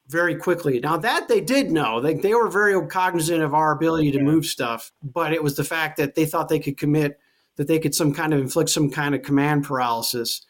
very 0.08 0.36
quickly. 0.36 0.78
Now 0.78 0.96
that 0.98 1.26
they 1.26 1.40
did 1.40 1.70
know, 1.70 2.00
they, 2.00 2.14
they 2.14 2.32
were 2.32 2.48
very 2.48 2.86
cognizant 2.86 3.42
of 3.42 3.54
our 3.54 3.72
ability 3.72 4.12
to 4.12 4.20
move 4.20 4.46
stuff, 4.46 4.92
but 5.02 5.32
it 5.32 5.42
was 5.42 5.56
the 5.56 5.64
fact 5.64 5.96
that 5.96 6.14
they 6.14 6.24
thought 6.24 6.48
they 6.48 6.60
could 6.60 6.78
commit, 6.78 7.18
that 7.56 7.66
they 7.66 7.80
could 7.80 7.94
some 7.94 8.14
kind 8.14 8.32
of 8.32 8.40
inflict 8.40 8.70
some 8.70 8.88
kind 8.88 9.14
of 9.14 9.22
command 9.22 9.64
paralysis, 9.64 10.42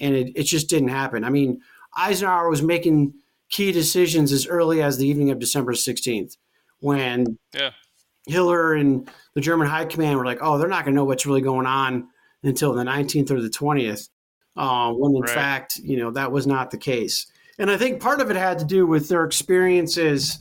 and 0.00 0.14
it, 0.14 0.32
it 0.34 0.44
just 0.44 0.70
didn't 0.70 0.88
happen. 0.88 1.24
I 1.24 1.28
mean, 1.28 1.60
Eisenhower 1.94 2.48
was 2.48 2.62
making 2.62 3.12
key 3.52 3.70
decisions 3.70 4.32
as 4.32 4.46
early 4.48 4.82
as 4.82 4.98
the 4.98 5.06
evening 5.06 5.30
of 5.30 5.38
December 5.38 5.72
16th 5.74 6.36
when 6.80 7.38
Yeah. 7.54 7.70
Hitler 8.26 8.74
and 8.74 9.08
the 9.34 9.40
German 9.40 9.68
High 9.68 9.84
Command 9.84 10.16
were 10.18 10.24
like, 10.24 10.38
oh, 10.40 10.58
they're 10.58 10.68
not 10.68 10.84
going 10.84 10.94
to 10.94 10.96
know 10.96 11.04
what's 11.04 11.26
really 11.26 11.40
going 11.42 11.66
on 11.66 12.08
until 12.42 12.72
the 12.72 12.82
19th 12.82 13.30
or 13.30 13.40
the 13.40 13.50
20th. 13.50 14.08
Uh, 14.56 14.92
when 14.92 15.14
in 15.14 15.22
Right. 15.22 15.30
fact, 15.30 15.76
you 15.78 15.96
know, 15.96 16.10
that 16.10 16.30
was 16.32 16.46
not 16.46 16.70
the 16.70 16.76
case. 16.78 17.26
And 17.58 17.70
I 17.70 17.76
think 17.76 18.00
part 18.00 18.20
of 18.20 18.30
it 18.30 18.36
had 18.36 18.58
to 18.58 18.64
do 18.64 18.86
with 18.86 19.08
their 19.08 19.24
experiences 19.24 20.38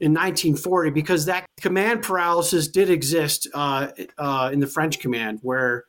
in 0.00 0.12
1940 0.12 0.90
because 0.90 1.26
that 1.26 1.46
command 1.60 2.02
paralysis 2.02 2.68
did 2.68 2.90
exist 2.90 3.48
uh, 3.54 3.88
uh, 4.18 4.50
in 4.52 4.60
the 4.60 4.66
French 4.66 5.00
command 5.00 5.38
where 5.42 5.84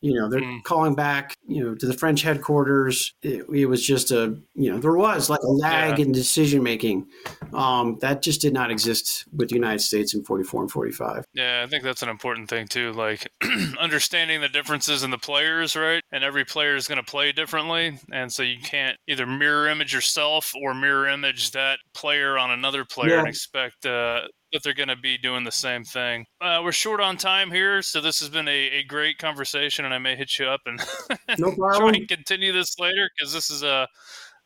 you 0.00 0.14
know 0.14 0.28
they're 0.28 0.40
Mm. 0.40 0.62
calling 0.62 0.94
back 0.94 1.36
you 1.46 1.62
know 1.64 1.74
to 1.74 1.86
the 1.86 1.92
French 1.94 2.22
headquarters 2.22 3.12
it, 3.22 3.44
it 3.52 3.66
was 3.66 3.84
just 3.84 4.10
a 4.12 4.38
you 4.54 4.70
know 4.70 4.78
there 4.78 4.94
was 4.94 5.28
like 5.28 5.40
a 5.42 5.48
lag 5.48 5.98
Yeah. 5.98 6.04
in 6.04 6.12
decision 6.12 6.62
making 6.62 7.06
um, 7.52 7.98
that 8.00 8.22
just 8.22 8.40
did 8.40 8.52
not 8.52 8.70
exist 8.70 9.24
with 9.34 9.48
the 9.48 9.54
United 9.56 9.80
States 9.80 10.14
in 10.14 10.24
44 10.24 10.62
and 10.62 10.70
45 10.70 11.24
Yeah, 11.34 11.62
I 11.64 11.68
think 11.68 11.82
that's 11.82 12.02
an 12.02 12.08
important 12.08 12.48
thing 12.48 12.68
too. 12.68 12.92
Like 12.92 13.28
understanding 13.78 14.40
the 14.40 14.48
differences 14.48 15.02
in 15.02 15.10
the 15.10 15.18
players, 15.18 15.74
right? 15.76 16.02
And 16.12 16.22
every 16.24 16.44
player 16.44 16.76
is 16.76 16.86
going 16.88 17.02
to 17.04 17.10
play 17.10 17.32
differently, 17.32 17.98
and 18.12 18.32
so 18.32 18.42
you 18.42 18.58
can't 18.60 18.96
either 19.08 19.26
mirror 19.26 19.68
image 19.68 19.92
yourself 19.94 20.52
or 20.62 20.74
mirror 20.74 21.08
image 21.08 21.50
that 21.52 21.78
player 21.94 22.38
on 22.38 22.50
another 22.50 22.84
player 22.84 23.18
and 23.18 23.28
expect 23.28 23.84
uh, 23.86 24.22
that 24.52 24.62
they're 24.62 24.74
going 24.74 24.88
to 24.88 24.96
be 24.96 25.18
doing 25.18 25.44
the 25.44 25.52
same 25.52 25.84
thing. 25.84 26.26
Uh, 26.40 26.60
we're 26.62 26.72
short 26.72 27.00
on 27.00 27.16
time 27.16 27.50
here, 27.50 27.82
so 27.82 28.00
this 28.00 28.20
has 28.20 28.28
been 28.28 28.48
a, 28.48 28.70
a 28.70 28.82
great 28.84 29.18
conversation, 29.18 29.84
and 29.84 29.94
I 29.94 29.98
may 29.98 30.16
hit 30.16 30.38
you 30.38 30.46
up 30.46 30.60
and 30.66 30.80
No 31.38 31.54
try 31.54 31.88
and 31.88 32.08
continue 32.08 32.52
this 32.52 32.78
later 32.78 33.08
because 33.16 33.32
this 33.32 33.50
is 33.50 33.62
a. 33.62 33.86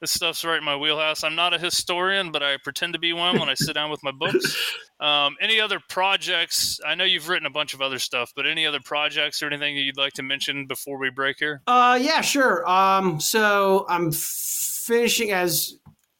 this 0.00 0.12
stuff's 0.12 0.44
right 0.44 0.59
in 0.59 0.64
my 0.64 0.76
wheelhouse. 0.76 1.22
I'm 1.22 1.36
not 1.36 1.55
a 1.55 1.59
historian, 1.59 2.32
but 2.32 2.42
I 2.42 2.57
pretend 2.62 2.92
to 2.94 2.98
be 2.98 3.12
one 3.12 3.38
when 3.38 3.48
I 3.48 3.55
sit 3.55 3.74
down 3.74 3.90
with 3.90 4.03
my 4.03 4.12
books. 4.12 4.57
Um, 5.00 5.34
any 5.40 5.59
other 5.59 5.80
projects? 5.88 6.78
I 6.86 6.94
know 6.94 7.03
you've 7.03 7.28
written 7.28 7.44
a 7.44 7.50
bunch 7.50 7.74
of 7.74 7.82
other 7.82 7.98
stuff, 7.98 8.30
but 8.36 8.46
any 8.46 8.64
other 8.64 8.78
projects 8.78 9.42
or 9.42 9.48
anything 9.48 9.74
that 9.74 9.82
you'd 9.82 9.96
like 9.96 10.12
to 10.12 10.22
mention 10.22 10.68
before 10.68 10.96
we 10.96 11.11
break 11.11 11.38
here? 11.40 11.61
Uh, 11.66 11.98
yeah, 12.00 12.20
sure. 12.20 12.64
Um, 12.70 13.18
so 13.18 13.84
I'm 13.88 14.12
finishing 14.12 15.32
as 15.32 15.74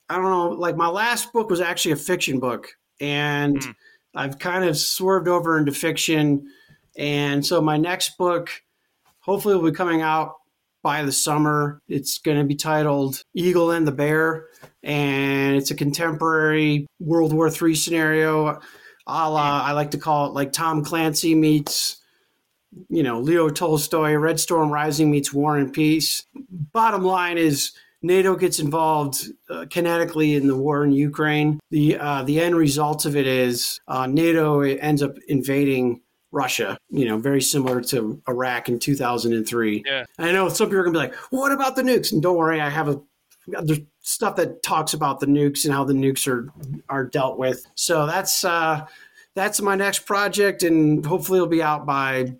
I 0.09 0.17
don't 0.17 0.25
know, 0.25 0.49
like 0.51 0.77
my 0.77 0.89
last 0.89 1.33
book 1.33 1.49
was 1.49 1.61
actually 1.61 1.93
a 1.93 1.97
fiction 1.97 2.39
book, 2.39 2.69
and 3.01 3.57
Mm. 3.57 3.75
I've 4.15 4.39
kind 4.39 4.65
of 4.65 4.77
swerved 4.77 5.29
over 5.29 5.59
into 5.59 5.73
fiction, 5.73 6.47
and 6.97 7.45
so 7.45 7.61
my 7.63 7.77
next 7.79 8.19
book, 8.19 8.51
hopefully, 9.21 9.57
will 9.57 9.71
be 9.71 9.77
coming 9.77 10.03
out 10.03 10.35
by 10.83 11.03
the 11.03 11.13
summer. 11.13 11.81
It's 11.89 12.19
going 12.19 12.39
to 12.39 12.45
be 12.45 12.55
titled 12.55 13.23
Eagle 13.35 13.71
and 13.71 13.87
the 13.87 13.93
Bear, 13.93 14.49
and 14.83 15.57
it's 15.57 15.71
a 15.71 15.75
contemporary 15.75 16.87
World 17.01 17.33
War 17.33 17.49
III 17.49 17.75
scenario. 17.75 18.61
A 19.07 19.31
la, 19.31 19.63
I 19.65 19.73
like 19.73 19.93
to 19.93 19.99
call 19.99 20.27
it 20.27 20.35
like 20.35 20.53
Tom 20.53 20.85
Clancy 20.85 21.35
meets 21.35 22.03
you 22.89 23.03
know, 23.03 23.21
Leo 23.21 23.49
Tolstoy, 23.49 24.15
Red 24.15 24.41
Storm 24.41 24.71
Rising 24.71 25.11
meets 25.11 25.33
War 25.33 25.57
and 25.57 25.73
Peace. 25.73 26.25
Bottom 26.73 27.05
line 27.05 27.39
is 27.39 27.73
NATO 28.03 28.37
gets 28.37 28.59
involved 28.59 29.29
uh, 29.49 29.65
kinetically 29.67 30.37
in 30.37 30.49
the 30.49 30.57
war 30.57 30.85
in 30.85 30.93
Ukraine. 30.93 31.61
The 31.71 31.99
uh, 31.99 32.23
the 32.25 32.41
end 32.41 32.57
result 32.57 33.05
of 33.05 33.17
it 33.17 33.27
is 33.27 33.81
uh, 33.89 34.07
NATO 34.07 34.61
ends 34.61 35.03
up 35.03 35.17
invading 35.29 36.01
Russia. 36.33 36.77
You 36.91 37.07
know, 37.07 37.19
very 37.19 37.41
similar 37.41 37.81
to 37.83 38.21
Iraq 38.29 38.69
in 38.69 38.79
2003. 38.79 39.85
Yeah. 39.87 40.05
And 40.19 40.29
I 40.29 40.33
know 40.33 40.49
some 40.49 40.69
people 40.69 40.81
are 40.81 40.85
gonna 40.85 40.95
be 40.95 40.99
like, 40.99 41.15
"What 41.31 41.53
about 41.53 41.77
the 41.77 41.83
nukes?" 41.83 42.13
And 42.13 42.23
don't 42.23 42.37
worry, 42.37 42.61
I 42.61 42.69
have 42.69 42.89
a 42.89 43.01
there's 43.47 43.81
stuff 44.01 44.37
that 44.37 44.63
talks 44.63 44.95
about 44.95 45.21
the 45.21 45.27
nukes 45.27 45.65
and 45.65 45.73
how 45.75 45.85
the 45.85 45.95
nukes 45.95 46.27
are 46.27 46.49
are 46.89 47.05
dealt 47.05 47.39
with. 47.39 47.67
So 47.75 48.07
that's 48.07 48.45
uh, 48.45 48.87
that's 49.35 49.61
my 49.61 49.75
next 49.75 50.01
project, 50.01 50.63
and 50.63 51.05
hopefully 51.05 51.39
it'll 51.39 51.49
be 51.49 51.63
out 51.63 51.87
by 51.87 52.35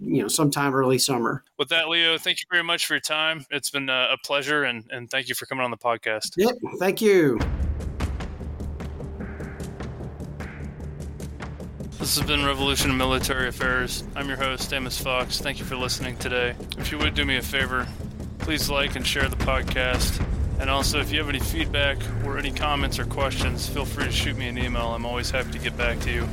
you 0.00 0.22
know 0.22 0.28
sometime 0.28 0.74
early 0.74 0.98
summer. 0.98 1.44
With 1.58 1.68
that, 1.70 1.88
Leo, 1.88 2.18
thank 2.18 2.40
you 2.40 2.46
very 2.50 2.62
much 2.62 2.86
for 2.86 2.94
your 2.94 3.00
time. 3.00 3.44
It's 3.50 3.70
been 3.70 3.90
uh, 3.90 4.08
a 4.12 4.18
pleasure, 4.18 4.64
and, 4.64 4.84
and 4.90 5.10
thank 5.10 5.28
you 5.28 5.34
for 5.34 5.46
coming 5.46 5.64
on 5.64 5.70
the 5.70 5.76
podcast. 5.76 6.34
Yep. 6.36 6.56
Thank 6.78 7.00
you. 7.00 7.38
This 11.98 12.16
has 12.16 12.26
been 12.26 12.44
Revolution 12.44 12.90
in 12.90 12.96
Military 12.96 13.48
Affairs. 13.48 14.04
I'm 14.14 14.28
your 14.28 14.36
host, 14.36 14.72
Amos 14.72 14.98
Fox. 15.00 15.40
Thank 15.40 15.58
you 15.58 15.64
for 15.64 15.76
listening 15.76 16.16
today. 16.16 16.54
If 16.78 16.92
you 16.92 16.98
would 16.98 17.14
do 17.14 17.24
me 17.24 17.36
a 17.36 17.42
favor, 17.42 17.88
please 18.38 18.70
like 18.70 18.94
and 18.94 19.06
share 19.06 19.28
the 19.28 19.36
podcast. 19.36 20.24
And 20.60 20.70
also, 20.70 21.00
if 21.00 21.12
you 21.12 21.18
have 21.18 21.28
any 21.28 21.40
feedback 21.40 21.98
or 22.24 22.38
any 22.38 22.50
comments 22.50 22.98
or 22.98 23.04
questions, 23.04 23.68
feel 23.68 23.84
free 23.84 24.06
to 24.06 24.12
shoot 24.12 24.36
me 24.36 24.48
an 24.48 24.58
email. 24.58 24.88
I'm 24.88 25.04
always 25.04 25.30
happy 25.30 25.50
to 25.52 25.58
get 25.58 25.76
back 25.76 26.00
to 26.00 26.12
you. 26.12 26.28